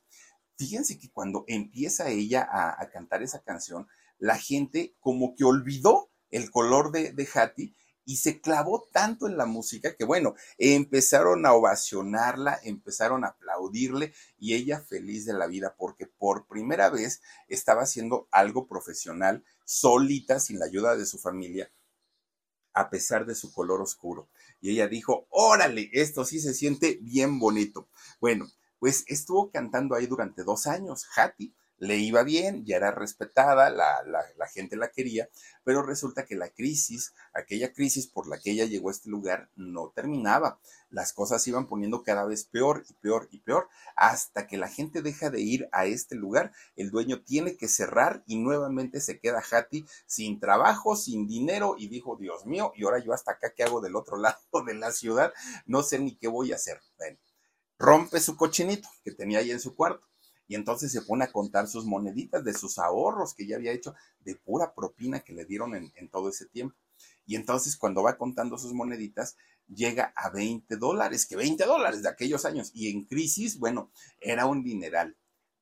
Fíjense 0.58 0.98
que 0.98 1.10
cuando 1.12 1.46
empieza 1.48 2.10
ella 2.10 2.48
a, 2.50 2.90
cantar 2.90 3.24
esa 3.24 3.42
canción, 3.42 3.88
la 4.20 4.38
gente 4.38 4.96
como 5.00 5.36
que 5.36 5.44
olvidó 5.44 6.12
el 6.30 6.52
color 6.52 6.92
de, 6.92 7.12
de 7.14 7.28
Hattie 7.34 7.74
y 8.10 8.18
se 8.18 8.42
clavó 8.42 8.90
tanto 8.92 9.28
en 9.28 9.38
la 9.38 9.46
música 9.46 9.96
que, 9.96 10.04
bueno, 10.04 10.34
empezaron 10.58 11.46
a 11.46 11.54
ovacionarla, 11.54 12.60
empezaron 12.64 13.24
a 13.24 13.28
aplaudirle 13.28 14.14
y 14.40 14.56
ella 14.56 14.82
feliz 14.82 15.26
de 15.26 15.34
la 15.34 15.46
vida 15.46 15.76
porque 15.78 16.08
por 16.08 16.48
primera 16.48 16.90
vez 16.90 17.22
estaba 17.48 17.84
haciendo 17.84 18.28
algo 18.32 18.68
profesional, 18.68 19.46
solita, 19.64 20.40
sin 20.40 20.58
la 20.58 20.66
ayuda 20.66 20.96
de 20.96 21.06
su 21.06 21.20
familia, 21.20 21.72
a 22.74 22.90
pesar 22.90 23.28
de 23.28 23.36
su 23.36 23.54
color 23.54 23.80
oscuro. 23.80 24.28
Y 24.60 24.72
ella 24.72 24.88
dijo, 24.88 25.28
órale, 25.30 25.92
esto 25.94 26.26
sí 26.26 26.40
se 26.40 26.56
siente 26.56 26.98
bien 27.04 27.38
bonito. 27.38 27.90
Bueno, 28.20 28.48
pues 28.80 29.04
estuvo 29.06 29.52
cantando 29.52 29.94
ahí 29.94 30.08
durante 30.08 30.44
dos 30.44 30.66
años, 30.66 31.06
Hattie 31.16 31.54
le 31.80 31.98
iba 31.98 32.24
bien, 32.24 32.66
ya 32.66 32.76
era 32.76 32.92
respetada, 32.92 33.70
la, 33.70 34.04
la, 34.04 34.48
gente 34.48 34.76
la 34.76 34.92
quería, 34.92 35.30
pero 35.64 35.82
resulta 35.82 36.26
que 36.26 36.36
la 36.36 36.50
crisis, 36.50 37.14
aquella 37.34 37.72
crisis 37.72 38.08
por 38.08 38.28
la 38.28 38.38
que 38.38 38.52
ella 38.52 38.66
llegó 38.66 38.90
a 38.90 38.92
este 38.92 39.10
lugar, 39.10 39.50
no 39.56 39.92
terminaba. 39.96 40.60
Las 40.90 41.14
cosas 41.14 41.42
se 41.42 41.52
iban 41.52 41.68
poniendo 41.68 42.04
cada 42.04 42.26
vez 42.26 42.44
peor 42.46 42.84
y 42.90 42.94
peor 42.96 43.30
y 43.32 43.40
peor, 43.40 43.70
hasta 43.96 44.46
que 44.46 44.58
la 44.58 44.68
gente 44.68 45.02
deja 45.02 45.30
de 45.30 45.40
ir 45.40 45.70
a 45.72 45.86
este 45.86 46.16
lugar, 46.16 46.52
el 46.76 46.92
dueño 46.92 47.22
tiene 47.24 47.56
que 47.56 47.68
cerrar 47.68 48.24
y 48.28 48.38
nuevamente 48.38 49.00
se 49.00 49.20
queda 49.20 49.42
Hattie 49.50 49.86
sin 50.06 50.40
trabajo, 50.40 50.98
sin 50.98 51.28
dinero, 51.28 51.76
y 51.78 51.88
dijo, 51.88 52.18
Dios 52.18 52.46
mío, 52.46 52.74
y 52.76 52.84
ahora 52.84 53.00
yo 53.00 53.14
hasta 53.14 53.32
acá, 53.32 53.54
¿qué 53.56 53.64
hago 53.64 53.80
del 53.80 53.96
otro 53.96 54.18
lado 54.22 54.40
de 54.66 54.74
la 54.74 54.92
ciudad? 54.92 55.32
No 55.66 55.84
sé 55.84 56.00
ni 56.00 56.18
qué 56.18 56.28
voy 56.28 56.52
a 56.52 56.56
hacer. 56.56 56.82
Rompe 57.78 58.20
su 58.20 58.36
cochinito 58.36 58.90
que 59.06 59.12
tenía 59.12 59.40
ahí 59.40 59.52
en 59.52 59.62
su 59.62 59.74
cuarto 59.74 60.10
y 60.50 60.56
entonces 60.56 60.92
se 60.92 61.04
pone 61.04 61.24
a 61.24 61.32
contar 61.32 61.68
sus 61.68 61.86
moneditas 61.86 62.44
de 62.44 62.56
sus 62.56 62.80
ahorros 62.80 63.36
que 63.36 63.46
ya 63.46 63.56
había 63.56 63.72
hecho 63.72 63.94
de 64.22 64.36
pura 64.36 64.74
propina 64.74 65.20
que 65.20 65.32
le 65.32 65.46
dieron 65.46 65.76
en, 65.76 66.10
todo 66.10 66.28
ese 66.28 66.48
tiempo. 66.48 66.76
Y 67.28 67.36
entonces 67.36 67.78
cuando 67.78 68.02
va 68.02 68.18
contando 68.18 68.58
sus 68.58 68.74
moneditas, 68.74 69.38
llega 69.68 70.12
a 70.16 70.32
20 70.32 70.76
dólares, 70.78 71.28
que 71.28 71.36
20 71.36 71.64
dólares 71.66 72.02
de 72.02 72.10
aquellos 72.10 72.46
años. 72.46 72.72
Y 72.74 72.90
en 72.90 73.06
crisis, 73.06 73.60
bueno, 73.60 73.92
era 74.20 74.48
un 74.48 74.64
dineral. 74.64 75.16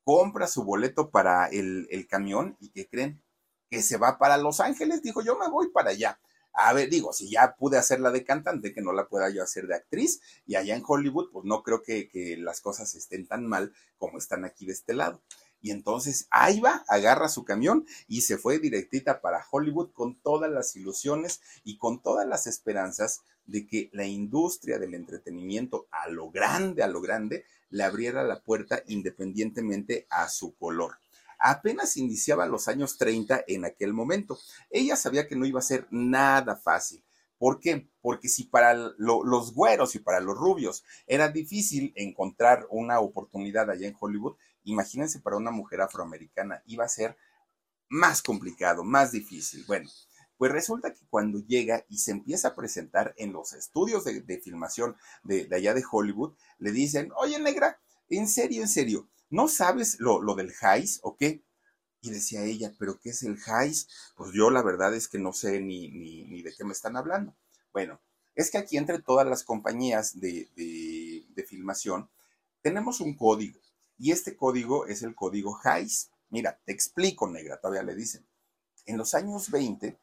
Compra 0.05 0.47
su 0.47 0.63
boleto 0.63 1.09
para 1.09 1.47
el, 1.47 1.85
el 1.91 2.07
camión 2.07 2.55
y 2.61 2.69
¿qué 2.69 2.87
creen? 2.87 3.21
Que 3.69 3.81
se 3.81 3.97
va 3.97 4.17
para 4.17 4.37
Los 4.37 4.61
Ángeles. 4.61 5.01
Dijo, 5.01 5.21
yo 5.21 5.37
me 5.37 5.49
voy 5.49 5.69
para 5.69 5.89
allá. 5.89 6.17
A 6.59 6.73
ver, 6.73 6.89
digo, 6.89 7.13
si 7.13 7.29
ya 7.29 7.55
pude 7.55 7.77
hacerla 7.77 8.09
de 8.09 8.23
cantante, 8.23 8.73
que 8.73 8.81
no 8.81 8.91
la 8.91 9.07
pueda 9.07 9.29
yo 9.29 9.43
hacer 9.43 9.67
de 9.67 9.75
actriz, 9.75 10.21
y 10.47 10.55
allá 10.55 10.75
en 10.75 10.83
Hollywood, 10.85 11.29
pues 11.31 11.45
no 11.45 11.61
creo 11.61 11.83
que, 11.83 12.09
que 12.09 12.35
las 12.35 12.61
cosas 12.61 12.95
estén 12.95 13.27
tan 13.27 13.45
mal 13.45 13.73
como 13.99 14.17
están 14.17 14.43
aquí 14.43 14.65
de 14.65 14.73
este 14.73 14.95
lado. 14.95 15.21
Y 15.61 15.69
entonces 15.69 16.27
ahí 16.31 16.59
va, 16.59 16.83
agarra 16.87 17.29
su 17.29 17.45
camión 17.45 17.85
y 18.07 18.21
se 18.21 18.39
fue 18.39 18.57
directita 18.57 19.21
para 19.21 19.45
Hollywood 19.51 19.91
con 19.91 20.19
todas 20.19 20.49
las 20.49 20.75
ilusiones 20.75 21.41
y 21.63 21.77
con 21.77 22.01
todas 22.01 22.27
las 22.27 22.47
esperanzas 22.47 23.21
de 23.45 23.67
que 23.67 23.91
la 23.93 24.05
industria 24.05 24.79
del 24.79 24.95
entretenimiento 24.95 25.87
a 25.91 26.09
lo 26.09 26.31
grande, 26.31 26.81
a 26.81 26.87
lo 26.87 27.01
grande, 27.01 27.45
le 27.69 27.83
abriera 27.83 28.23
la 28.23 28.41
puerta 28.41 28.81
independientemente 28.87 30.07
a 30.09 30.27
su 30.27 30.55
color 30.55 30.97
apenas 31.39 31.97
iniciaba 31.97 32.45
los 32.45 32.67
años 32.67 32.97
30 32.97 33.43
en 33.47 33.65
aquel 33.65 33.93
momento. 33.93 34.37
Ella 34.69 34.95
sabía 34.95 35.27
que 35.27 35.35
no 35.35 35.45
iba 35.45 35.59
a 35.59 35.63
ser 35.63 35.87
nada 35.91 36.55
fácil. 36.55 37.03
¿Por 37.37 37.59
qué? 37.59 37.87
Porque 38.01 38.29
si 38.29 38.45
para 38.45 38.73
los 38.73 39.53
güeros 39.53 39.95
y 39.95 39.99
para 39.99 40.19
los 40.19 40.35
rubios 40.35 40.83
era 41.05 41.29
difícil 41.29 41.93
encontrar 41.95 42.65
una 42.69 42.99
oportunidad 42.99 43.69
allá 43.69 43.87
en 43.87 43.95
Hollywood, 43.99 44.37
imagínense 44.63 45.19
para 45.19 45.37
una 45.37 45.51
mujer 45.51 45.81
afroamericana 45.81 46.63
iba 46.65 46.83
a 46.83 46.89
ser 46.89 47.15
más 47.89 48.21
complicado, 48.21 48.83
más 48.83 49.11
difícil. 49.11 49.63
Bueno, 49.67 49.89
pues 50.37 50.51
resulta 50.51 50.93
que 50.93 51.05
cuando 51.09 51.39
llega 51.39 51.85
y 51.89 51.99
se 51.99 52.11
empieza 52.11 52.49
a 52.49 52.55
presentar 52.55 53.13
en 53.17 53.33
los 53.33 53.53
estudios 53.53 54.03
de, 54.03 54.39
filmación 54.39 54.95
de, 55.23 55.45
de, 55.45 55.55
allá 55.55 55.73
de 55.73 55.83
Hollywood, 55.89 56.35
le 56.57 56.71
dicen, 56.71 57.11
oye 57.15 57.39
negra, 57.39 57.79
en 58.09 58.27
serio, 58.27 58.61
en 58.61 58.67
serio, 58.67 59.09
¿no 59.29 59.47
sabes 59.47 59.99
lo, 59.99 60.21
lo 60.21 60.35
del 60.35 60.51
Jais 60.51 60.99
o 61.03 61.15
qué? 61.15 61.43
Y 62.01 62.11
decía 62.11 62.43
ella, 62.43 62.73
¿pero 62.77 62.99
qué 62.99 63.09
es 63.09 63.23
el 63.23 63.37
Jais? 63.37 63.87
Pues 64.15 64.31
yo 64.33 64.49
la 64.49 64.61
verdad 64.61 64.93
es 64.93 65.07
que 65.07 65.19
no 65.19 65.33
sé 65.33 65.59
ni, 65.61 65.89
ni, 65.89 66.25
ni, 66.25 66.41
de 66.41 66.53
qué 66.55 66.63
me 66.63 66.73
están 66.73 66.95
hablando. 66.95 67.35
Bueno, 67.73 67.99
es 68.35 68.51
que 68.51 68.57
aquí 68.57 68.77
entre 68.77 68.99
todas 68.99 69.27
las 69.27 69.43
compañías 69.43 70.19
de, 70.19 70.49
de, 70.55 71.25
de 71.29 71.43
filmación 71.43 72.09
tenemos 72.61 73.01
un 73.01 73.15
código 73.15 73.59
y 73.97 74.11
este 74.11 74.35
código 74.35 74.85
es 74.85 75.01
el 75.03 75.15
código 75.15 75.53
Jais. 75.53 76.11
Mira, 76.29 76.59
te 76.65 76.71
explico, 76.71 77.27
negra, 77.27 77.59
todavía 77.59 77.83
le 77.83 77.95
dicen. 77.95 78.25
En 78.85 78.97
los 78.97 79.13
años 79.13 79.49
20 79.49 79.97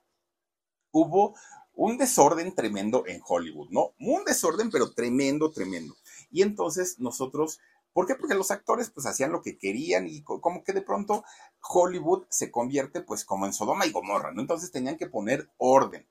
hubo 0.93 1.35
un 1.75 1.97
desorden 1.99 2.55
tremendo 2.55 3.05
en 3.07 3.21
Hollywood, 3.27 3.69
¿no? 3.71 3.95
Un 3.99 4.25
desorden, 4.25 4.71
pero 4.71 4.93
tremendo, 4.93 5.51
tremendo. 5.51 5.97
Y 6.31 6.43
entonces 6.43 6.99
nosotros 6.99 7.59
¿Por 7.95 8.07
qué? 8.09 8.17
Porque 8.17 8.35
los 8.35 8.51
actores 8.51 8.91
pues 8.91 9.07
hacían 9.07 9.33
lo 9.33 9.41
que 9.41 9.57
querían 9.57 10.09
y 10.09 10.23
como 10.23 10.65
que 10.65 10.73
de 10.73 10.83
pronto 10.83 11.25
Hollywood 11.63 12.25
se 12.29 12.51
convierte 12.51 13.01
pues 13.01 13.25
como 13.25 13.47
en 13.47 13.53
Sodoma 13.53 13.87
y 13.87 13.93
Gomorra, 13.93 14.33
¿no? 14.33 14.43
Entonces 14.43 14.73
tenían 14.73 14.99
que 14.99 15.07
poner 15.07 15.49
orden. 15.57 16.07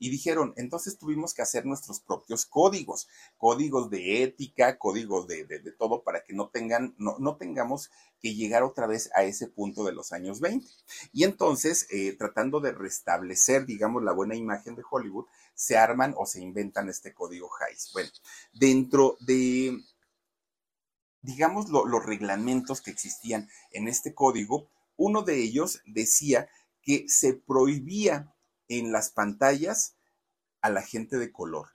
Y 0.00 0.10
dijeron, 0.10 0.52
entonces 0.56 0.96
tuvimos 0.96 1.34
que 1.34 1.42
hacer 1.42 1.66
nuestros 1.66 2.00
propios 2.00 2.46
códigos, 2.46 3.08
códigos 3.36 3.90
de 3.90 4.22
ética, 4.22 4.78
códigos 4.78 5.26
de, 5.26 5.44
de, 5.44 5.72
todo 5.72 6.02
para 6.04 6.22
que 6.22 6.34
no 6.34 6.48
tengan, 6.50 6.94
no, 6.98 7.16
no, 7.18 7.36
tengamos 7.36 7.90
que 8.20 8.34
llegar 8.34 8.62
otra 8.62 8.86
vez 8.86 9.10
a 9.14 9.24
ese 9.24 9.48
punto 9.48 9.84
de 9.84 9.92
los 9.92 10.12
años 10.12 10.40
20. 10.40 10.68
Y 11.12 11.24
entonces, 11.24 11.88
eh, 11.90 12.14
tratando 12.16 12.60
de 12.60 12.72
restablecer, 12.72 13.66
digamos, 13.66 14.04
la 14.04 14.12
buena 14.12 14.36
imagen 14.36 14.76
de 14.76 14.84
Hollywood, 14.88 15.26
se 15.54 15.76
arman 15.76 16.14
o 16.16 16.26
se 16.26 16.40
inventan 16.40 16.88
este 16.88 17.12
código 17.12 17.50
Hayes. 17.60 17.90
Bueno, 17.92 18.10
dentro 18.52 19.16
de 19.20 19.82
digamos, 21.22 21.68
los 21.68 22.04
reglamentos 22.04 22.80
que 22.80 22.90
existían 22.90 23.48
en 23.72 23.88
este 23.88 24.14
código, 24.14 24.68
uno 24.96 25.22
de 25.22 25.42
ellos 25.42 25.80
decía 25.86 26.48
que 26.82 27.08
se 27.08 27.34
prohibía 27.34 28.34
en 28.68 28.92
las 28.92 29.10
pantallas 29.10 29.96
a 30.60 30.70
la 30.70 30.82
gente 30.82 31.18
de 31.18 31.32
color. 31.32 31.68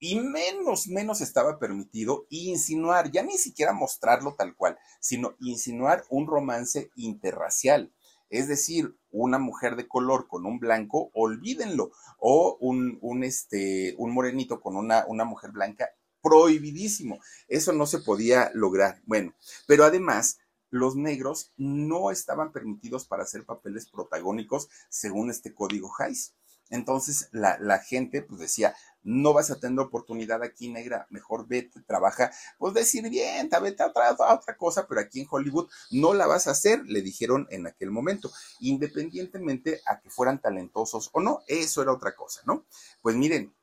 Y 0.00 0.20
menos, 0.20 0.86
menos 0.86 1.20
estaba 1.20 1.58
permitido 1.58 2.26
insinuar, 2.30 3.10
ya 3.10 3.22
ni 3.22 3.36
siquiera 3.36 3.72
mostrarlo 3.72 4.34
tal 4.36 4.54
cual, 4.54 4.78
sino 5.00 5.34
insinuar 5.40 6.04
un 6.08 6.28
romance 6.28 6.90
interracial. 6.94 7.92
Es 8.30 8.46
decir, 8.46 8.96
una 9.10 9.38
mujer 9.38 9.74
de 9.74 9.88
color 9.88 10.28
con 10.28 10.46
un 10.46 10.60
blanco, 10.60 11.10
olvídenlo, 11.14 11.90
o 12.18 12.58
un, 12.60 12.98
un, 13.00 13.24
este, 13.24 13.94
un 13.98 14.12
morenito 14.12 14.60
con 14.60 14.76
una, 14.76 15.04
una 15.08 15.24
mujer 15.24 15.50
blanca, 15.50 15.88
prohibidísimo. 16.22 17.20
Eso 17.48 17.72
no 17.72 17.86
se 17.86 17.98
podía 17.98 18.50
lograr. 18.54 19.00
Bueno, 19.06 19.34
pero 19.66 19.84
además 19.84 20.38
los 20.70 20.96
negros 20.96 21.52
no 21.56 22.10
estaban 22.10 22.52
permitidos 22.52 23.06
para 23.06 23.22
hacer 23.22 23.44
papeles 23.44 23.88
protagónicos 23.90 24.68
según 24.88 25.30
este 25.30 25.54
código 25.54 25.90
Hayes. 25.98 26.34
Entonces 26.70 27.28
la, 27.32 27.58
la, 27.58 27.78
gente 27.78 28.20
pues 28.22 28.40
decía, 28.40 28.74
no 29.02 29.32
vas 29.32 29.50
a 29.50 29.58
tener 29.58 29.80
oportunidad 29.80 30.42
aquí 30.42 30.68
negra, 30.68 31.06
mejor 31.08 31.46
vete, 31.48 31.80
trabaja, 31.86 32.30
pues 32.58 32.74
decir 32.74 33.08
bien, 33.08 33.48
vete 33.62 33.82
a 33.82 33.86
otra, 33.86 34.08
a 34.10 34.34
otra 34.34 34.56
cosa, 34.56 34.86
pero 34.86 35.00
aquí 35.00 35.20
en 35.20 35.28
Hollywood 35.30 35.70
no 35.90 36.12
la 36.12 36.26
vas 36.26 36.46
a 36.46 36.50
hacer, 36.50 36.84
le 36.84 37.00
dijeron 37.00 37.46
en 37.50 37.66
aquel 37.66 37.90
momento, 37.90 38.30
independientemente 38.60 39.80
a 39.86 40.00
que 40.00 40.10
fueran 40.10 40.40
talentosos 40.40 41.08
o 41.12 41.20
no, 41.20 41.40
eso 41.46 41.80
era 41.80 41.92
otra 41.92 42.14
cosa, 42.14 42.42
¿no? 42.44 42.66
Pues 43.00 43.16
miren, 43.16 43.54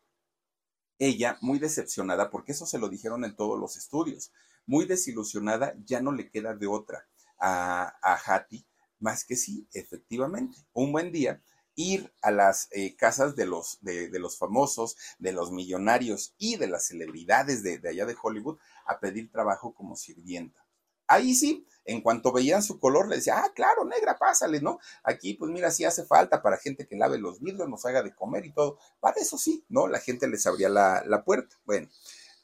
ella, 0.99 1.37
muy 1.41 1.59
decepcionada, 1.59 2.29
porque 2.29 2.53
eso 2.53 2.65
se 2.65 2.79
lo 2.79 2.89
dijeron 2.89 3.25
en 3.25 3.35
todos 3.35 3.59
los 3.59 3.77
estudios, 3.77 4.31
muy 4.65 4.85
desilusionada, 4.85 5.75
ya 5.85 6.01
no 6.01 6.11
le 6.11 6.29
queda 6.29 6.55
de 6.55 6.67
otra 6.67 7.05
a, 7.39 7.95
a 8.01 8.15
Hattie, 8.15 8.65
más 8.99 9.25
que 9.25 9.35
sí, 9.35 9.67
efectivamente, 9.73 10.57
un 10.73 10.91
buen 10.91 11.11
día 11.11 11.41
ir 11.75 12.13
a 12.21 12.31
las 12.31 12.69
eh, 12.71 12.95
casas 12.95 13.35
de 13.35 13.45
los, 13.45 13.79
de, 13.81 14.09
de, 14.09 14.19
los 14.19 14.37
famosos, 14.37 14.95
de 15.19 15.33
los 15.33 15.51
millonarios 15.51 16.33
y 16.37 16.55
de 16.55 16.67
las 16.67 16.87
celebridades 16.87 17.63
de, 17.63 17.79
de 17.79 17.89
allá 17.89 18.05
de 18.05 18.15
Hollywood 18.21 18.57
a 18.85 18.99
pedir 18.99 19.29
trabajo 19.29 19.73
como 19.73 19.95
sirvienta. 19.95 20.64
Ahí 21.07 21.35
sí, 21.35 21.65
en 21.85 22.01
cuanto 22.01 22.31
veían 22.31 22.63
su 22.63 22.79
color, 22.79 23.07
le 23.07 23.17
decía, 23.17 23.39
ah, 23.39 23.51
claro, 23.55 23.85
negra, 23.85 24.17
pásale, 24.17 24.61
¿no? 24.61 24.79
Aquí, 25.03 25.35
pues 25.35 25.51
mira, 25.51 25.71
sí 25.71 25.85
hace 25.85 26.05
falta 26.05 26.41
para 26.41 26.57
gente 26.57 26.87
que 26.87 26.95
lave 26.95 27.17
los 27.19 27.39
vidrios, 27.41 27.69
nos 27.69 27.85
haga 27.85 28.01
de 28.03 28.15
comer 28.15 28.45
y 28.45 28.53
todo. 28.53 28.79
Para 28.99 29.21
eso 29.21 29.37
sí, 29.37 29.65
¿no? 29.69 29.87
La 29.87 29.99
gente 29.99 30.27
les 30.27 30.45
abría 30.47 30.69
la, 30.69 31.03
la 31.05 31.23
puerta. 31.23 31.55
Bueno, 31.65 31.87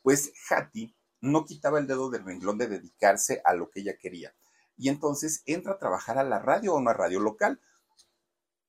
pues 0.03 0.31
Hattie 0.49 0.95
no 1.21 1.45
quitaba 1.45 1.79
el 1.79 1.87
dedo 1.87 2.09
del 2.09 2.25
renglón 2.25 2.57
de 2.57 2.67
dedicarse 2.67 3.41
a 3.45 3.53
lo 3.53 3.69
que 3.69 3.81
ella 3.81 3.97
quería. 3.97 4.33
Y 4.77 4.89
entonces 4.89 5.43
entra 5.45 5.73
a 5.73 5.79
trabajar 5.79 6.17
a 6.17 6.23
la 6.23 6.39
radio, 6.39 6.73
a 6.73 6.77
una 6.79 6.93
radio 6.93 7.19
local. 7.19 7.59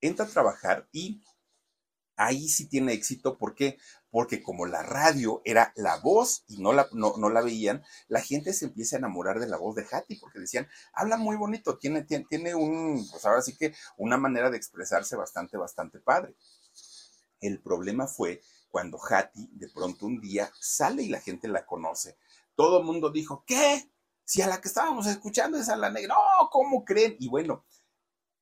entra 0.00 0.26
a 0.26 0.28
trabajar 0.28 0.88
y 0.92 1.22
ahí 2.16 2.48
sí 2.48 2.68
tiene 2.68 2.92
éxito. 2.92 3.38
¿Por 3.38 3.54
qué? 3.54 3.78
Porque 4.12 4.42
como 4.42 4.66
la 4.66 4.84
radio 4.84 5.42
era 5.44 5.72
la 5.74 5.96
voz 5.96 6.44
y 6.46 6.58
no 6.58 6.72
la, 6.72 6.86
no, 6.92 7.28
la 7.30 7.40
veían, 7.40 7.82
la 8.06 8.20
gente 8.20 8.52
se 8.52 8.66
empieza 8.66 8.94
a 8.94 8.98
enamorar 9.00 9.40
de 9.40 9.48
la 9.48 9.56
voz 9.56 9.74
de 9.74 9.86
Hattie 9.90 10.18
porque 10.20 10.38
decían, 10.38 10.68
habla 10.92 11.16
muy 11.16 11.34
bonito, 11.34 11.78
tiene, 11.78 12.04
tiene, 12.04 12.26
tiene 12.28 12.54
un, 12.54 13.04
pues 13.10 13.24
ahora 13.24 13.42
sí 13.42 13.56
que 13.56 13.74
una 13.96 14.16
manera 14.18 14.50
de 14.50 14.56
expresarse 14.58 15.16
bastante, 15.16 15.56
bastante 15.56 15.98
padre. 15.98 16.36
El 17.40 17.60
problema 17.60 18.06
fue 18.06 18.42
cuando 18.70 18.98
Hattie 19.02 19.48
de 19.52 19.68
pronto 19.70 20.06
un 20.06 20.20
día 20.20 20.52
sale 20.60 21.02
y 21.02 21.08
la 21.08 21.20
gente 21.20 21.48
la 21.48 21.66
conoce. 21.66 22.16
Todo 22.54 22.80
el 22.80 22.84
mundo 22.84 23.10
dijo, 23.10 23.44
¿qué? 23.46 23.90
Si 24.24 24.42
a 24.42 24.46
la 24.46 24.60
que 24.60 24.68
estábamos 24.68 25.06
escuchando 25.06 25.58
es 25.58 25.68
a 25.68 25.76
la 25.76 25.90
negra, 25.90 26.14
no, 26.14 26.50
¿cómo 26.50 26.84
creen? 26.84 27.16
Y 27.18 27.28
bueno, 27.28 27.64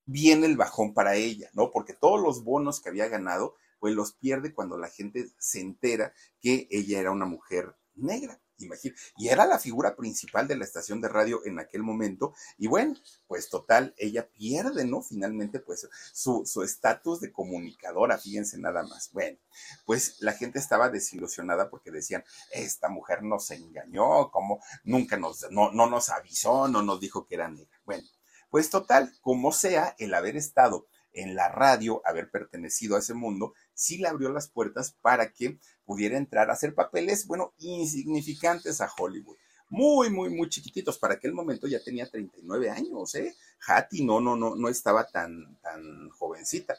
viene 0.05 0.47
el 0.47 0.57
bajón 0.57 0.95
para 0.95 1.15
ella, 1.15 1.49
¿no? 1.53 1.71
Porque 1.71 1.95
todos 1.95 2.21
los 2.21 2.43
bonos 2.43 2.81
que 2.81 2.89
había 2.89 3.09
ganado, 3.09 3.55
pues 3.81 3.95
los 3.95 4.13
pierde 4.13 4.55
cuando 4.55 4.79
la 4.79 4.89
gente 4.89 5.31
se 5.39 5.61
entera 5.61 6.13
que 6.41 6.69
ella 6.71 7.01
era 7.01 7.11
una 7.11 7.27
mujer 7.27 7.75
negra. 7.95 8.41
Imagínate. 8.65 9.01
Y 9.17 9.29
era 9.29 9.47
la 9.47 9.59
figura 9.59 9.97
principal 9.97 10.47
de 10.47 10.57
la 10.57 10.65
estación 10.65 11.01
de 11.01 11.09
radio 11.09 11.41
en 11.47 11.59
aquel 11.59 11.83
momento. 11.83 12.35
Y 12.59 12.67
bueno, 12.67 12.95
pues 13.27 13.49
total, 13.49 13.95
ella 13.97 14.29
pierde, 14.29 14.85
¿no? 14.85 15.03
Finalmente, 15.03 15.61
pues 15.61 15.89
su 16.13 16.63
estatus 16.63 17.21
de 17.21 17.33
comunicadora, 17.33 18.19
fíjense 18.19 18.59
nada 18.59 18.83
más. 18.83 19.11
Bueno, 19.13 19.39
pues 19.87 20.21
la 20.21 20.33
gente 20.33 20.59
estaba 20.59 20.91
desilusionada 20.91 21.71
porque 21.71 21.91
decían, 21.91 22.25
esta 22.53 22.89
mujer 22.89 23.23
nos 23.23 23.51
engañó, 23.51 24.31
como 24.31 24.61
nunca 24.85 25.17
nos, 25.17 25.51
no, 25.51 25.73
no 25.73 25.89
nos 25.89 26.11
avisó, 26.11 26.69
no 26.69 26.83
nos 26.83 27.01
dijo 27.01 27.27
que 27.27 27.37
era 27.37 27.49
negra. 27.49 27.81
Bueno, 27.85 28.07
pues 28.51 28.69
total, 28.69 29.13
como 29.23 29.53
sea, 29.53 29.95
el 29.99 30.13
haber 30.13 30.37
estado 30.37 30.87
en 31.13 31.35
la 31.35 31.49
radio, 31.49 32.03
haber 32.05 32.31
pertenecido 32.31 32.97
a 32.97 33.01
ese 33.01 33.15
mundo, 33.15 33.55
sí 33.75 33.99
le 33.99 34.09
abrió 34.09 34.31
las 34.31 34.49
puertas 34.49 34.97
para 35.01 35.33
que 35.33 35.59
pudiera 35.85 36.17
entrar 36.17 36.51
a 36.51 36.53
hacer 36.53 36.75
papeles, 36.75 37.27
bueno, 37.27 37.55
insignificantes 37.59 38.81
a 38.81 38.91
Hollywood. 38.97 39.37
Muy, 39.69 40.11
muy, 40.11 40.31
muy 40.31 40.49
chiquititos. 40.49 40.99
Para 40.99 41.15
aquel 41.15 41.33
momento 41.33 41.69
ya 41.69 41.83
tenía 41.83 42.11
39 42.11 42.71
años, 42.71 43.15
¿eh? 43.15 43.37
Hattie 43.67 44.05
no, 44.05 44.21
no, 44.21 44.35
no, 44.35 44.57
no 44.57 44.69
estaba 44.69 45.07
tan, 45.07 45.59
tan 45.61 46.11
jovencita. 46.11 46.77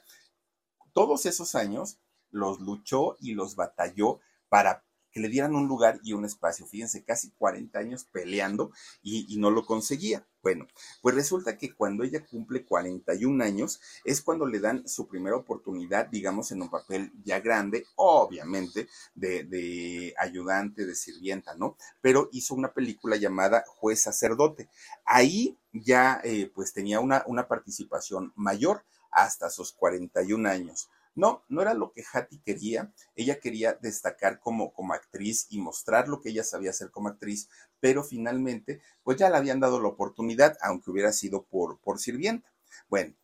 Todos 0.94 1.26
esos 1.26 1.56
años 1.56 2.00
los 2.32 2.60
luchó 2.60 3.16
y 3.20 3.34
los 3.34 3.56
batalló 3.56 4.20
para 4.50 4.84
que 5.12 5.20
le 5.20 5.30
dieran 5.30 5.56
un 5.56 5.68
lugar 5.68 6.00
y 6.04 6.14
un 6.14 6.26
espacio. 6.26 6.66
Fíjense, 6.66 7.04
casi 7.04 7.32
40 7.32 7.78
años 7.78 8.06
peleando 8.06 8.72
y, 9.02 9.38
no 9.38 9.50
lo 9.50 9.66
conseguía. 9.66 10.26
Bueno, 10.44 10.68
pues 11.02 11.16
resulta 11.16 11.58
que 11.58 11.74
cuando 11.74 12.04
ella 12.04 12.26
cumple 12.26 12.66
41 12.66 13.44
años 13.44 13.80
es 14.04 14.22
cuando 14.22 14.46
le 14.46 14.60
dan 14.60 14.88
su 14.88 15.08
primera 15.08 15.36
oportunidad, 15.36 16.08
digamos, 16.08 16.52
en 16.52 16.62
un 16.62 16.70
papel 16.70 17.12
ya 17.24 17.40
grande, 17.40 17.86
obviamente, 17.96 18.88
de, 19.14 20.14
ayudante, 20.18 20.86
de 20.86 20.96
sirvienta, 20.96 21.56
¿no? 21.56 21.78
Pero 22.02 22.30
hizo 22.32 22.56
una 22.56 22.74
película 22.74 23.18
llamada 23.18 23.64
Juez 23.68 24.02
Sacerdote. 24.02 24.70
Ahí 25.06 25.58
ya 25.74 26.22
eh, 26.24 26.52
pues 26.54 26.74
tenía 26.74 27.00
una, 27.00 27.24
una 27.28 27.48
participación 27.48 28.34
mayor 28.36 28.84
hasta 29.12 29.50
sus 29.50 29.74
41 29.74 30.50
años. 30.50 30.90
No, 31.14 31.44
no 31.50 31.62
era 31.62 31.74
lo 31.74 31.92
que 31.92 32.04
Hattie 32.12 32.42
quería. 32.44 32.94
Ella 33.16 33.40
quería 33.40 33.74
destacar 33.74 34.40
como, 34.40 34.74
como 34.74 34.94
actriz 34.94 35.48
y 35.50 35.60
mostrar 35.60 36.08
lo 36.08 36.22
que 36.22 36.30
ella 36.30 36.44
sabía 36.44 36.70
hacer 36.70 36.90
como 36.92 37.10
actriz, 37.10 37.50
pero 37.80 38.04
finalmente, 38.04 38.82
pues 39.04 39.18
ya 39.18 39.30
le 39.30 39.38
habían 39.38 39.60
dado 39.60 39.82
la 39.82 39.90
oportunidad, 39.90 40.58
aunque 40.62 40.92
hubiera 40.92 41.12
sido 41.12 41.44
por, 41.44 41.80
por 41.80 42.00
sirvienta. 42.00 42.52
Bueno, 42.90 43.16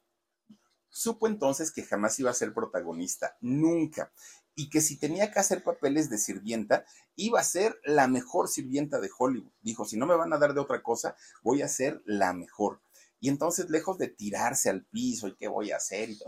supo 0.90 1.28
entonces 1.28 1.72
que 1.72 1.84
jamás 1.84 2.20
iba 2.20 2.32
a 2.32 2.34
ser 2.34 2.54
protagonista, 2.54 3.38
nunca, 3.40 4.12
y 4.56 4.70
que 4.70 4.82
si 4.82 4.98
tenía 4.98 5.32
que 5.32 5.40
hacer 5.40 5.64
papeles 5.64 6.10
de 6.10 6.18
sirvienta, 6.18 6.86
iba 7.16 7.40
a 7.40 7.44
ser 7.44 7.80
la 7.84 8.08
mejor 8.08 8.48
sirvienta 8.48 9.00
de 9.00 9.10
Hollywood. 9.16 9.52
Dijo, 9.62 9.86
si 9.86 9.98
no 9.98 10.08
me 10.08 10.16
van 10.16 10.34
a 10.34 10.40
dar 10.40 10.54
de 10.56 10.60
otra 10.60 10.82
cosa, 10.82 11.16
voy 11.44 11.62
a 11.62 11.68
ser 11.68 12.02
la 12.06 12.34
mejor. 12.34 12.82
Y 13.20 13.30
entonces, 13.30 13.70
lejos 13.70 13.98
de 13.98 14.08
tirarse 14.08 14.70
al 14.70 14.86
piso 14.86 15.28
y 15.28 15.36
qué 15.36 15.48
voy 15.48 15.72
a 15.72 15.78
hacer, 15.78 16.10
y, 16.10 16.20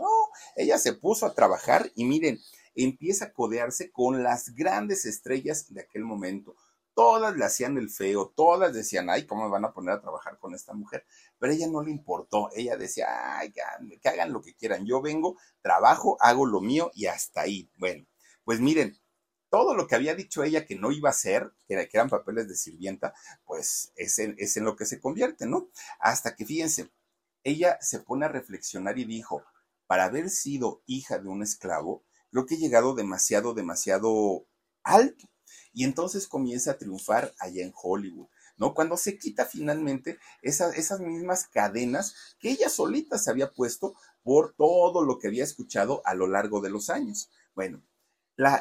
ella 0.56 0.78
se 0.78 0.94
puso 0.94 1.26
a 1.26 1.34
trabajar 1.34 1.90
y 1.94 2.04
miren, 2.04 2.38
empieza 2.74 3.26
a 3.26 3.32
codearse 3.32 3.90
con 3.90 4.22
las 4.22 4.54
grandes 4.54 5.06
estrellas 5.06 5.72
de 5.72 5.82
aquel 5.82 6.04
momento. 6.04 6.56
Todas 6.94 7.36
le 7.36 7.44
hacían 7.44 7.78
el 7.78 7.88
feo, 7.88 8.32
todas 8.34 8.74
decían, 8.74 9.08
ay, 9.08 9.24
¿cómo 9.26 9.44
me 9.44 9.50
van 9.50 9.64
a 9.64 9.72
poner 9.72 9.94
a 9.94 10.00
trabajar 10.00 10.38
con 10.38 10.54
esta 10.54 10.74
mujer? 10.74 11.06
Pero 11.38 11.52
ella 11.52 11.68
no 11.68 11.82
le 11.82 11.90
importó, 11.90 12.50
ella 12.54 12.76
decía, 12.76 13.38
ay, 13.38 13.52
que 13.52 14.08
hagan 14.08 14.32
lo 14.32 14.42
que 14.42 14.54
quieran, 14.54 14.84
yo 14.84 15.00
vengo, 15.00 15.36
trabajo, 15.62 16.16
hago 16.20 16.46
lo 16.46 16.60
mío 16.60 16.90
y 16.94 17.06
hasta 17.06 17.42
ahí. 17.42 17.70
Bueno, 17.76 18.06
pues 18.44 18.60
miren, 18.60 18.99
todo 19.50 19.74
lo 19.74 19.86
que 19.86 19.96
había 19.96 20.14
dicho 20.14 20.42
ella 20.42 20.64
que 20.64 20.76
no 20.76 20.92
iba 20.92 21.08
a 21.08 21.12
hacer, 21.12 21.52
que, 21.66 21.88
eran 21.92 22.08
papeles 22.08 22.48
de 22.48 22.56
sirvienta, 22.56 23.12
pues 23.44 23.92
es 23.96 24.18
en, 24.18 24.34
es 24.38 24.56
en 24.56 24.64
lo 24.64 24.76
que 24.76 24.86
se 24.86 25.00
convierte, 25.00 25.46
¿no? 25.46 25.68
Hasta 25.98 26.36
que 26.36 26.46
fíjense, 26.46 26.90
ella 27.42 27.78
se 27.80 28.00
pone 28.00 28.26
a 28.26 28.28
reflexionar 28.28 28.98
y 28.98 29.04
dijo, 29.04 29.42
para 29.86 30.04
haber 30.04 30.30
sido 30.30 30.82
hija 30.86 31.18
de 31.18 31.28
un 31.28 31.42
esclavo, 31.42 32.04
creo 32.30 32.46
que 32.46 32.54
he 32.54 32.58
llegado 32.58 32.94
demasiado, 32.94 33.54
demasiado 33.54 34.46
alto. 34.84 35.28
Y 35.72 35.84
entonces 35.84 36.28
comienza 36.28 36.72
a 36.72 36.78
triunfar 36.78 37.34
allá 37.40 37.64
en 37.64 37.72
Hollywood. 37.74 38.28
¿no? 38.56 38.74
Cuando 38.74 38.96
se 38.96 39.18
quita 39.18 39.46
finalmente 39.46 40.18
esas, 40.42 40.76
esas 40.76 41.00
mismas 41.00 41.46
cadenas 41.48 42.36
que 42.38 42.50
ella 42.50 42.68
solita 42.68 43.18
se 43.18 43.30
había 43.30 43.50
puesto 43.50 43.94
por 44.22 44.54
todo 44.54 45.02
lo 45.02 45.18
que 45.18 45.28
había 45.28 45.44
escuchado 45.44 46.02
a 46.04 46.14
lo 46.14 46.26
largo 46.26 46.60
de 46.60 46.70
los 46.70 46.90
años. 46.90 47.30
Bueno, 47.54 47.82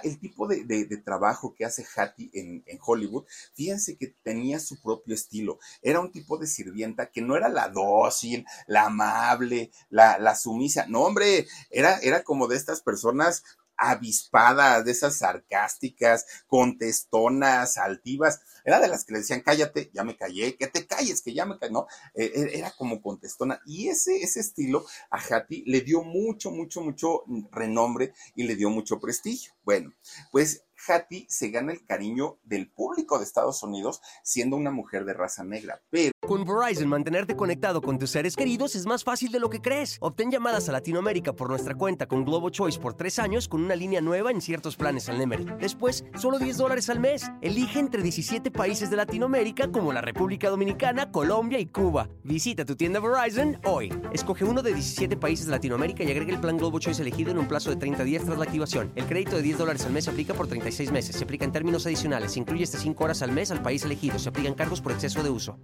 el 0.03 0.19
tipo 0.19 0.47
de, 0.47 1.01
trabajo 1.03 1.53
que 1.55 1.65
hace 1.65 1.85
Hattie 1.95 2.29
en, 2.33 2.79
Hollywood, 2.81 3.25
fíjense 3.53 3.97
que 3.97 4.15
tenía 4.23 4.59
su 4.59 4.81
propio 4.81 5.15
estilo. 5.15 5.59
Era 5.81 5.99
un 5.99 6.11
tipo 6.11 6.37
de 6.37 6.47
sirvienta 6.47 7.11
que 7.11 7.21
no 7.21 7.35
era 7.35 7.49
la 7.49 7.69
dócil, 7.69 8.45
la 8.67 8.85
amable, 8.85 9.71
la, 9.89 10.17
la 10.17 10.35
sumisa. 10.35 10.85
No, 10.87 11.01
hombre, 11.01 11.47
era, 11.69 11.97
era 11.99 12.23
como 12.23 12.47
de 12.47 12.57
estas 12.57 12.81
personas 12.81 13.43
avispadas, 13.79 14.85
de 14.85 14.91
esas 14.91 15.17
sarcásticas, 15.17 16.25
contestonas, 16.47 17.77
altivas. 17.77 18.41
Era 18.65 18.79
de 18.79 18.87
las 18.87 19.05
que 19.05 19.13
le 19.13 19.19
decían, 19.19 19.41
cállate, 19.41 19.89
ya 19.93 20.03
me 20.03 20.17
callé, 20.17 20.57
que 20.57 20.67
te 20.67 20.85
calles, 20.85 21.21
que 21.21 21.33
ya 21.33 21.45
me 21.45 21.57
callé, 21.57 21.73
¿no? 21.73 21.87
Eh, 22.13 22.31
eh, 22.35 22.51
era 22.53 22.71
como 22.71 23.01
contestona. 23.01 23.61
Y 23.65 23.87
ese, 23.87 24.21
ese 24.21 24.41
estilo 24.41 24.85
a 25.09 25.17
Hattie 25.17 25.63
le 25.65 25.81
dio 25.81 26.03
mucho, 26.03 26.51
mucho, 26.51 26.81
mucho 26.81 27.23
renombre 27.51 28.13
y 28.35 28.43
le 28.43 28.55
dio 28.55 28.69
mucho 28.69 28.99
prestigio. 28.99 29.53
Bueno, 29.63 29.93
pues 30.31 30.63
Hattie 30.89 31.25
se 31.29 31.49
gana 31.49 31.71
el 31.71 31.85
cariño 31.85 32.39
del 32.43 32.69
público 32.69 33.17
de 33.17 33.25
Estados 33.25 33.63
Unidos 33.63 34.01
siendo 34.23 34.55
una 34.57 34.71
mujer 34.71 35.05
de 35.05 35.13
raza 35.13 35.43
negra. 35.43 35.81
Pero 35.89 36.11
con 36.29 36.45
Verizon, 36.45 36.87
mantenerte 36.87 37.35
conectado 37.35 37.81
con 37.81 37.97
tus 37.97 38.11
seres 38.11 38.35
queridos 38.35 38.75
es 38.75 38.85
más 38.85 39.03
fácil 39.03 39.31
de 39.31 39.39
lo 39.39 39.49
que 39.49 39.61
crees. 39.61 39.97
Obtén 39.99 40.29
llamadas 40.29 40.69
a 40.69 40.71
Latinoamérica 40.71 41.33
por 41.33 41.49
nuestra 41.49 41.73
cuenta 41.73 42.07
con 42.07 42.23
Globo 42.23 42.51
Choice 42.51 42.79
por 42.79 42.93
tres 42.93 43.17
años 43.17 43.47
con 43.47 43.63
una 43.63 43.75
línea 43.75 43.99
nueva 43.99 44.29
en 44.29 44.39
ciertos 44.39 44.75
planes 44.75 45.09
al 45.09 45.17
Nemery. 45.17 45.45
Después, 45.59 46.05
solo 46.15 46.37
10 46.37 46.57
dólares 46.57 46.89
al 46.91 46.99
mes. 46.99 47.31
Elige 47.41 47.79
entre 47.79 48.03
17 48.03 48.51
países 48.51 48.91
de 48.91 48.97
Latinoamérica 48.97 49.71
como 49.71 49.91
la 49.91 50.01
República 50.01 50.51
Dominicana, 50.51 51.11
Colombia 51.11 51.57
y 51.57 51.65
Cuba. 51.65 52.07
Visita 52.23 52.63
tu 52.63 52.75
tienda 52.75 52.99
Verizon 52.99 53.59
hoy. 53.65 53.91
Escoge 54.13 54.45
uno 54.45 54.61
de 54.61 54.73
17 54.73 55.17
países 55.17 55.47
de 55.47 55.51
Latinoamérica 55.53 56.03
y 56.03 56.11
agrega 56.11 56.31
el 56.31 56.39
plan 56.39 56.57
Globo 56.57 56.79
Choice 56.79 57.01
elegido 57.01 57.31
en 57.31 57.39
un 57.39 57.47
plazo 57.47 57.71
de 57.71 57.77
30 57.77 58.03
días 58.03 58.23
tras 58.23 58.37
la 58.37 58.43
activación. 58.43 58.91
El 58.95 59.05
crédito 59.05 59.35
de 59.35 59.41
10 59.41 59.57
dólares 59.57 59.83
al 59.83 59.93
mes 59.93 60.07
aplica 60.07 60.35
por 60.35 60.47
36 60.47 60.78
meses. 60.91 61.15
Se 61.15 61.23
aplica 61.23 61.45
en 61.45 61.51
términos 61.51 61.85
adicionales. 61.85 62.33
Se 62.33 62.39
incluye 62.39 62.63
hasta 62.63 62.79
5 62.79 63.03
horas 63.03 63.21
al 63.21 63.31
mes 63.31 63.51
al 63.51 63.61
país 63.61 63.83
elegido. 63.83 64.17
Se 64.19 64.29
aplican 64.29 64.55
cargos 64.55 64.81
por 64.81 64.91
exceso 64.91 65.21
de 65.21 65.29
uso 65.29 65.59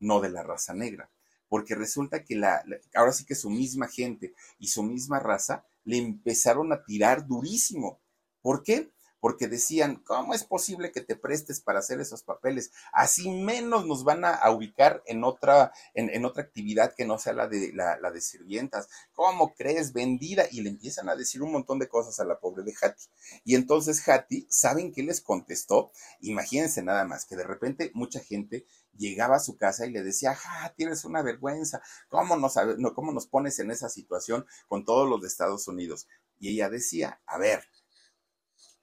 no 0.00 0.20
de 0.20 0.30
la 0.30 0.42
raza 0.42 0.74
negra. 0.74 1.10
Porque 1.48 1.74
resulta 1.74 2.24
que 2.24 2.36
la, 2.36 2.62
ahora 2.94 3.12
sí 3.12 3.24
que 3.24 3.34
su 3.34 3.48
misma 3.48 3.88
gente 3.88 4.34
y 4.58 4.68
su 4.68 4.82
misma 4.82 5.18
raza 5.18 5.64
le 5.84 5.96
empezaron 5.96 6.72
a 6.72 6.84
tirar 6.84 7.26
durísimo. 7.26 8.00
¿Por 8.42 8.62
qué? 8.62 8.92
Porque 9.20 9.48
decían, 9.48 10.02
¿cómo 10.04 10.34
es 10.34 10.44
posible 10.44 10.92
que 10.92 11.00
te 11.00 11.16
prestes 11.16 11.60
para 11.60 11.80
hacer 11.80 12.00
esos 12.00 12.22
papeles? 12.22 12.70
Así 12.92 13.30
menos 13.30 13.86
nos 13.86 14.04
van 14.04 14.24
a, 14.24 14.38
ubicar 14.50 15.02
en 15.06 15.24
otra, 15.24 15.72
en, 15.94 16.24
otra 16.24 16.42
actividad 16.42 16.94
que 16.94 17.04
no 17.04 17.18
sea 17.18 17.32
la 17.32 17.48
de, 17.48 17.72
la, 17.72 18.10
de 18.10 18.20
sirvientas. 18.20 18.88
¿Cómo 19.12 19.54
crees? 19.54 19.92
Vendida. 19.92 20.44
Y 20.50 20.60
le 20.60 20.70
empiezan 20.70 21.08
a 21.08 21.16
decir 21.16 21.42
un 21.42 21.52
montón 21.52 21.78
de 21.78 21.88
cosas 21.88 22.20
a 22.20 22.24
la 22.24 22.38
pobre 22.38 22.62
de 22.62 22.74
Hattie. 22.80 23.08
Y 23.44 23.54
entonces 23.54 24.06
Hattie, 24.08 24.46
¿saben 24.48 24.92
qué 24.92 25.02
les 25.02 25.20
contestó? 25.20 25.90
Imagínense 26.20 26.82
nada 26.82 27.04
más, 27.04 27.24
que 27.24 27.36
de 27.36 27.44
repente 27.44 27.90
mucha 27.94 28.20
gente 28.20 28.66
llegaba 28.98 29.36
a 29.36 29.40
su 29.40 29.56
casa 29.56 29.86
y 29.86 29.90
le 29.90 30.02
decía, 30.02 30.36
ah, 30.44 30.72
tienes 30.76 31.04
una 31.04 31.22
vergüenza, 31.22 31.80
¿cómo 32.08 32.36
nos, 32.36 32.56
no, 32.78 32.94
¿cómo 32.94 33.12
nos 33.12 33.26
pones 33.26 33.58
en 33.58 33.70
esa 33.70 33.88
situación 33.88 34.44
con 34.66 34.84
todos 34.84 35.08
los 35.08 35.22
de 35.22 35.28
Estados 35.28 35.68
Unidos? 35.68 36.08
Y 36.38 36.50
ella 36.50 36.68
decía, 36.68 37.20
a 37.26 37.38
ver, 37.38 37.64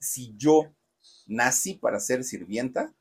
si 0.06 0.34
yo 0.38 0.74
nací 1.26 1.74
para 1.74 1.99
ser 1.99 2.24
sirvienta, 2.24 2.93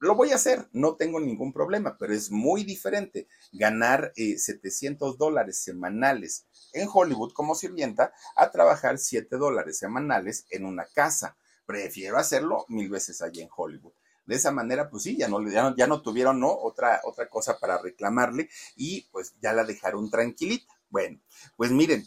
lo 0.00 0.14
voy 0.14 0.32
a 0.32 0.36
hacer, 0.36 0.66
no 0.72 0.96
tengo 0.96 1.20
ningún 1.20 1.52
problema, 1.52 1.98
pero 1.98 2.14
es 2.14 2.30
muy 2.30 2.64
diferente 2.64 3.28
ganar 3.52 4.12
700 4.16 5.12
eh, 5.12 5.16
dólares 5.18 5.62
semanales 5.62 6.46
en 6.72 6.88
Hollywood 6.90 7.32
como 7.32 7.54
sirvienta 7.54 8.12
a 8.34 8.50
trabajar 8.50 8.96
7 8.96 9.36
dólares 9.36 9.78
semanales 9.78 10.46
en 10.50 10.64
una 10.64 10.86
casa. 10.86 11.36
Prefiero 11.66 12.16
hacerlo 12.16 12.64
mil 12.68 12.88
veces 12.88 13.20
allí 13.20 13.42
en 13.42 13.50
Hollywood. 13.54 13.92
De 14.24 14.36
esa 14.36 14.52
manera, 14.52 14.88
pues 14.88 15.02
sí, 15.02 15.16
ya 15.16 15.28
no, 15.28 16.02
tuvieron. 16.02 16.40
Otra, 16.44 17.00
otra 17.04 17.28
cosa 17.28 17.58
para 17.58 17.82
reclamarle 17.82 18.48
y 18.76 19.02
pues 19.10 19.34
ya 19.42 19.52
la 19.52 19.64
dejaron 19.64 20.10
tranquilita. 20.10 20.72
Bueno, 20.88 21.20
pues 21.56 21.72
miren, 21.72 22.06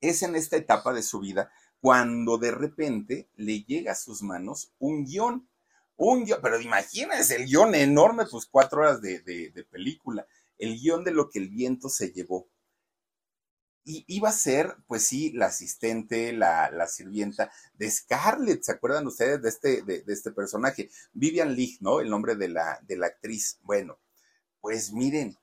es 0.00 0.22
en 0.22 0.36
esta 0.36 0.56
etapa 0.56 0.92
de 0.92 1.02
su 1.02 1.20
vida 1.20 1.50
cuando 1.80 2.38
de 2.38 2.50
repente 2.50 3.28
le 3.36 3.62
llega 3.62 3.92
a 3.92 3.96
sus 3.96 4.22
manos 4.22 4.72
un 4.78 5.04
guion 5.04 5.48
un 5.98 6.24
guion, 6.24 6.38
pero 6.40 6.60
imagínense 6.60 7.36
el 7.36 7.46
guion 7.46 7.74
enorme, 7.74 8.24
pues 8.30 8.46
cuatro 8.46 8.80
horas 8.80 9.02
de, 9.02 9.66
película, 9.70 10.26
el 10.56 10.78
guion 10.78 11.04
de 11.04 11.10
lo 11.10 11.28
que 11.28 11.40
el 11.40 11.48
viento 11.48 11.88
se 11.88 12.12
llevó. 12.12 12.48
Y 13.84 14.04
iba 14.06 14.28
a 14.28 14.32
ser, 14.32 14.76
pues 14.86 15.04
sí, 15.04 15.32
la 15.32 15.46
asistente, 15.46 16.32
la, 16.32 16.86
sirvienta 16.86 17.50
de 17.74 17.90
Scarlett. 17.90 18.62
¿Se 18.62 18.72
acuerdan 18.72 19.06
ustedes 19.06 19.42
de 19.42 19.48
este, 19.48 19.82
de, 19.82 20.04
este 20.06 20.30
personaje? 20.30 20.88
Vivian 21.12 21.56
Leigh, 21.56 21.78
¿no? 21.80 22.00
El 22.00 22.10
nombre 22.10 22.36
de 22.36 22.48
la, 22.48 22.78
de 22.86 22.96
la 22.96 23.06
actriz. 23.06 23.58
Bueno, 23.62 23.98
pues 24.60 24.92
miren, 24.92 25.36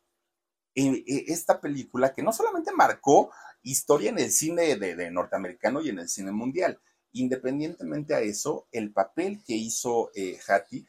e, 0.73 1.03
e, 1.05 1.25
esta 1.33 1.59
película 1.59 2.13
que 2.13 2.23
no 2.23 2.31
solamente 2.31 2.71
marcó 2.71 3.31
historia 3.65 4.09
en 4.11 4.19
el 4.19 4.31
cine 4.31 4.77
de 4.77 5.11
norteamericano 5.11 5.81
y 5.81 5.89
en 5.89 5.99
el 5.99 6.07
cine 6.07 6.31
mundial, 6.31 6.79
independientemente 7.15 8.13
a 8.13 8.19
eso, 8.19 8.67
el 8.71 8.91
papel 8.91 9.41
que 9.45 9.55
hizo 9.55 10.11
eh, 10.15 10.37
Hattie 10.47 10.85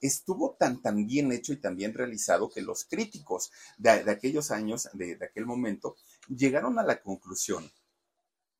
estuvo 0.00 0.56
tan, 0.58 0.82
tan 0.82 1.06
bien 1.06 1.30
hecho 1.30 1.52
y 1.52 1.56
tan 1.56 1.76
bien 1.76 1.94
realizado 1.94 2.50
que 2.50 2.62
los 2.62 2.84
críticos 2.84 3.52
de, 3.78 3.90
aquellos 3.90 4.50
años, 4.50 4.88
de, 4.92 5.16
aquel 5.22 5.46
momento, 5.46 5.96
llegaron 6.28 6.80
a 6.80 6.82
la 6.82 7.00
conclusión 7.00 7.70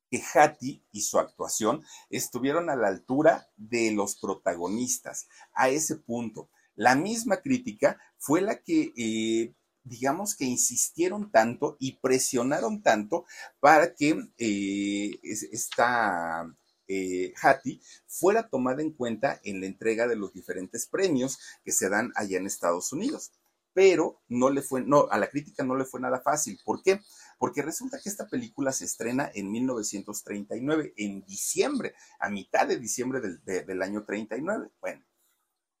que 0.09 0.23
Hattie 0.33 0.81
y 0.93 1.01
su 1.01 1.19
actuación 1.19 1.83
estuvieron 2.09 2.69
a 2.69 2.77
la 2.77 2.87
altura 2.87 3.49
de 3.57 3.91
los 3.91 4.15
protagonistas, 4.15 5.27
a 5.53 5.69
ese 5.69 5.97
punto. 5.97 6.49
La 6.75 6.95
misma 6.95 7.41
crítica 7.41 7.99
fue 8.17 8.39
la 8.39 8.61
que 8.61 8.93
eh, 8.95 9.53
digamos 9.89 10.35
que 10.35 10.45
insistieron 10.45 11.31
tanto 11.31 11.75
y 11.79 11.97
presionaron 11.97 12.81
tanto 12.81 13.25
para 13.59 13.95
que 13.95 14.29
eh, 14.37 15.19
esta 15.23 16.47
eh, 16.87 17.33
Hattie 17.41 17.81
fuera 18.07 18.49
tomada 18.49 18.81
en 18.81 18.91
cuenta 18.91 19.39
en 19.43 19.59
la 19.61 19.67
entrega 19.67 20.07
de 20.07 20.15
los 20.15 20.33
diferentes 20.33 20.87
premios 20.87 21.39
que 21.63 21.71
se 21.71 21.89
dan 21.89 22.11
allá 22.15 22.37
en 22.37 22.45
Estados 22.45 22.93
Unidos. 22.93 23.31
Pero 23.73 24.19
no 24.27 24.49
le 24.49 24.61
fue, 24.61 24.81
no, 24.81 25.07
a 25.09 25.17
la 25.17 25.29
crítica 25.29 25.63
no 25.63 25.75
le 25.75 25.85
fue 25.85 26.01
nada 26.01 26.21
fácil. 26.21 26.59
¿Por 26.65 26.81
qué? 26.81 26.99
Porque 27.37 27.61
resulta 27.61 27.99
que 28.01 28.09
esta 28.09 28.27
película 28.27 28.71
se 28.71 28.85
estrena 28.85 29.31
en 29.33 29.51
1939, 29.51 30.93
en 30.97 31.23
diciembre, 31.25 31.93
a 32.19 32.29
mitad 32.29 32.67
de 32.67 32.77
diciembre 32.77 33.21
del, 33.21 33.41
del 33.43 33.81
año 33.81 34.03
39. 34.03 34.69
Bueno, 34.81 35.05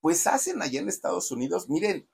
pues 0.01 0.27
hacen 0.27 0.61
allá 0.61 0.79
en 0.79 0.87
Estados 0.87 1.31
Unidos, 1.31 1.69
miren, 1.69 2.07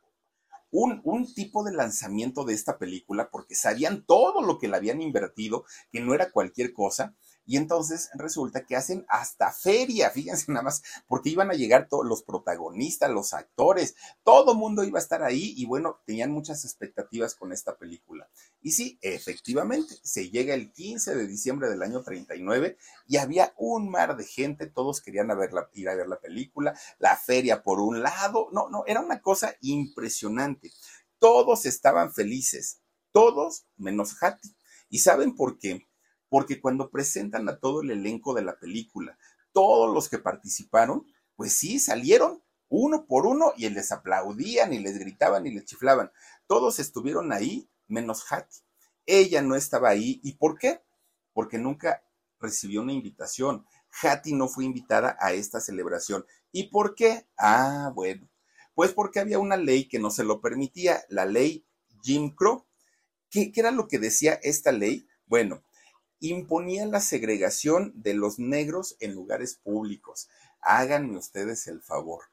un, 0.78 1.01
un, 1.05 1.34
tipo 1.34 1.63
de 1.63 1.71
lanzamiento 1.71 2.43
de 2.43 2.53
esta 2.53 2.78
película 2.78 3.30
porque 3.32 3.55
sabían 3.55 4.03
todo 4.05 4.41
lo 4.41 4.59
que 4.59 4.67
le 4.67 4.76
habían 4.76 5.01
invertido, 5.01 5.63
que 5.91 6.01
no 6.01 6.13
era 6.13 6.32
cualquier 6.32 6.73
cosa, 6.73 7.15
y 7.46 7.58
entonces 7.58 8.10
resulta 8.16 8.66
que 8.66 8.76
hacen 8.76 9.06
hasta 9.08 9.52
feria, 9.52 10.10
fíjense 10.10 10.52
nada 10.52 10.64
más, 10.64 10.82
porque 11.08 11.30
iban 11.30 11.52
a 11.52 11.54
llegar 11.54 11.88
todos 11.88 12.06
los 12.06 12.24
protagonistas, 12.24 13.12
los 13.12 13.34
actores, 13.34 13.96
todo 14.24 14.56
mundo 14.56 14.84
iba 14.84 15.00
a 15.00 15.02
estar 15.02 15.24
ahí 15.24 15.54
y 15.56 15.66
bueno, 15.66 16.02
tenían 16.06 16.32
muchas 16.32 16.66
expectativas 16.66 17.36
con 17.36 17.52
esta 17.52 17.78
película. 17.78 18.28
Y 18.62 18.72
sí, 18.72 18.98
efectivamente, 19.02 19.96
se 20.04 20.30
llega 20.30 20.54
el 20.54 20.72
15 20.72 21.16
de 21.16 21.28
diciembre 21.28 21.70
del 21.70 21.84
año 21.84 22.02
39 22.02 22.78
y 23.08 23.18
había 23.18 23.54
un 23.58 23.89
mar 23.89 24.18
de 24.18 24.24
gente, 24.24 24.66
todos 24.66 25.02
querían 25.02 25.28
ir 25.74 25.89
a 25.89 25.96
ver 25.96 26.08
la 26.08 26.20
película, 26.20 26.78
la 26.98 27.16
feria 27.16 27.62
por 27.62 27.80
un 27.80 28.02
lado, 28.02 28.50
no, 28.52 28.70
no, 28.70 28.84
era 28.88 29.02
una 29.02 29.22
cosa 29.22 29.56
impresionante. 29.62 30.72
Todos 31.20 31.66
estaban 31.66 32.14
felices, 32.14 32.82
todos 33.12 33.66
menos 33.78 34.22
Hattie. 34.22 34.56
¿Y 34.89 35.00
saben 35.00 35.36
por 35.36 35.58
qué? 35.60 35.88
Porque 36.30 36.59
cuando 36.59 36.89
presentan 36.89 37.47
a 37.49 37.59
todo 37.59 37.82
el 37.82 37.91
elenco 37.91 38.34
de 38.34 38.43
la 38.43 38.57
película, 38.57 39.17
todos 39.53 39.93
los 39.93 40.09
que 40.09 40.19
participaron, 40.19 41.05
pues 41.36 41.53
sí, 41.53 41.80
salieron 41.80 42.43
uno 42.69 43.05
por 43.05 43.26
uno 43.26 43.53
y 43.55 43.69
les 43.69 43.91
aplaudían 43.91 44.73
y 44.73 44.80
les 44.80 44.97
gritaban 44.97 45.45
y 45.45 45.51
les 45.51 45.65
chiflaban. 45.65 46.11
Todos 46.47 46.80
estuvieron 46.80 47.32
ahí, 47.32 47.69
menos 47.88 48.26
Hattie. 48.30 48.63
Ella 49.05 49.41
no 49.41 49.55
estaba 49.55 49.89
ahí. 49.89 50.19
¿Y 50.23 50.34
por 50.34 50.57
qué? 50.57 50.82
Porque 51.34 51.57
nunca 51.57 52.03
recibió 52.39 52.82
una 52.82 52.93
invitación. 52.93 53.65
Hattie 54.01 54.36
no 54.36 54.47
fue 54.47 54.65
invitada 54.65 55.15
a 55.19 55.34
esta 55.34 55.61
celebración. 55.61 56.26
¿Y 56.51 56.69
por 56.69 56.95
qué? 56.95 57.28
Ah, 57.38 57.91
bueno, 57.93 58.30
pues 58.73 58.91
porque 58.91 59.19
había 59.19 59.39
una 59.39 59.57
ley 59.57 59.88
que 59.88 59.99
no 59.99 60.09
se 60.09 60.23
lo 60.23 60.41
permitía, 60.41 61.03
la 61.09 61.26
ley 61.26 61.65
Jim 62.01 62.34
Crow. 62.36 62.65
¿Qué, 63.30 63.51
qué 63.51 63.61
era 63.61 63.71
lo 63.71 63.88
que 63.88 63.99
decía 63.99 64.34
esta 64.43 64.71
ley? 64.71 65.07
Bueno, 65.28 65.63
imponía 66.20 66.86
la 66.86 67.01
segregación 67.01 67.93
de 67.95 68.13
los 68.13 68.39
negros 68.39 68.95
en 68.99 69.13
lugares 69.13 69.55
públicos. 69.55 70.30
Háganme 70.61 71.18
ustedes 71.18 71.68
el 71.68 71.82
favor. 71.82 72.24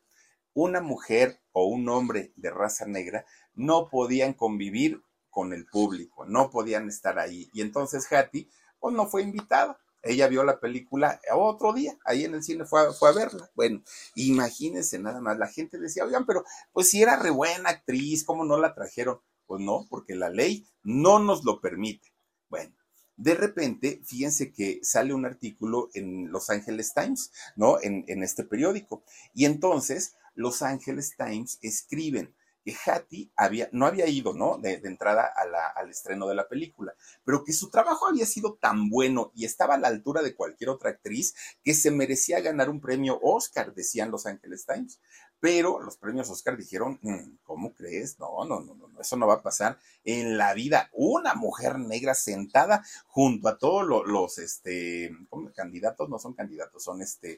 Una 0.55 0.80
mujer 0.80 1.41
o 1.53 1.66
un 1.66 1.89
hombre 1.89 2.33
de 2.37 2.51
raza 2.51 2.87
negra 2.87 3.24
no 3.55 3.89
podían 3.89 4.35
convivir 4.35 5.03
con 5.30 5.53
el 5.53 5.66
público, 5.66 6.26
no 6.26 6.51
podían 6.51 6.89
estar 6.89 7.18
ahí. 7.18 7.49
Y 7.55 7.62
entonces 7.62 8.11
Hattie, 8.12 8.49
pues 8.78 8.95
no 8.95 9.07
fue 9.07 9.22
invitada. 9.22 9.78
Ella 10.03 10.26
vio 10.26 10.43
la 10.43 10.59
película 10.59 11.20
otro 11.33 11.72
día, 11.72 11.97
ahí 12.05 12.24
en 12.24 12.35
el 12.35 12.43
cine 12.43 12.64
fue 12.64 12.89
a, 12.89 12.93
fue 12.93 13.11
a 13.11 13.12
verla. 13.12 13.51
Bueno, 13.55 13.83
imagínense 14.16 14.99
nada 14.99 15.20
más, 15.20 15.39
la 15.39 15.47
gente 15.47 15.78
decía, 15.78 16.05
oigan, 16.05 16.26
pero 16.26 16.45
pues 16.72 16.91
si 16.91 17.01
era 17.01 17.16
re 17.16 17.30
buena 17.30 17.70
actriz, 17.70 18.24
¿cómo 18.24 18.45
no 18.45 18.59
la 18.59 18.74
trajeron? 18.74 19.20
Pues 19.47 19.62
no, 19.62 19.87
porque 19.89 20.16
la 20.16 20.28
ley 20.28 20.66
no 20.83 21.18
nos 21.20 21.45
lo 21.45 21.61
permite. 21.61 22.12
Bueno, 22.49 22.74
de 23.17 23.35
repente, 23.35 24.01
fíjense 24.05 24.53
que 24.53 24.81
sale 24.83 25.15
un 25.15 25.27
artículo 25.27 25.91
en 25.95 26.31
Los 26.33 26.51
Angeles 26.51 26.93
Times, 26.95 27.31
¿no? 27.57 27.79
En, 27.81 28.23
este 28.23 28.45
periódico. 28.45 29.05
Y 29.35 29.45
entonces, 29.45 30.17
Los 30.35 30.63
Angeles 30.63 31.15
Times 31.17 31.59
escriben 31.63 32.35
que 32.65 32.75
Hattie 32.87 33.31
había, 33.37 33.69
no 33.73 33.87
había 33.87 34.07
ido, 34.07 34.35
¿no? 34.35 34.59
De, 34.59 34.75
entrada 34.85 35.31
al 35.77 35.91
estreno 35.91 36.29
de 36.29 36.37
la 36.37 36.49
película, 36.49 36.95
pero 37.25 37.45
que 37.45 37.53
su 37.53 37.71
trabajo 37.71 38.07
había 38.07 38.25
sido 38.25 38.55
tan 38.55 38.89
bueno 38.89 39.33
y 39.35 39.45
estaba 39.45 39.75
a 39.75 39.79
la 39.79 39.89
altura 39.89 40.23
de 40.23 40.35
cualquier 40.35 40.71
otra 40.71 40.91
actriz 40.91 41.35
que 41.63 41.75
se 41.75 41.91
merecía 41.91 42.41
ganar 42.41 42.71
un 42.71 42.81
premio 42.81 43.19
Oscar, 43.23 43.75
decían 43.75 44.11
Los 44.11 44.27
Angeles 44.27 44.65
Times 44.65 45.01
pero 45.43 45.80
los 45.80 45.97
premios 45.97 46.30
Oscar 46.30 46.57
dijeron, 46.57 47.01
mm, 47.03 47.38
¿cómo 47.43 47.74
crees? 47.74 48.16
No, 48.20 48.45
no, 48.45 48.61
no, 48.61 48.76
no, 48.76 49.01
eso 49.01 49.16
no 49.16 49.26
va 49.26 49.34
a 49.34 49.43
pasar 49.43 49.76
en 50.05 50.38
la 50.38 50.55
vida. 50.55 50.88
Una 50.93 51.34
mujer 51.34 51.80
negra 51.80 52.14
sentada 52.14 52.84
junto 53.09 53.49
a 53.49 53.59
todos 53.59 54.07
los, 54.07 54.38
este, 54.38 55.11
¿cómo? 55.28 55.53
candidatos, 55.53 56.09
no 56.09 56.20
son 56.20 56.34
candidatos, 56.34 56.84
son 56.84 57.03
este, 57.03 57.36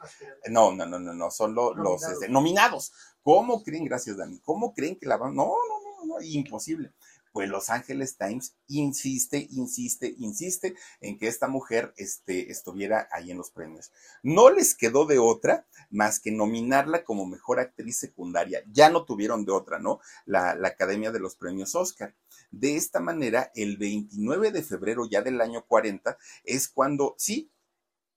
no, 0.51 0.73
no, 0.73 0.85
no, 0.85 0.99
no, 0.99 1.15
no, 1.15 1.31
son 1.31 1.55
los 1.55 2.03
este, 2.03 2.29
nominados. 2.29 2.93
¿Cómo 3.23 3.63
creen, 3.63 3.87
gracias 3.87 4.19
Dani, 4.19 4.39
cómo 4.41 4.75
creen 4.75 4.99
que 4.99 5.07
la 5.07 5.17
van? 5.17 5.35
No, 5.35 5.47
no, 5.47 6.05
no, 6.05 6.05
no, 6.05 6.23
imposible. 6.23 6.93
Pues 7.35 7.49
Los 7.49 7.69
Angeles 7.69 8.17
Times 8.17 8.55
insiste, 8.69 9.49
insiste, 9.51 10.15
insiste 10.19 10.77
en 11.01 11.19
que 11.19 11.27
esta 11.27 11.49
mujer 11.49 11.93
este, 11.97 12.53
estuviera 12.53 13.09
ahí 13.11 13.33
en 13.33 13.39
los 13.39 13.51
premios. 13.51 13.91
No 14.23 14.51
les 14.51 14.77
quedó 14.77 15.05
de 15.05 15.19
otra 15.19 15.67
más 15.91 16.21
que 16.21 16.31
nominarla 16.31 17.03
como 17.03 17.27
mejor 17.27 17.59
actriz 17.59 17.99
secundaria. 17.99 18.63
Ya 18.71 18.89
no 18.89 19.05
tuvieron 19.05 19.45
de 19.45 19.51
otra, 19.51 19.81
¿no? 19.81 19.99
La, 20.27 20.53
Academia 20.65 21.11
de 21.11 21.19
los 21.19 21.35
Premios 21.35 21.75
Oscar. 21.75 22.15
De 22.53 22.77
esta 22.77 23.01
manera, 23.01 23.51
el 23.57 23.79
29 23.79 24.53
de 24.53 24.63
febrero 24.63 25.09
ya 25.11 25.21
del 25.21 25.41
año 25.41 25.65
40 25.67 26.17
es 26.45 26.69
cuando, 26.69 27.17
sí, 27.19 27.51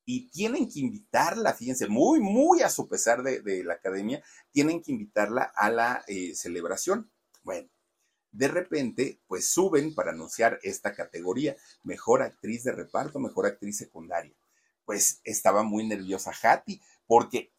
y 0.06 0.30
tienen 0.30 0.70
que 0.70 0.80
invitarla, 0.80 1.56
fíjense, 1.56 1.88
muy, 1.88 2.20
muy 2.20 2.62
a 2.62 2.70
su 2.70 2.88
pesar 2.88 3.24
de, 3.24 3.64
la 3.64 3.74
academia, 3.74 4.24
tienen 4.52 4.84
que 4.84 4.92
invitarla 4.92 5.52
a 5.56 5.72
la 5.72 6.04
eh, 6.08 6.36
celebración. 6.36 7.10
Bueno, 7.42 7.68
de 8.32 8.48
repente, 8.48 9.20
pues 9.28 9.50
suben 9.50 9.96
para 9.96 10.12
anunciar 10.12 10.60
esta 10.64 10.94
categoría, 10.94 11.56
mejor 11.84 12.22
actriz 12.22 12.64
de 12.64 12.72
reparto, 12.72 13.20
mejor 13.20 13.46
actriz 13.46 13.78
secundaria. 13.78 14.36
Pues 14.86 15.22
estaba 15.24 15.64
muy 15.64 15.86
nerviosa 15.88 16.32
Hattie, 16.42 16.82
porque 17.08 17.52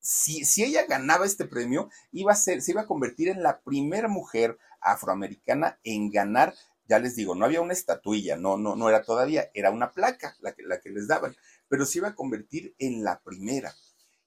si, 0.00 0.44
si, 0.44 0.64
ella 0.64 0.86
ganaba 0.86 1.26
este 1.26 1.44
premio, 1.44 1.90
iba 2.12 2.32
a 2.32 2.36
ser, 2.36 2.62
se 2.62 2.72
iba 2.72 2.82
a 2.82 2.86
convertir 2.86 3.28
en 3.28 3.42
la 3.42 3.60
primera 3.60 4.08
mujer 4.08 4.58
afroamericana 4.80 5.78
en 5.82 6.10
ganar, 6.10 6.54
ya 6.86 6.98
les 6.98 7.16
digo, 7.16 7.34
no 7.34 7.44
había 7.44 7.60
una 7.60 7.72
estatuilla, 7.72 8.36
no, 8.36 8.56
no, 8.56 8.76
no 8.76 8.88
era 8.88 9.02
todavía, 9.02 9.50
era 9.54 9.70
una 9.70 9.92
placa 9.92 10.36
la 10.40 10.52
que, 10.52 10.62
la 10.62 10.80
que 10.80 10.90
les 10.90 11.08
daban, 11.08 11.36
pero 11.68 11.84
se 11.84 11.98
iba 11.98 12.08
a 12.08 12.14
convertir 12.14 12.74
en 12.78 13.04
la 13.04 13.20
primera. 13.20 13.74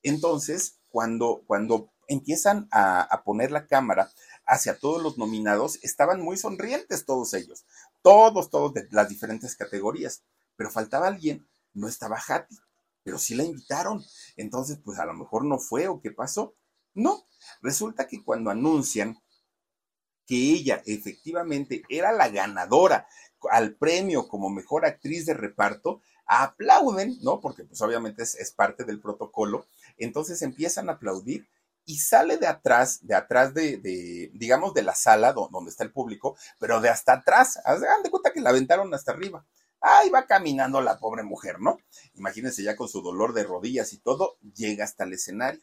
Entonces, 0.03 0.79
cuando, 0.89 1.43
cuando 1.47 1.91
empiezan 2.07 2.67
a, 2.71 3.21
poner 3.23 3.51
la 3.51 3.67
cámara 3.67 4.11
hacia 4.51 4.77
todos 4.77 5.01
los 5.01 5.17
nominados, 5.17 5.79
estaban 5.81 6.21
muy 6.21 6.35
sonrientes 6.35 7.05
todos 7.05 7.33
ellos, 7.33 7.65
todos, 8.01 8.49
todos 8.49 8.73
de 8.73 8.85
las 8.91 9.07
diferentes 9.07 9.55
categorías, 9.55 10.23
pero 10.57 10.69
faltaba 10.69 11.07
alguien, 11.07 11.47
no 11.73 11.87
estaba 11.87 12.19
Hattie, 12.19 12.59
pero 13.01 13.17
sí 13.17 13.33
la 13.33 13.45
invitaron, 13.45 14.03
entonces 14.35 14.77
pues 14.83 14.99
a 14.99 15.05
lo 15.05 15.13
mejor 15.13 15.45
no 15.45 15.57
fue 15.57 15.87
o 15.87 16.01
qué 16.01 16.11
pasó. 16.11 16.53
No, 16.93 17.25
resulta 17.61 18.09
que 18.09 18.25
cuando 18.25 18.51
anuncian 18.51 19.17
que 20.27 20.35
ella 20.35 20.83
efectivamente 20.85 21.83
era 21.87 22.11
la 22.11 22.27
ganadora 22.27 23.07
al 23.51 23.75
premio 23.75 24.27
como 24.27 24.49
mejor 24.49 24.85
actriz 24.85 25.25
de 25.25 25.33
reparto, 25.33 26.01
aplauden, 26.25 27.17
¿no? 27.21 27.39
Porque 27.39 27.63
pues 27.63 27.81
obviamente 27.81 28.23
es, 28.23 28.51
parte 28.51 28.83
del 28.83 28.99
protocolo, 28.99 29.67
entonces 29.97 30.41
empiezan 30.41 30.89
a 30.89 30.93
aplaudir 30.93 31.47
y 31.86 31.97
sale 31.97 32.38
de 32.38 32.47
atrás, 32.47 33.05
de 33.05 33.15
atrás 33.15 33.53
de, 33.53 34.29
digamos, 34.34 34.73
de 34.73 34.84
la 34.84 34.95
sala 34.95 35.34
donde 35.34 35.71
está 35.71 35.84
el 35.84 35.91
público, 35.91 36.38
pero 36.59 36.79
de 36.79 36.89
hasta 36.89 37.13
atrás, 37.13 37.59
hagan 37.65 38.03
de 38.03 38.09
cuenta 38.09 38.32
que 38.32 38.41
la 38.41 38.51
aventaron 38.51 38.93
hasta 38.93 39.11
arriba. 39.11 39.45
Ahí 39.82 40.09
va 40.09 40.27
caminando 40.27 40.79
la 40.82 40.99
pobre 40.99 41.23
mujer, 41.23 41.59
¿no? 41.59 41.79
Imagínense 42.13 42.61
ya 42.61 42.75
con 42.75 42.88
su 42.88 43.01
dolor 43.01 43.34
de 43.34 43.43
rodillas 43.43 43.93
y 43.93 43.97
todo, 43.97 44.38
llega 44.53 44.84
hasta 44.84 45.05
el 45.05 45.13
escenario. 45.13 45.61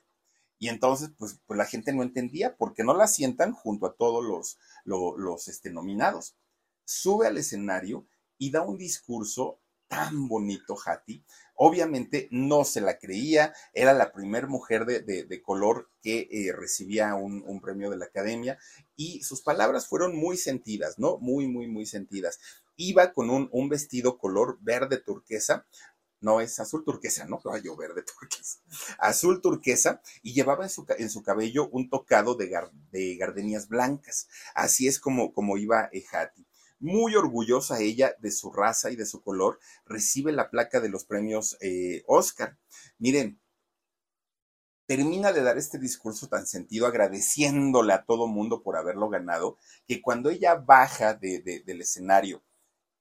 Y 0.58 0.68
entonces, 0.68 1.10
pues, 1.16 1.38
pues 1.46 1.56
la 1.56 1.64
gente 1.64 1.92
no 1.92 2.02
entendía 2.02 2.56
por 2.56 2.74
qué 2.74 2.82
no 2.82 2.94
la 2.94 3.06
sientan 3.06 3.52
junto 3.52 3.86
a 3.86 3.94
todos 3.94 4.24
los, 4.24 4.58
los, 4.84 5.46
este, 5.46 5.70
nominados. 5.70 6.36
Sube 6.84 7.28
al 7.28 7.38
escenario 7.38 8.06
y 8.38 8.50
da 8.50 8.62
un 8.62 8.76
discurso 8.76 9.60
tan 9.86 10.26
bonito, 10.26 10.76
Hattie. 10.84 11.22
Obviamente 11.60 12.28
no 12.30 12.64
se 12.64 12.80
la 12.80 12.98
creía, 12.98 13.52
era 13.74 13.92
la 13.92 14.12
primera 14.12 14.46
mujer 14.46 14.86
de, 14.86 15.42
color 15.42 15.90
que 16.00 16.28
eh, 16.30 16.52
recibía 16.52 17.16
un, 17.16 17.42
un, 17.44 17.60
premio 17.60 17.90
de 17.90 17.96
la 17.96 18.04
academia 18.04 18.58
y 18.94 19.24
sus 19.24 19.42
palabras 19.42 19.88
fueron 19.88 20.16
muy 20.16 20.36
sentidas, 20.36 21.00
¿no? 21.00 21.18
Muy, 21.18 21.48
muy, 21.48 21.66
muy 21.66 21.84
sentidas. 21.84 22.38
Iba 22.76 23.12
con 23.12 23.28
un, 23.28 23.48
un 23.50 23.68
vestido 23.68 24.18
color 24.18 24.58
verde 24.60 24.98
turquesa, 24.98 25.66
no 26.20 26.40
es 26.40 26.58
azul 26.60 26.84
turquesa, 26.84 27.26
¿no? 27.26 27.40
Caballo 27.40 27.76
verde 27.76 28.02
turquesa, 28.20 28.58
azul 28.98 29.40
turquesa, 29.40 30.00
y 30.22 30.34
llevaba 30.34 30.64
en 30.64 30.70
su, 30.70 30.86
en 30.96 31.10
su 31.10 31.22
cabello 31.22 31.68
un 31.70 31.90
tocado 31.90 32.34
de, 32.34 32.50
de, 32.92 33.16
gardenias 33.16 33.68
blancas. 33.68 34.28
Así 34.54 34.86
es 34.86 35.00
como, 35.00 35.32
como 35.32 35.56
iba 35.56 35.90
Hattie. 36.12 36.47
Muy 36.80 37.14
orgullosa 37.16 37.80
ella 37.80 38.14
de 38.20 38.30
su 38.30 38.52
raza 38.52 38.90
y 38.90 38.96
de 38.96 39.06
su 39.06 39.22
color, 39.22 39.58
recibe 39.84 40.32
la 40.32 40.50
placa 40.50 40.80
de 40.80 40.88
los 40.88 41.04
premios 41.04 41.56
eh, 41.60 42.02
Oscar. 42.06 42.56
Miren, 42.98 43.40
termina 44.86 45.32
de 45.32 45.42
dar 45.42 45.58
este 45.58 45.78
discurso 45.78 46.28
tan 46.28 46.46
sentido, 46.46 46.86
agradeciéndole 46.86 47.92
a 47.92 48.04
todo 48.04 48.26
mundo 48.26 48.62
por 48.62 48.76
haberlo 48.76 49.10
ganado, 49.10 49.58
que 49.86 50.00
cuando 50.00 50.30
ella 50.30 50.54
baja 50.54 51.14
del 51.14 51.80
escenario 51.80 52.42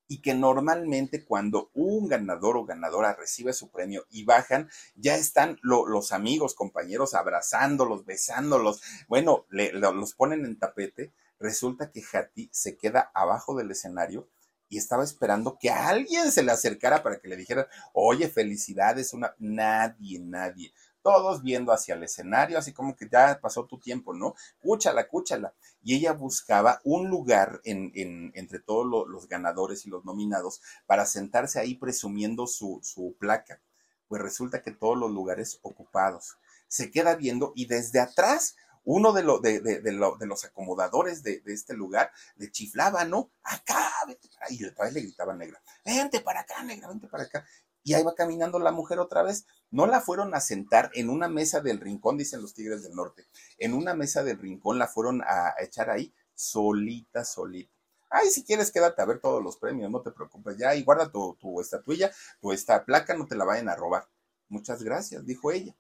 y 0.09 0.21
que 0.21 0.33
normalmente 0.33 1.23
cuando 1.23 1.69
un 1.73 2.07
ganador 2.07 2.57
o 2.57 2.65
ganadora 2.65 3.13
recibe 3.13 3.53
su 3.53 3.69
premio 3.69 4.05
y 4.09 4.25
bajan, 4.25 4.69
ya 4.95 5.15
están 5.15 5.59
los 5.61 6.11
amigos, 6.11 6.55
compañeros 6.55 7.13
abrazándolos, 7.13 8.05
besándolos, 8.05 8.81
bueno, 9.07 9.45
los 9.49 10.13
ponen 10.13 10.45
en 10.45 10.59
tapete. 10.59 11.13
Resulta 11.39 11.91
que 11.91 12.03
Hattie 12.11 12.49
se 12.51 12.77
queda 12.77 13.11
abajo 13.13 13.55
del 13.55 13.71
escenario 13.71 14.27
y 14.69 14.77
estaba 14.77 15.03
esperando 15.03 15.57
que 15.59 15.69
alguien 15.69 16.31
se 16.31 16.43
le 16.43 16.51
acercara 16.51 17.03
para 17.03 17.19
que 17.19 17.27
le 17.27 17.37
dijera, 17.37 17.67
oye, 17.93 18.27
felicidades, 18.27 19.13
una... 19.13 19.33
Nadie, 19.39 20.19
nadie 20.19 20.73
todos 21.07 21.41
viendo 21.41 21.71
hacia 21.71 21.95
el 21.95 22.03
escenario, 22.03 22.57
así 22.57 22.73
como 22.73 22.93
que 22.93 23.07
ya 23.09 23.39
pasó 23.41 23.65
tu 23.65 23.79
tiempo, 23.79 24.13
¿no? 24.13 24.35
Cúchala, 24.59 25.07
cúchala. 25.07 25.53
Y 25.81 25.95
ella 25.95 26.11
buscaba 26.11 26.81
un 26.83 27.07
lugar 27.07 27.61
en, 27.63 27.93
entre 28.35 28.59
todos 28.59 29.07
los 29.07 29.29
ganadores 29.29 29.85
y 29.85 29.89
los 29.89 30.03
nominados 30.03 30.61
para 30.85 31.05
sentarse 31.05 31.61
ahí 31.61 31.75
presumiendo 31.75 32.45
su, 32.45 32.81
su 32.83 33.15
placa. 33.17 33.61
Pues 34.09 34.21
resulta 34.21 34.61
que 34.61 34.71
todos 34.71 34.97
los 34.97 35.09
lugares 35.09 35.59
ocupados. 35.61 36.39
Se 36.67 36.91
queda 36.91 37.15
viendo 37.15 37.53
y 37.55 37.67
desde 37.67 38.01
atrás 38.01 38.57
uno 38.89 39.11
de, 39.11 39.21
de, 39.41 39.59
de, 39.59 39.81
de, 39.81 40.25
los 40.25 40.45
acomodadores 40.45 41.21
de, 41.21 41.41
este 41.47 41.73
lugar 41.73 42.09
le 42.37 42.49
chiflaba, 42.49 43.03
¿no? 43.03 43.29
Acá, 43.43 43.91
vete 44.07 44.29
para 44.29 44.49
Y 44.49 44.63
otra 44.63 44.85
vez 44.85 44.93
le 44.93 45.01
gritaba 45.01 45.35
negra, 45.35 45.61
vente 45.83 46.21
para 46.21 46.39
acá, 46.39 46.63
negra, 46.63 46.87
vente 46.87 47.07
para 47.07 47.23
acá 47.23 47.45
y 47.83 47.93
ahí 47.93 48.03
va 48.03 48.15
caminando 48.15 48.59
la 48.59 48.73
mujer 48.73 48.99
otra 48.99 49.23
vez. 49.23 49.45
No 49.71 49.87
la 49.87 50.01
fueron 50.01 50.35
a 50.35 50.41
sentar 50.41 50.91
en 50.93 51.09
una 51.09 51.29
mesa 51.29 51.61
del 51.61 51.79
rincón, 51.79 52.17
dicen 52.17 52.41
los 52.41 52.53
Tigres 52.53 52.83
del 52.83 52.93
Norte. 52.93 53.25
En 53.57 53.73
una 53.73 53.93
mesa 53.93 54.23
del 54.23 54.39
rincón 54.39 54.77
la 54.77 54.87
fueron 54.87 55.21
a 55.21 55.53
echar 55.59 55.89
ahí 55.89 56.13
solita, 56.33 57.23
solita. 57.23 57.71
Ay, 58.09 58.29
si 58.29 58.43
quieres, 58.43 58.71
quédate 58.71 59.01
a 59.01 59.05
ver 59.05 59.19
todos 59.19 59.41
los 59.41 59.55
premios, 59.55 59.89
no 59.89 60.01
te 60.01 60.11
preocupes. 60.11 60.57
Ya, 60.57 60.75
y 60.75 60.83
guarda 60.83 61.09
tu, 61.09 61.37
tu 61.39 61.61
estatuilla, 61.61 62.11
tu 62.41 62.51
esta 62.51 62.83
placa, 62.83 63.15
no 63.15 63.25
te 63.25 63.35
la 63.35 63.45
vayan 63.45 63.69
a 63.69 63.75
robar. 63.75 64.09
Muchas 64.49 64.83
gracias, 64.83 65.25
dijo 65.25 65.51
ella. 65.51 65.73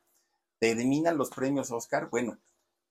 Terminan 0.59 1.17
los 1.17 1.29
premios 1.29 1.71
Oscar. 1.71 2.09
Bueno, 2.09 2.37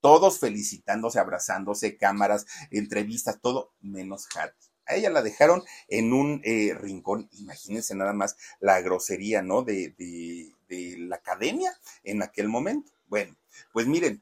todos 0.01 0.39
felicitándose, 0.39 1.19
abrazándose, 1.19 1.97
cámaras, 1.97 2.45
entrevistas, 2.71 3.39
todo, 3.41 3.73
menos 3.81 4.27
Hattie. 4.35 4.69
A 4.85 4.95
ella 4.95 5.09
la 5.09 5.21
dejaron 5.21 5.63
en 5.89 6.13
un 6.13 6.41
eh, 6.45 6.73
rincón, 6.73 7.29
imagínense 7.33 7.93
nada 7.93 8.13
más 8.13 8.37
la 8.59 8.79
grosería, 8.81 9.41
¿no? 9.41 9.63
De, 9.63 10.53
la 10.69 11.15
academia 11.15 11.71
en 12.03 12.21
aquel 12.21 12.49
momento. 12.49 12.91
Bueno, 13.07 13.35
pues 13.71 13.87
miren, 13.87 14.21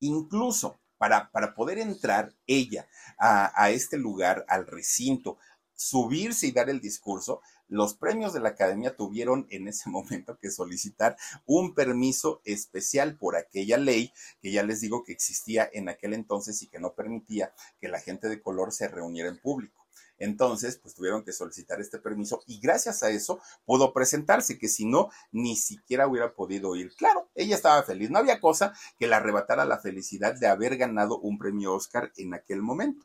incluso 0.00 0.78
para, 0.98 1.30
para 1.30 1.54
poder 1.54 1.78
entrar 1.78 2.34
ella 2.46 2.86
a, 3.18 3.50
a 3.62 3.70
este 3.70 3.96
lugar, 3.96 4.44
al 4.48 4.66
recinto, 4.66 5.38
subirse 5.74 6.46
y 6.46 6.52
dar 6.52 6.68
el 6.68 6.80
discurso, 6.80 7.40
los 7.68 7.94
premios 7.94 8.32
de 8.32 8.40
la 8.40 8.50
academia 8.50 8.96
tuvieron 8.96 9.46
en 9.50 9.68
ese 9.68 9.90
momento 9.90 10.38
que 10.38 10.50
solicitar 10.50 11.16
un 11.44 11.74
permiso 11.74 12.40
especial 12.44 13.16
por 13.16 13.36
aquella 13.36 13.78
ley 13.78 14.12
que 14.40 14.52
ya 14.52 14.62
les 14.62 14.80
digo 14.80 15.04
que 15.04 15.12
existía 15.12 15.68
en 15.72 15.88
aquel 15.88 16.14
entonces 16.14 16.62
y 16.62 16.68
que 16.68 16.78
no 16.78 16.94
permitía 16.94 17.52
que 17.80 17.88
la 17.88 18.00
gente 18.00 18.28
de 18.28 18.40
color 18.40 18.72
se 18.72 18.88
reuniera 18.88 19.28
en 19.28 19.38
público. 19.38 19.86
Entonces, 20.18 20.78
pues 20.78 20.94
tuvieron 20.94 21.24
que 21.24 21.32
solicitar 21.32 21.80
este 21.80 21.98
permiso 21.98 22.42
y 22.46 22.58
gracias 22.58 23.02
a 23.02 23.10
eso 23.10 23.40
pudo 23.64 23.92
presentarse, 23.92 24.58
que 24.58 24.68
si 24.68 24.86
no, 24.86 25.10
ni 25.30 25.56
siquiera 25.56 26.06
hubiera 26.08 26.34
podido 26.34 26.74
ir. 26.74 26.94
Claro, 26.94 27.28
ella 27.34 27.54
estaba 27.54 27.82
feliz. 27.82 28.10
No 28.10 28.18
había 28.18 28.40
cosa 28.40 28.72
que 28.98 29.06
le 29.06 29.14
arrebatara 29.14 29.64
la 29.64 29.78
felicidad 29.78 30.34
de 30.34 30.46
haber 30.46 30.76
ganado 30.76 31.18
un 31.18 31.38
premio 31.38 31.74
Oscar 31.74 32.12
en 32.16 32.32
aquel 32.32 32.62
momento. 32.62 33.04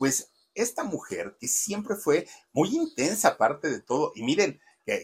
pues 0.00 0.30
esta 0.54 0.82
mujer 0.82 1.36
que 1.38 1.46
siempre 1.46 1.94
fue 1.94 2.26
muy 2.54 2.74
intensa 2.74 3.28
aparte 3.28 3.68
de 3.68 3.82
todo, 3.82 4.12
y 4.14 4.22
miren, 4.22 4.58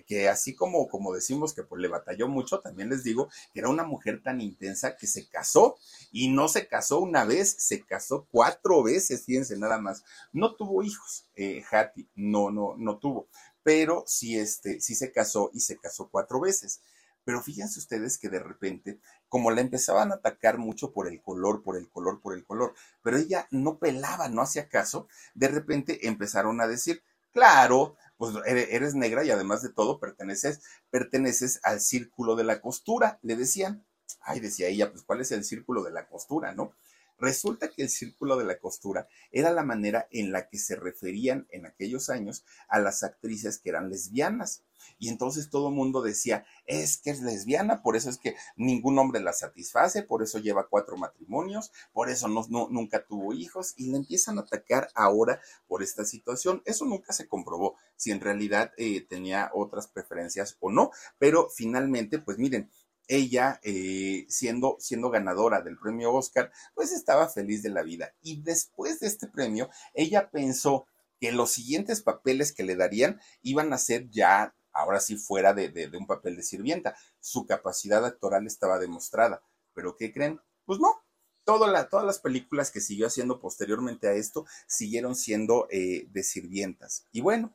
que, 0.06 0.28
así 0.28 0.54
como, 0.54 0.88
como 0.88 1.12
decimos 1.14 1.52
que 1.52 1.62
pues 1.62 1.80
le 1.80 1.88
batalló 1.88 2.28
mucho, 2.28 2.60
también 2.60 2.88
les 2.88 3.04
digo 3.04 3.28
que 3.52 3.60
era 3.60 3.68
una 3.68 3.84
mujer 3.84 4.22
tan 4.22 4.40
intensa 4.40 4.96
que 4.96 5.06
se 5.06 5.28
casó 5.28 5.76
y 6.10 6.28
no 6.28 6.48
se 6.48 6.66
casó 6.66 6.98
una 7.00 7.26
vez, 7.26 7.54
se 7.58 7.84
casó 7.84 8.26
cuatro 8.32 8.82
veces, 8.82 9.26
fíjense 9.26 9.56
nada 9.58 9.78
más. 9.78 10.02
No 10.32 10.56
tuvo 10.56 10.82
hijos, 10.82 11.28
eh, 11.36 11.62
Hattie, 11.70 12.08
no, 12.14 12.50
no, 12.50 12.74
no 12.78 12.98
tuvo, 12.98 13.28
pero 13.62 14.02
sí, 14.06 14.38
este, 14.38 14.80
sí 14.80 14.94
se 14.94 15.12
casó 15.12 15.50
y 15.52 15.60
se 15.60 15.76
casó 15.76 16.08
cuatro 16.10 16.40
veces. 16.40 16.80
Pero 17.24 17.42
fíjense 17.42 17.78
ustedes 17.78 18.18
que 18.18 18.28
de 18.28 18.38
repente, 18.38 18.98
como 19.28 19.50
la 19.50 19.60
empezaban 19.60 20.12
a 20.12 20.16
atacar 20.16 20.58
mucho 20.58 20.92
por 20.92 21.08
el 21.08 21.20
color, 21.20 21.62
por 21.62 21.76
el 21.76 21.88
color, 21.90 22.20
por 22.20 22.34
el 22.34 22.44
color, 22.44 22.74
pero 23.02 23.16
ella 23.16 23.48
no 23.50 23.78
pelaba, 23.78 24.28
no 24.28 24.42
hacía 24.42 24.68
caso, 24.68 25.08
de 25.34 25.48
repente 25.48 26.06
empezaron 26.06 26.60
a 26.60 26.66
decir, 26.66 27.02
claro, 27.32 27.96
pues 28.16 28.34
eres 28.46 28.94
negra 28.94 29.24
y 29.24 29.30
además 29.30 29.62
de 29.62 29.68
todo 29.68 30.00
perteneces, 30.00 30.62
perteneces 30.90 31.60
al 31.62 31.80
círculo 31.80 32.34
de 32.34 32.44
la 32.44 32.60
costura, 32.60 33.18
le 33.22 33.36
decían. 33.36 33.84
Ay, 34.20 34.40
decía 34.40 34.68
ella, 34.68 34.90
pues 34.90 35.02
¿cuál 35.04 35.20
es 35.20 35.32
el 35.32 35.44
círculo 35.44 35.82
de 35.82 35.90
la 35.90 36.06
costura, 36.06 36.54
no? 36.54 36.72
Resulta 37.18 37.70
que 37.70 37.82
el 37.82 37.88
círculo 37.88 38.36
de 38.36 38.44
la 38.44 38.58
costura 38.58 39.08
era 39.32 39.50
la 39.50 39.62
manera 39.62 40.06
en 40.10 40.32
la 40.32 40.48
que 40.48 40.58
se 40.58 40.76
referían 40.76 41.46
en 41.50 41.66
aquellos 41.66 42.10
años 42.10 42.44
a 42.68 42.78
las 42.78 43.02
actrices 43.02 43.58
que 43.58 43.70
eran 43.70 43.88
lesbianas 43.88 44.62
Y 44.98 45.08
entonces 45.08 45.50
todo 45.50 45.68
el 45.68 45.74
mundo 45.74 46.02
decía, 46.02 46.44
es 46.66 46.98
que 46.98 47.10
es 47.10 47.20
lesbiana, 47.20 47.82
por 47.82 47.96
eso 47.96 48.10
es 48.10 48.18
que 48.18 48.36
ningún 48.56 48.98
hombre 48.98 49.20
la 49.20 49.32
satisface, 49.32 50.02
por 50.02 50.22
eso 50.22 50.38
lleva 50.38 50.68
cuatro 50.68 50.96
matrimonios, 50.96 51.72
por 51.92 52.10
eso 52.10 52.28
no, 52.28 52.46
nunca 52.48 53.04
tuvo 53.06 53.32
hijos 53.32 53.74
y 53.76 53.90
le 53.90 53.98
empiezan 53.98 54.38
a 54.38 54.42
atacar 54.42 54.88
ahora 54.94 55.40
por 55.66 55.82
esta 55.82 56.04
situación. 56.04 56.62
Eso 56.64 56.84
nunca 56.84 57.12
se 57.12 57.28
comprobó, 57.28 57.76
si 57.96 58.10
en 58.10 58.20
realidad 58.20 58.72
eh, 58.76 59.06
tenía 59.08 59.50
otras 59.54 59.88
preferencias 59.88 60.56
o 60.60 60.70
no, 60.70 60.90
pero 61.18 61.48
finalmente, 61.50 62.18
pues 62.18 62.38
miren, 62.38 62.70
ella, 63.08 63.60
eh, 63.62 64.26
siendo, 64.28 64.76
siendo 64.80 65.10
ganadora 65.10 65.62
del 65.62 65.78
premio 65.78 66.12
Oscar, 66.12 66.50
pues 66.74 66.92
estaba 66.92 67.28
feliz 67.28 67.62
de 67.62 67.70
la 67.70 67.82
vida. 67.82 68.14
Y 68.20 68.42
después 68.42 69.00
de 69.00 69.06
este 69.06 69.28
premio, 69.28 69.70
ella 69.94 70.30
pensó 70.30 70.86
que 71.20 71.32
los 71.32 71.50
siguientes 71.50 72.02
papeles 72.02 72.52
que 72.52 72.64
le 72.64 72.76
darían 72.76 73.20
iban 73.42 73.72
a 73.72 73.78
ser 73.78 74.10
ya, 74.10 74.54
ahora 74.76 75.00
sí, 75.00 75.16
fuera 75.16 75.54
de, 75.54 75.90
un 75.98 76.06
papel 76.06 76.36
de 76.36 76.42
sirvienta. 76.42 76.96
Su 77.20 77.46
capacidad 77.46 78.04
actoral 78.04 78.46
estaba 78.46 78.78
demostrada. 78.78 79.42
Pero 79.74 79.96
¿qué 79.96 80.12
creen? 80.12 80.40
Pues 80.64 80.78
no. 80.80 81.02
todas 81.44 82.04
las 82.04 82.18
películas 82.18 82.70
que 82.70 82.80
siguió 82.80 83.06
haciendo 83.06 83.40
posteriormente 83.40 84.08
a 84.08 84.12
esto 84.12 84.46
siguieron 84.66 85.14
siendo 85.16 85.66
eh, 85.70 86.06
de 86.10 86.22
sirvientas. 86.22 87.06
Y 87.12 87.20
bueno, 87.20 87.54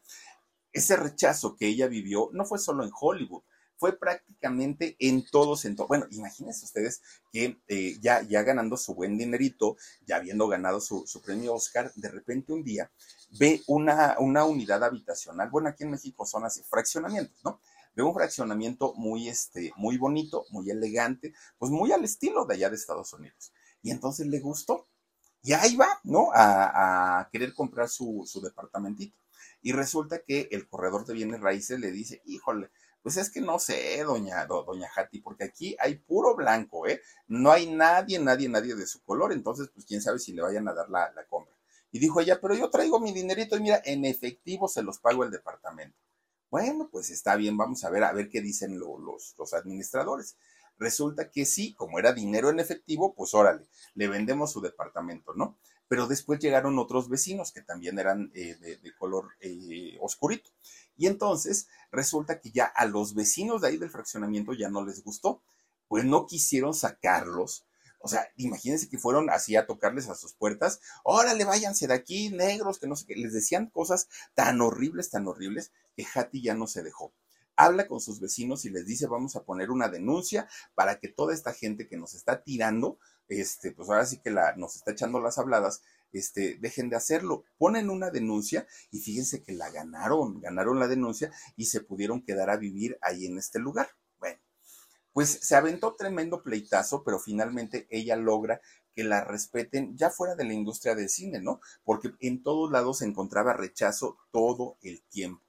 ese 0.74 0.96
rechazo 0.96 1.56
que 1.56 1.68
ella 1.68 1.88
vivió 1.88 2.30
no 2.34 2.46
fue 2.46 2.60
solo 2.60 2.84
en 2.84 2.92
Hollywood, 2.98 3.44
fue 3.82 3.98
prácticamente 3.98 4.96
en 5.00 5.26
todos, 5.26 5.66
en 5.66 5.76
todo. 5.76 5.88
Bueno, 5.88 6.06
imagínense 6.12 6.66
ustedes 6.66 7.02
que 7.32 7.60
eh, 7.68 7.98
ya, 8.00 8.22
ya 8.22 8.44
ganando 8.44 8.78
su 8.78 8.94
buen 8.94 9.18
dinerito, 9.18 9.76
ya 10.06 10.18
habiendo 10.18 10.48
ganado 10.48 10.80
su, 10.80 11.04
premio 11.26 11.56
Oscar, 11.56 11.92
de 11.96 12.10
repente 12.10 12.54
un 12.54 12.64
día 12.64 12.92
ve 13.32 13.62
una, 13.68 14.16
una 14.20 14.46
unidad 14.46 14.84
habitacional. 14.84 15.50
Bueno, 15.50 15.70
aquí 15.70 15.84
en 15.84 15.92
México 15.92 16.26
son 16.26 16.46
así, 16.46 16.64
fraccionamientos, 16.64 17.44
¿no? 17.44 17.60
Ve 17.96 18.04
un 18.04 18.14
fraccionamiento 18.14 18.94
muy, 18.96 19.28
este, 19.28 19.74
muy 19.76 19.98
bonito, 19.98 20.46
muy 20.50 20.70
elegante, 20.70 21.34
pues 21.58 21.72
muy 21.72 21.92
al 21.92 22.04
estilo 22.04 22.46
de 22.46 22.56
allá 22.56 22.70
de 22.70 22.76
Estados 22.76 23.12
Unidos. 23.14 23.52
Y 23.82 23.92
entonces 23.92 24.28
le 24.28 24.40
gustó. 24.40 24.88
Y 25.44 25.54
ahí 25.54 25.76
va, 25.76 26.00
¿no? 26.04 26.30
A, 26.34 27.28
querer 27.32 27.54
comprar 27.54 27.90
su, 27.90 28.24
su 28.26 28.42
departamentito. 28.42 29.18
Y 29.62 29.74
resulta 29.74 30.22
que 30.26 30.48
el 30.52 30.68
corredor 30.68 31.06
de 31.06 31.14
bienes 31.14 31.42
raíces 31.42 31.80
le 31.80 31.92
dice, 31.92 32.22
híjole, 32.26 32.72
pues 33.02 33.18
es 33.18 33.32
que 33.32 33.42
no 33.42 33.60
sé, 33.60 34.04
doña, 34.04 34.46
doña 34.46 34.88
Hati, 34.96 35.22
porque 35.22 35.46
aquí 35.46 35.76
hay 35.80 35.96
puro 35.96 36.36
blanco, 36.36 36.88
¿eh? 36.88 37.02
No 37.28 37.52
hay 37.52 37.72
nadie, 37.72 38.20
nadie, 38.20 38.48
nadie 38.48 38.76
de 38.76 38.86
su 38.86 39.02
color, 39.04 39.34
entonces, 39.34 39.70
pues 39.74 39.86
quién 39.86 40.02
sabe 40.02 40.20
si 40.20 40.34
le 40.34 40.42
vayan 40.42 40.68
a 40.68 40.74
dar 40.74 40.90
la, 40.90 41.12
compra. 41.28 41.56
Y 41.92 42.00
dijo 42.00 42.22
ella, 42.22 42.40
pero 42.42 42.56
yo 42.56 42.70
traigo 42.70 43.00
mi 43.00 43.12
dinerito 43.12 43.58
y 43.58 43.62
mira, 43.62 43.82
en 43.84 44.06
efectivo 44.06 44.68
se 44.68 44.84
los 44.84 45.00
pago 45.00 45.24
el 45.24 45.32
departamento. 45.32 45.98
Bueno, 46.50 46.90
pues 46.92 47.10
está 47.10 47.36
bien, 47.36 47.58
vamos 47.58 47.84
a 47.84 47.90
ver, 47.90 48.04
a 48.04 48.12
ver 48.12 48.30
qué 48.30 48.42
dicen 48.42 48.80
los, 48.80 49.36
los 49.38 49.54
administradores. 49.54 50.38
Resulta 50.78 51.30
que 51.30 51.46
sí, 51.46 51.74
como 51.76 52.00
era 52.00 52.12
dinero 52.12 52.50
en 52.50 52.60
efectivo, 52.60 53.14
pues 53.14 53.34
órale, 53.34 53.68
le 53.94 54.08
vendemos 54.08 54.52
su 54.52 54.62
departamento, 54.62 55.34
¿no? 55.36 55.58
Pero 55.88 56.08
después 56.08 56.40
llegaron 56.40 56.80
otros 56.80 57.08
vecinos 57.08 57.52
que 57.52 57.62
también 57.62 58.00
eran 58.00 58.32
eh, 58.34 58.56
de, 58.56 58.96
color 58.96 59.30
eh, 59.42 59.98
oscurito. 60.02 60.50
Y 60.98 61.08
entonces 61.08 61.68
resulta 61.92 62.40
que 62.40 62.52
ya 62.52 62.66
a 62.66 62.86
los 62.86 63.14
vecinos 63.14 63.62
de 63.62 63.70
ahí 63.70 63.78
del 63.78 63.92
fraccionamiento 63.92 64.54
ya 64.54 64.70
no 64.70 64.86
les 64.86 65.04
gustó, 65.04 65.42
pues 65.88 66.06
no 66.06 66.26
quisieron 66.26 66.74
sacarlos. 66.74 67.66
O 68.02 68.08
sea, 68.08 68.28
imagínense 68.36 68.90
que 68.90 68.98
fueron 68.98 69.30
así 69.30 69.56
a 69.56 69.66
tocarles 69.66 70.10
a 70.10 70.16
sus 70.16 70.34
puertas, 70.34 70.82
órale, 71.04 71.46
váyanse 71.46 71.88
de 71.88 71.94
aquí, 71.94 72.30
negros, 72.30 72.80
que 72.80 72.88
no 72.88 72.96
sé 72.96 73.06
qué. 73.06 73.16
Les 73.16 73.34
decían 73.34 73.68
cosas 73.68 74.08
tan 74.34 74.62
horribles, 74.62 75.10
tan 75.10 75.28
horribles, 75.28 75.72
que 75.96 76.06
Hattie 76.14 76.42
ya 76.42 76.54
no 76.56 76.68
se 76.68 76.84
dejó 76.84 77.14
habla 77.56 77.88
con 77.88 78.02
sus 78.02 78.20
vecinos 78.20 78.66
y 78.66 78.70
les 78.70 78.86
dice 78.86 79.08
vamos 79.08 79.36
a 79.36 79.44
poner 79.44 79.70
una 79.70 79.88
denuncia 79.88 80.48
para 80.74 81.00
que 81.00 81.10
toda 81.10 81.34
esta 81.34 81.54
gente 81.54 81.88
que 81.88 81.98
nos 81.98 82.16
está 82.16 82.44
tirando, 82.44 82.98
este, 83.28 83.72
pues 83.72 83.90
ahora 83.90 84.06
sí 84.06 84.18
que 84.18 84.32
la, 84.32 84.56
nos 84.56 84.76
está 84.76 84.92
echando 84.92 85.20
las 85.20 85.38
habladas, 85.38 85.82
este, 86.12 86.58
dejen 86.60 86.90
de 86.90 86.96
hacerlo. 86.96 87.44
Ponen 87.58 87.90
una 87.90 88.10
denuncia 88.10 88.68
y 88.90 89.00
fíjense 89.00 89.44
que 89.44 89.54
la 89.54 89.70
ganaron, 89.70 90.42
ganaron 90.42 90.80
la 90.80 90.88
denuncia 90.88 91.32
y 91.56 91.66
se 91.66 91.82
pudieron 91.82 92.22
quedar 92.24 92.50
a 92.50 92.58
vivir 92.58 92.98
ahí 93.02 93.26
en 93.26 93.38
este 93.38 93.60
lugar. 93.60 93.90
Pues 95.14 95.40
se 95.42 95.56
aventó 95.56 95.96
tremendo 95.96 96.42
pleitazo, 96.44 97.04
pero 97.04 97.20
finalmente 97.20 97.88
ella 97.90 98.16
logra 98.16 98.62
que 98.94 99.04
la 99.04 99.24
respeten 99.24 99.98
ya 99.98 100.10
fuera 100.10 100.36
de 100.36 100.46
la 100.46 100.54
industria 100.54 100.96
del 100.96 101.10
cine, 101.10 101.42
¿no? 101.42 101.62
Porque 101.84 102.12
en 102.20 102.44
todos 102.44 102.72
lados 102.72 103.00
se 103.00 103.06
encontraba 103.06 103.54
rechazo 103.54 104.18
todo 104.32 104.78
el 104.82 105.04
tiempo. 105.04 105.44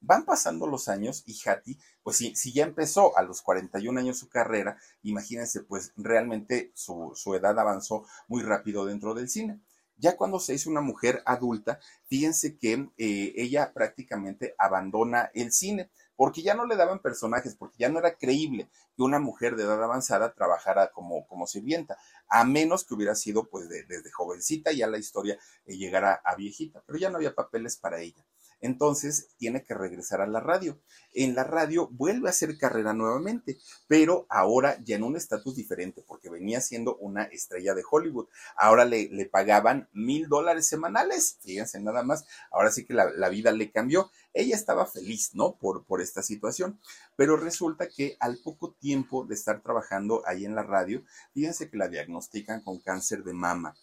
Van 0.00 0.24
pasando 0.24 0.66
los 0.66 0.88
años 0.88 1.24
y 1.26 1.36
Hattie, 1.44 1.78
pues 2.02 2.18
si, 2.18 2.52
ya 2.52 2.64
empezó 2.64 3.16
a 3.18 3.22
los 3.22 3.42
41 3.42 3.98
años 3.98 4.18
su 4.18 4.28
carrera, 4.28 4.78
imagínense, 5.02 5.62
pues 5.62 5.92
realmente 5.96 6.70
su, 6.74 7.12
su 7.14 7.34
edad 7.34 7.58
avanzó 7.58 8.06
muy 8.28 8.42
rápido 8.42 8.86
dentro 8.86 9.14
del 9.14 9.28
cine. 9.28 9.60
Ya 9.96 10.16
cuando 10.16 10.38
se 10.38 10.54
hizo 10.54 10.70
una 10.70 10.80
mujer 10.80 11.22
adulta, 11.26 11.80
fíjense 12.06 12.56
que 12.56 12.88
eh, 12.96 13.32
ella 13.36 13.72
prácticamente 13.74 14.54
abandona 14.56 15.30
el 15.34 15.52
cine, 15.52 15.90
porque 16.18 16.42
ya 16.42 16.54
no 16.54 16.66
le 16.66 16.74
daban 16.74 16.98
personajes, 16.98 17.54
porque 17.54 17.76
ya 17.78 17.88
no 17.88 18.00
era 18.00 18.16
creíble 18.16 18.68
que 18.96 19.04
una 19.04 19.20
mujer 19.20 19.54
de 19.54 19.62
edad 19.62 19.80
avanzada 19.80 20.34
trabajara 20.34 20.90
como, 20.90 21.24
como 21.28 21.46
sirvienta, 21.46 21.96
a 22.28 22.42
menos 22.42 22.84
que 22.84 22.94
hubiera 22.94 23.14
sido 23.14 23.48
pues 23.48 23.68
desde 23.68 24.10
jovencita 24.10 24.72
ya 24.72 24.88
la 24.88 24.98
historia 24.98 25.38
eh, 25.64 25.76
llegara 25.76 26.20
a 26.24 26.34
viejita, 26.34 26.82
pero 26.84 26.98
ya 26.98 27.08
no 27.08 27.18
había 27.18 27.36
papeles 27.36 27.76
para 27.76 28.00
ella 28.00 28.26
entonces 28.60 29.28
tiene 29.36 29.64
que 29.64 29.74
regresar 29.74 30.20
a 30.20 30.26
la 30.26 30.40
radio. 30.40 30.78
En 31.14 31.34
la 31.34 31.44
radio 31.44 31.88
vuelve 31.90 32.28
a 32.28 32.30
hacer 32.30 32.58
carrera 32.58 32.92
nuevamente, 32.92 33.58
pero 33.86 34.26
ahora 34.28 34.78
ya 34.84 34.96
en 34.96 35.02
un 35.02 35.16
estatus 35.16 35.56
diferente, 35.56 36.02
porque 36.06 36.30
venía 36.30 36.60
siendo 36.60 36.96
una 36.96 37.24
estrella 37.24 37.74
de 37.74 37.82
Hollywood. 37.88 38.28
Ahora 38.56 38.84
le, 38.84 39.08
le 39.10 39.26
pagaban 39.26 39.88
mil 39.92 40.28
dólares 40.28 40.66
semanales, 40.66 41.38
fíjense 41.40 41.80
nada 41.80 42.02
más, 42.02 42.26
ahora 42.50 42.70
sí 42.70 42.84
que 42.84 42.94
la, 42.94 43.10
la, 43.10 43.28
vida 43.28 43.52
le 43.52 43.70
cambió. 43.70 44.10
Ella 44.34 44.56
estaba 44.56 44.86
feliz, 44.86 45.34
¿no? 45.34 45.56
Por, 45.56 45.84
por 45.84 46.00
esta 46.00 46.22
situación, 46.22 46.78
pero 47.16 47.36
resulta 47.36 47.88
que 47.88 48.16
al 48.20 48.38
poco 48.38 48.72
tiempo 48.74 49.24
de 49.24 49.34
estar 49.34 49.62
trabajando 49.62 50.22
ahí 50.26 50.44
en 50.44 50.54
la 50.54 50.62
radio, 50.62 51.02
fíjense 51.32 51.70
que 51.70 51.76
la 51.76 51.88
diagnostican 51.88 52.62
con 52.62 52.78
cáncer 52.80 53.24
de 53.24 53.32
mama. 53.32 53.74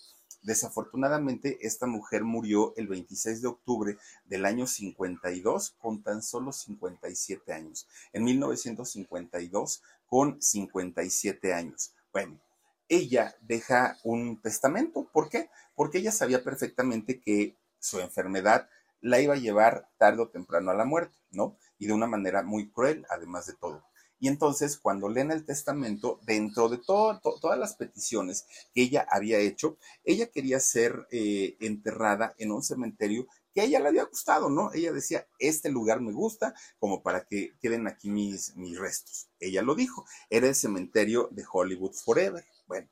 Desafortunadamente, 0.46 1.58
esta 1.66 1.88
mujer 1.88 2.24
murió 2.24 2.76
el 2.78 2.88
26 2.88 3.42
de 3.42 3.48
octubre 3.48 3.98
del 4.26 4.46
año 4.46 4.68
52 4.68 5.76
con 5.80 6.04
tan 6.04 6.22
solo 6.22 6.52
57 6.52 7.52
años. 7.52 7.88
En 8.14 8.24
1952 8.26 9.82
con 10.06 10.40
57 10.40 11.52
años. 11.52 11.96
Bueno, 12.14 12.40
ella 12.88 13.36
deja 13.42 13.98
un 14.04 14.40
testamento. 14.40 15.10
¿Por 15.12 15.30
qué? 15.30 15.50
Porque 15.74 15.98
ella 15.98 16.12
sabía 16.12 16.44
perfectamente 16.44 17.20
que 17.20 17.58
su 17.80 18.00
enfermedad 18.00 18.70
la 19.02 19.20
iba 19.20 19.34
a 19.34 19.38
llevar 19.38 19.90
tarde 19.98 20.22
o 20.22 20.30
temprano 20.30 20.70
a 20.70 20.76
la 20.76 20.86
muerte, 20.86 21.18
¿no? 21.32 21.58
Y 21.80 21.88
de 21.88 21.94
una 21.94 22.06
manera 22.06 22.44
muy 22.44 22.70
cruel, 22.70 23.04
además 23.10 23.48
de 23.48 23.54
todo. 23.54 23.84
Y 24.20 24.28
entonces, 24.28 24.78
cuando 24.78 25.10
leen 25.10 25.32
el 25.32 25.46
testamento, 25.46 26.20
dentro 26.24 26.70
de 26.70 26.78
todas 26.78 27.60
las 27.60 27.76
peticiones 27.76 28.46
que 28.74 28.84
ella 28.84 29.06
había 29.10 29.40
hecho, 29.40 29.78
ella 30.04 30.28
quería 30.28 30.60
ser 30.60 31.08
eh, 31.12 31.58
enterrada 31.60 32.34
en 32.38 32.52
un 32.52 32.64
cementerio 32.64 33.28
que 33.54 33.62
a 33.62 33.64
ella 33.66 33.80
le 33.80 33.90
había 33.90 34.04
gustado, 34.04 34.50
¿no? 34.50 34.74
Ella 34.74 34.92
decía, 34.92 35.28
este 35.40 35.70
lugar 35.70 36.02
me 36.02 36.12
gusta 36.12 36.54
como 36.78 37.04
para 37.04 37.26
que 37.26 37.58
queden 37.62 37.88
aquí 37.88 38.10
mis, 38.10 38.56
mis 38.56 38.78
restos. 38.78 39.30
Ella 39.40 39.62
lo 39.62 39.76
dijo, 39.76 40.06
era 40.30 40.48
el 40.48 40.56
cementerio 40.56 41.30
de 41.32 41.46
Hollywood 41.50 41.94
Forever. 41.94 42.46
Bueno, 42.68 42.90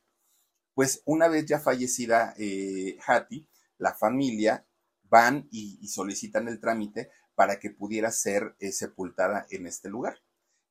pues 0.74 1.02
una 1.06 1.28
vez 1.28 1.46
ya 1.46 1.60
fallecida 1.60 2.34
eh, 2.38 2.98
Hattie, 3.06 3.48
la 3.78 3.94
familia 3.94 4.66
van 5.04 5.48
y, 5.52 5.88
solicitan 5.88 6.48
el 6.48 6.60
trámite 6.60 7.10
para 7.36 7.60
que 7.60 7.70
pudiera 7.70 8.12
ser 8.12 8.56
eh, 8.60 8.72
sepultada 8.72 9.46
en 9.50 9.68
este 9.68 9.90
lugar 9.90 10.22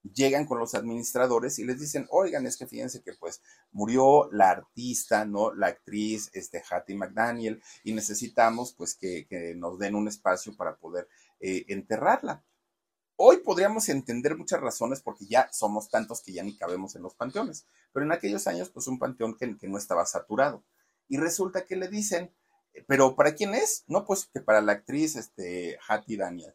llegan 0.02 0.46
con 0.46 0.58
los 0.58 0.74
administradores 0.74 1.58
y 1.58 1.64
les 1.64 1.78
dicen, 1.78 2.06
oigan, 2.10 2.46
es 2.46 2.56
que 2.56 2.66
fíjense 2.66 3.02
que 3.02 3.12
pues 3.14 3.40
murió 3.70 4.28
la 4.32 4.50
artista, 4.50 5.24
¿no? 5.24 5.54
La 5.54 5.68
actriz, 5.68 6.30
este, 6.32 6.62
Hattie 6.68 6.96
McDaniel, 6.96 7.62
y 7.84 7.92
necesitamos 7.92 8.74
pues 8.74 8.94
que, 8.94 9.26
nos 9.56 9.78
den 9.78 9.94
un 9.94 10.08
espacio 10.08 10.56
para 10.56 10.76
poder 10.76 11.08
eh, 11.40 11.64
enterrarla. 11.68 12.44
Hoy 13.16 13.38
podríamos 13.38 13.88
entender 13.88 14.36
muchas 14.36 14.60
razones 14.60 15.00
porque 15.00 15.26
ya 15.26 15.48
somos 15.52 15.90
tantos 15.90 16.22
que 16.22 16.32
ya 16.32 16.42
ni 16.42 16.56
cabemos 16.56 16.96
en 16.96 17.02
los 17.02 17.14
panteones, 17.14 17.66
pero 17.92 18.04
en 18.04 18.12
aquellos 18.12 18.46
años 18.46 18.70
pues 18.70 18.88
un 18.88 18.98
panteón 18.98 19.36
que, 19.36 19.56
que 19.56 19.68
no 19.68 19.78
estaba 19.78 20.04
saturado. 20.06 20.64
Y 21.08 21.18
resulta 21.18 21.64
que 21.64 21.76
le 21.76 21.88
dicen, 21.88 22.34
pero 22.86 23.14
¿para 23.14 23.34
quién 23.34 23.54
es? 23.54 23.84
No, 23.86 24.04
pues 24.04 24.26
que 24.32 24.40
para 24.40 24.60
la 24.60 24.72
actriz, 24.72 25.16
este, 25.16 25.78
Hattie 25.86 26.16
Daniel. 26.16 26.54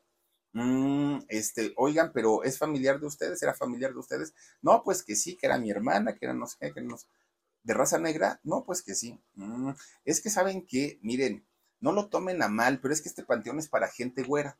Mm, 0.54 1.20
este, 1.30 1.74
oigan, 1.78 2.12
pero 2.14 2.44
¿es 2.44 2.58
familiar 2.58 3.00
de 3.00 3.08
ustedes? 3.08 3.42
¿Era 3.44 3.54
familiar 3.54 3.94
de 3.94 4.00
ustedes? 4.00 4.34
No, 4.62 4.84
pues 4.84 5.04
que 5.04 5.16
sí, 5.16 5.38
que 5.38 5.46
era 5.48 5.58
mi 5.60 5.72
hermana, 5.72 6.16
que 6.16 6.26
era 6.26 6.34
no 6.34 6.48
sé 6.48 6.74
que 6.74 6.82
no 6.82 6.98
¿De 7.64 7.74
raza 7.74 8.00
negra? 8.00 8.40
No, 8.44 8.64
pues 8.64 8.82
que 8.82 8.96
sí. 8.96 9.20
Mm, 9.36 9.72
es 10.06 10.22
que 10.22 10.30
saben 10.30 10.66
que, 10.66 11.00
miren, 11.02 11.46
no 11.82 11.92
lo 11.92 12.08
tomen 12.10 12.42
a 12.42 12.48
mal, 12.48 12.80
pero 12.80 12.94
es 12.94 13.02
que 13.02 13.10
este 13.10 13.24
panteón 13.26 13.60
es 13.60 13.68
para 13.68 13.90
gente 13.90 14.24
güera. 14.24 14.58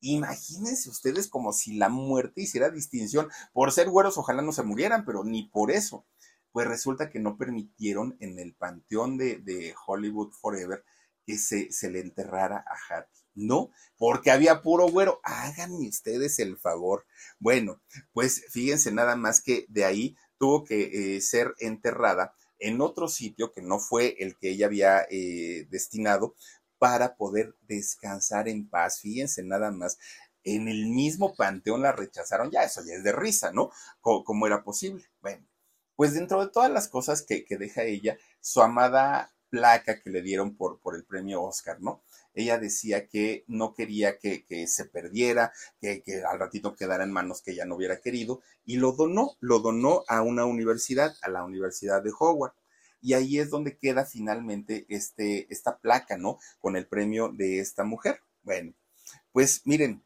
Imagínense 0.00 0.88
ustedes 0.88 1.28
como 1.28 1.52
si 1.52 1.76
la 1.76 1.90
muerte 1.90 2.40
hiciera 2.42 2.70
distinción. 2.70 3.28
Por 3.52 3.72
ser 3.72 3.90
güeros, 3.90 4.16
ojalá 4.18 4.42
no 4.42 4.52
se 4.52 4.62
murieran, 4.62 5.04
pero 5.04 5.24
ni 5.24 5.48
por 5.50 5.70
eso. 5.70 6.06
Pues 6.52 6.66
resulta 6.66 7.10
que 7.10 7.20
no 7.20 7.36
permitieron 7.36 8.16
en 8.20 8.38
el 8.38 8.54
panteón 8.54 9.18
de, 9.18 9.74
Hollywood 9.86 10.32
Forever 10.32 10.82
que 11.26 11.36
se, 11.38 11.70
se, 11.70 11.90
le 11.90 12.00
enterrara 12.00 12.64
a 12.66 12.74
Hattie. 12.88 13.19
No, 13.34 13.70
porque 13.96 14.30
había 14.30 14.62
puro 14.62 14.88
güero. 14.88 15.20
Háganme 15.22 15.88
ustedes 15.88 16.38
el 16.38 16.56
favor. 16.58 17.06
Bueno, 17.38 17.80
pues 18.12 18.44
fíjense 18.50 18.92
nada 18.92 19.16
más 19.16 19.40
que 19.42 19.66
de 19.68 19.84
ahí 19.84 20.16
tuvo 20.38 20.64
que 20.64 21.16
eh, 21.16 21.20
ser 21.20 21.54
enterrada 21.58 22.34
en 22.58 22.80
otro 22.80 23.08
sitio 23.08 23.52
que 23.52 23.62
no 23.62 23.78
fue 23.78 24.16
el 24.18 24.36
que 24.36 24.50
ella 24.50 24.66
había 24.66 25.06
eh, 25.10 25.66
destinado 25.70 26.34
para 26.78 27.16
poder 27.16 27.56
descansar 27.62 28.48
en 28.48 28.68
paz. 28.68 29.00
Fíjense 29.00 29.42
nada 29.42 29.70
más. 29.70 29.98
En 30.42 30.68
el 30.68 30.86
mismo 30.86 31.34
panteón 31.34 31.82
la 31.82 31.92
rechazaron, 31.92 32.50
ya 32.50 32.62
eso 32.62 32.82
ya 32.86 32.94
es 32.94 33.04
de 33.04 33.12
risa, 33.12 33.52
¿no? 33.52 33.70
¿Cómo, 34.00 34.46
era 34.46 34.62
posible? 34.64 35.04
Bueno, 35.20 35.46
pues 35.96 36.14
dentro 36.14 36.44
de 36.44 36.50
todas 36.50 36.70
las 36.70 36.88
cosas 36.88 37.22
que, 37.22 37.44
que, 37.44 37.58
deja 37.58 37.82
ella, 37.82 38.16
su 38.40 38.62
amada 38.62 39.34
placa 39.50 40.00
que 40.00 40.08
le 40.08 40.22
dieron 40.22 40.56
por, 40.56 40.80
por 40.80 40.96
el 40.96 41.04
premio 41.04 41.42
Oscar, 41.42 41.80
¿no? 41.82 42.02
Ella 42.34 42.58
decía 42.58 43.08
que 43.08 43.44
no 43.46 43.74
quería 43.74 44.18
que, 44.18 44.44
se 44.66 44.84
perdiera, 44.84 45.52
que, 45.80 46.02
que, 46.02 46.22
al 46.22 46.38
ratito 46.38 46.74
quedara 46.74 47.04
en 47.04 47.12
manos 47.12 47.42
que 47.42 47.52
ella 47.52 47.64
no 47.64 47.76
hubiera 47.76 48.00
querido, 48.00 48.40
y 48.64 48.76
lo 48.76 48.92
donó, 48.92 49.36
lo 49.40 49.60
donó 49.60 50.04
a 50.08 50.22
una 50.22 50.44
universidad, 50.44 51.14
a 51.22 51.28
la 51.28 51.44
Universidad 51.44 52.02
de 52.02 52.12
Howard. 52.18 52.54
Y 53.02 53.14
ahí 53.14 53.38
es 53.38 53.50
donde 53.50 53.78
queda 53.78 54.04
finalmente 54.04 54.86
este, 54.88 55.52
esta 55.52 55.78
placa, 55.78 56.18
¿no? 56.18 56.38
Con 56.58 56.76
el 56.76 56.86
premio 56.86 57.30
de 57.30 57.60
esta 57.60 57.82
mujer. 57.82 58.20
Bueno, 58.42 58.74
pues 59.32 59.62
miren, 59.64 60.04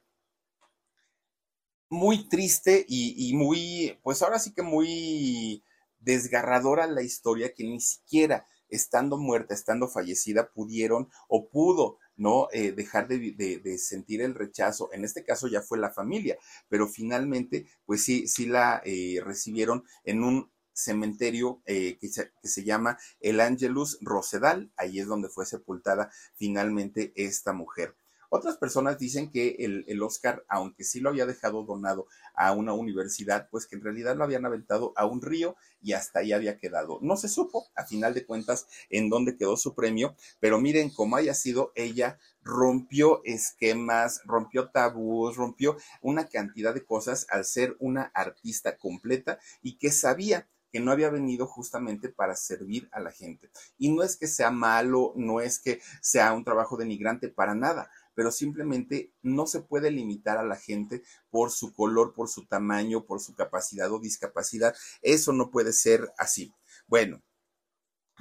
muy 1.89 2.29
triste 2.29 2.85
y, 2.89 3.31
y 3.31 3.35
muy, 3.35 3.99
pues 4.03 4.23
ahora 4.23 4.39
sí 4.39 4.53
que 4.53 4.63
muy 4.63 5.65
desgarradora 5.99 6.87
la 6.87 7.03
historia 7.03 7.53
que 7.55 7.65
ni 7.65 7.81
siquiera 7.81 8.47
estando 8.69 9.17
muerta, 9.17 9.55
estando 9.55 9.89
fallecida, 9.89 10.51
pudieron 10.53 11.09
o 11.29 11.49
pudo 11.49 11.99
no 12.17 12.49
eh, 12.53 12.73
dejar 12.73 13.09
de, 13.09 13.79
sentir 13.79 14.23
el 14.23 14.35
rechazo. 14.35 14.91
En 14.93 15.05
este 15.05 15.25
caso 15.25 15.49
ya 15.49 15.63
fue 15.63 15.79
la 15.79 15.91
familia, 15.91 16.37
pero 16.69 16.89
finalmente, 16.89 17.67
pues 17.85 18.05
sí, 18.05 18.27
sí 18.29 18.47
la 18.47 18.83
eh, 18.85 19.21
recibieron 19.25 19.85
en 20.05 20.23
un 20.25 20.51
cementerio 20.73 21.63
eh, 21.67 21.99
que, 22.01 22.09
se, 22.09 22.33
que, 22.43 22.49
se, 22.49 22.65
llama 22.65 22.99
el 23.21 23.41
Angelus 23.41 23.99
Rosedal. 24.01 24.73
Ahí 24.77 24.99
es 24.99 25.07
donde 25.07 25.29
fue 25.29 25.47
sepultada 25.47 26.11
finalmente 26.35 27.13
esta 27.17 27.53
mujer. 27.53 27.95
Otras 28.31 28.57
personas 28.57 28.99
dicen 28.99 29.31
que 29.31 29.57
el, 29.59 30.03
Oscar, 30.03 30.45
aunque 30.49 30.85
sí 30.85 31.01
lo 31.01 31.11
había 31.11 31.27
dejado 31.27 31.65
donado 31.65 32.07
a 32.35 32.53
una 32.53 32.73
universidad, 32.73 33.49
pues 33.51 33.67
que 33.67 33.77
en 33.77 33.83
realidad 33.83 34.17
lo 34.17 34.25
habían 34.25 34.45
aventado 34.45 34.93
a 34.97 35.07
un 35.07 35.23
río 35.23 35.57
y 35.81 35.93
hasta 35.93 36.21
ahí 36.21 36.33
había 36.33 36.59
quedado. 36.59 36.99
No 37.03 37.17
se 37.17 37.29
supo, 37.29 37.67
a 37.75 37.85
final 37.85 38.15
de 38.15 38.27
cuentas, 38.27 38.67
en 38.91 39.09
dónde 39.09 39.37
quedó 39.37 39.57
su 39.57 39.75
premio, 39.75 40.17
pero 40.41 40.61
miren 40.61 40.91
cómo 40.91 41.17
haya 41.17 41.35
sido, 41.35 41.73
ella 41.75 42.19
rompió 42.43 43.23
esquemas, 43.25 44.21
rompió 44.25 44.71
tabús, 44.71 45.37
rompió 45.37 45.77
una 46.03 46.27
cantidad 46.29 46.75
de 46.75 46.85
cosas 46.85 47.27
al 47.31 47.45
ser 47.45 47.77
una 47.79 48.11
artista 48.15 48.77
completa 48.77 49.39
y 49.63 49.79
que 49.79 49.91
sabía 49.91 50.49
que 50.75 50.81
no 50.81 50.91
había 50.91 51.09
venido 51.09 51.47
justamente 51.47 52.09
para 52.09 52.35
servir 52.35 52.89
a 52.91 52.99
la 52.99 53.13
gente. 53.13 53.49
Y 53.79 53.93
no 53.93 54.03
es 54.03 54.17
que 54.17 54.27
sea 54.27 54.51
malo, 54.51 55.13
no 55.15 55.41
es 55.41 55.61
que 55.61 55.81
sea 56.01 56.33
un 56.33 56.43
trabajo 56.43 56.77
denigrante, 56.77 57.29
para 57.29 57.55
nada 57.55 57.89
pero 58.15 58.31
simplemente 58.31 59.13
no 59.23 59.47
se 59.47 59.61
puede 59.61 59.91
limitar 59.91 60.39
a 60.39 60.45
la 60.45 60.57
gente 60.57 61.03
por 61.31 61.51
su 61.51 61.75
color, 61.75 62.15
por 62.15 62.29
su 62.29 62.47
tamaño, 62.47 63.05
por 63.05 63.21
su 63.21 63.35
capacidad 63.35 63.93
o 63.93 63.99
discapacidad. 63.99 64.75
Eso 65.03 65.33
no 65.33 65.51
puede 65.51 65.73
ser 65.73 66.13
así. 66.19 66.53
Bueno, 66.87 67.23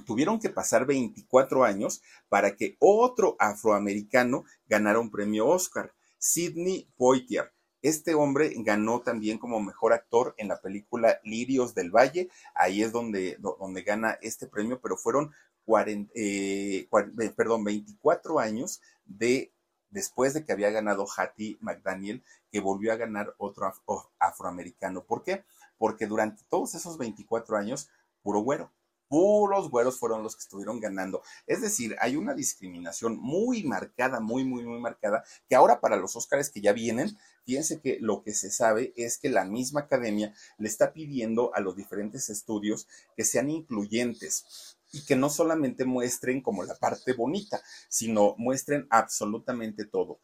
tuvieron 0.05 0.39
que 0.39 0.49
pasar 0.49 0.85
24 0.85 1.63
años 1.63 2.01
para 2.29 2.55
que 2.55 2.75
otro 2.79 3.35
afroamericano 3.39 4.45
ganara 4.67 4.99
un 4.99 5.11
premio 5.11 5.47
Oscar, 5.47 5.93
Sidney 6.17 6.89
Poitier. 6.97 7.51
Este 7.81 8.13
hombre 8.13 8.53
ganó 8.59 9.01
también 9.01 9.37
como 9.37 9.59
mejor 9.59 9.91
actor 9.91 10.33
en 10.37 10.47
la 10.47 10.61
película 10.61 11.19
Lirios 11.23 11.75
del 11.75 11.91
Valle. 11.91 12.29
Ahí 12.55 12.81
es 12.81 12.93
donde, 12.93 13.37
donde 13.39 13.81
gana 13.81 14.17
este 14.21 14.47
premio, 14.47 14.79
pero 14.81 14.95
fueron 14.95 15.33
40, 15.65 16.11
eh, 16.15 16.87
perdón, 17.35 17.65
24 17.65 18.39
años 18.39 18.81
de 19.05 19.52
después 19.93 20.33
de 20.33 20.43
que 20.43 20.51
había 20.51 20.71
ganado 20.71 21.05
Hattie 21.15 21.57
McDaniel, 21.61 22.23
que 22.51 22.59
volvió 22.59 22.91
a 22.91 22.97
ganar 22.97 23.33
otro 23.37 23.71
afroamericano. 24.19 25.05
¿Por 25.05 25.23
qué? 25.23 25.45
Porque 25.77 26.07
durante 26.07 26.43
todos 26.49 26.75
esos 26.75 26.97
24 26.97 27.55
años, 27.55 27.89
puro 28.21 28.39
güero, 28.39 28.71
puros 29.07 29.69
güeros 29.69 29.99
fueron 29.99 30.23
los 30.23 30.35
que 30.35 30.41
estuvieron 30.41 30.79
ganando. 30.79 31.21
Es 31.45 31.61
decir, 31.61 31.95
hay 31.99 32.15
una 32.15 32.33
discriminación 32.33 33.15
muy 33.17 33.63
marcada, 33.63 34.19
muy, 34.19 34.43
muy, 34.43 34.63
muy 34.63 34.79
marcada, 34.79 35.23
que 35.47 35.55
ahora 35.55 35.79
para 35.79 35.97
los 35.97 36.15
Óscares 36.15 36.49
que 36.49 36.61
ya 36.61 36.73
vienen, 36.73 37.15
fíjense 37.45 37.79
que 37.79 37.99
lo 38.01 38.23
que 38.23 38.33
se 38.33 38.49
sabe 38.49 38.91
es 38.95 39.19
que 39.19 39.29
la 39.29 39.45
misma 39.45 39.81
academia 39.81 40.33
le 40.57 40.67
está 40.67 40.93
pidiendo 40.93 41.53
a 41.53 41.59
los 41.59 41.75
diferentes 41.75 42.29
estudios 42.29 42.87
que 43.15 43.23
sean 43.23 43.51
incluyentes 43.51 44.72
y 44.93 45.03
que 45.03 45.17
no 45.17 45.29
solamente 45.29 45.83
muestren 45.83 46.41
como 46.41 46.63
la 46.63 46.75
parte 46.75 47.11
bonita, 47.11 47.61
sino 47.89 48.35
muestren 48.37 48.87
absolutamente 48.89 49.83
todo 49.83 50.21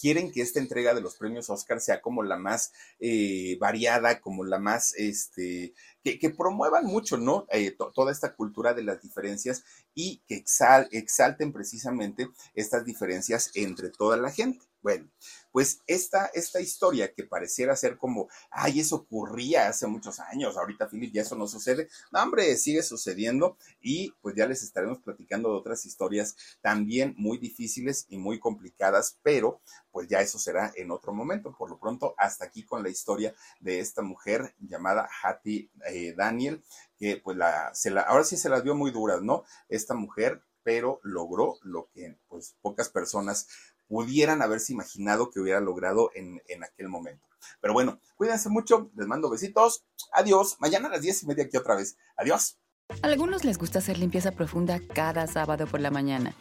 quieren 0.00 0.30
que 0.30 0.42
esta 0.42 0.60
entrega 0.60 0.94
de 0.94 1.00
los 1.00 1.16
premios 1.16 1.50
Oscar 1.50 1.80
sea 1.80 2.00
como 2.00 2.22
la 2.22 2.36
más 2.36 2.72
eh, 3.00 3.56
variada, 3.60 4.20
como 4.20 4.44
la 4.44 4.58
más, 4.58 4.94
este, 4.96 5.74
que, 6.02 6.30
promuevan 6.30 6.86
mucho, 6.86 7.16
¿no? 7.16 7.46
Eh, 7.50 7.76
toda 7.94 8.12
esta 8.12 8.34
cultura 8.34 8.74
de 8.74 8.82
las 8.82 9.02
diferencias 9.02 9.64
y 9.94 10.22
que 10.26 10.44
exalten 10.90 11.52
precisamente 11.52 12.28
estas 12.54 12.84
diferencias 12.84 13.50
entre 13.54 13.90
toda 13.90 14.16
la 14.16 14.30
gente. 14.30 14.64
Bueno, 14.84 15.08
pues 15.50 15.80
esta, 15.86 16.26
esta 16.34 16.60
historia 16.60 17.14
que 17.14 17.24
pareciera 17.24 17.74
ser 17.74 17.96
como, 17.96 18.28
ay, 18.50 18.80
eso 18.80 18.96
ocurría 18.96 19.66
hace 19.66 19.86
muchos 19.86 20.20
años, 20.20 20.58
ahorita, 20.58 20.90
Philip, 20.90 21.10
ya 21.10 21.22
eso 21.22 21.36
no 21.36 21.46
sucede. 21.46 21.88
No, 22.12 22.22
hombre, 22.22 22.54
sigue 22.58 22.82
sucediendo 22.82 23.56
y 23.80 24.12
pues 24.20 24.34
ya 24.36 24.46
les 24.46 24.62
estaremos 24.62 24.98
platicando 24.98 25.48
de 25.48 25.56
otras 25.56 25.86
historias 25.86 26.36
también 26.60 27.14
muy 27.16 27.38
difíciles 27.38 28.04
y 28.10 28.18
muy 28.18 28.38
complicadas, 28.38 29.16
pero 29.22 29.62
pues 29.90 30.06
ya 30.06 30.20
eso 30.20 30.38
será 30.38 30.70
en 30.76 30.90
otro 30.90 31.14
momento. 31.14 31.54
Por 31.56 31.70
lo 31.70 31.78
pronto, 31.80 32.14
hasta 32.18 32.44
aquí 32.44 32.62
con 32.66 32.82
la 32.82 32.90
historia 32.90 33.34
de 33.60 33.80
esta 33.80 34.02
mujer 34.02 34.54
llamada 34.58 35.08
Hattie 35.22 35.70
eh, 35.86 36.12
Daniel, 36.14 36.62
que 36.98 37.16
pues 37.16 37.38
la, 37.38 37.74
se 37.74 37.90
la, 37.90 38.02
ahora 38.02 38.24
sí 38.24 38.36
se 38.36 38.50
las 38.50 38.62
vio 38.62 38.74
muy 38.74 38.90
duras, 38.90 39.22
¿no? 39.22 39.44
Esta 39.70 39.94
mujer, 39.94 40.42
pero 40.62 41.00
logró 41.04 41.58
lo 41.62 41.88
que 41.94 42.18
pues 42.28 42.56
pocas 42.60 42.88
personas 42.88 43.46
pudieran 43.94 44.42
haberse 44.42 44.72
imaginado 44.72 45.30
que 45.30 45.38
hubiera 45.38 45.60
logrado 45.60 46.10
en, 46.16 46.40
aquel 46.64 46.88
momento. 46.88 47.24
Pero 47.60 47.74
bueno, 47.74 48.00
cuídense 48.16 48.48
mucho, 48.48 48.90
les 48.96 49.06
mando 49.06 49.30
besitos, 49.30 49.84
adiós, 50.12 50.56
mañana 50.58 50.88
a 50.88 50.90
las 50.90 51.02
diez 51.02 51.22
y 51.22 51.26
media 51.26 51.44
aquí 51.44 51.56
otra 51.56 51.76
vez, 51.76 51.96
adiós. 52.16 52.58
A 53.02 53.06
algunos 53.06 53.44
les 53.44 53.56
gusta 53.56 53.78
hacer 53.78 53.96
limpieza 53.98 54.32
profunda 54.32 54.80
cada 54.92 55.28
sábado 55.28 55.68
por 55.68 55.78
la 55.78 55.92
mañana. 55.92 56.34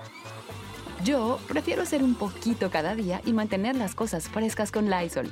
Yo 1.03 1.37
prefiero 1.47 1.83
hacer 1.83 2.01
un 2.01 2.15
poquito 2.15 2.71
cada 2.71 2.95
día 2.95 3.21
y 3.23 3.33
mantener 3.33 3.75
las 3.75 3.93
cosas 3.93 4.29
frescas 4.29 4.71
con 4.71 4.89
Lysol. 4.89 5.31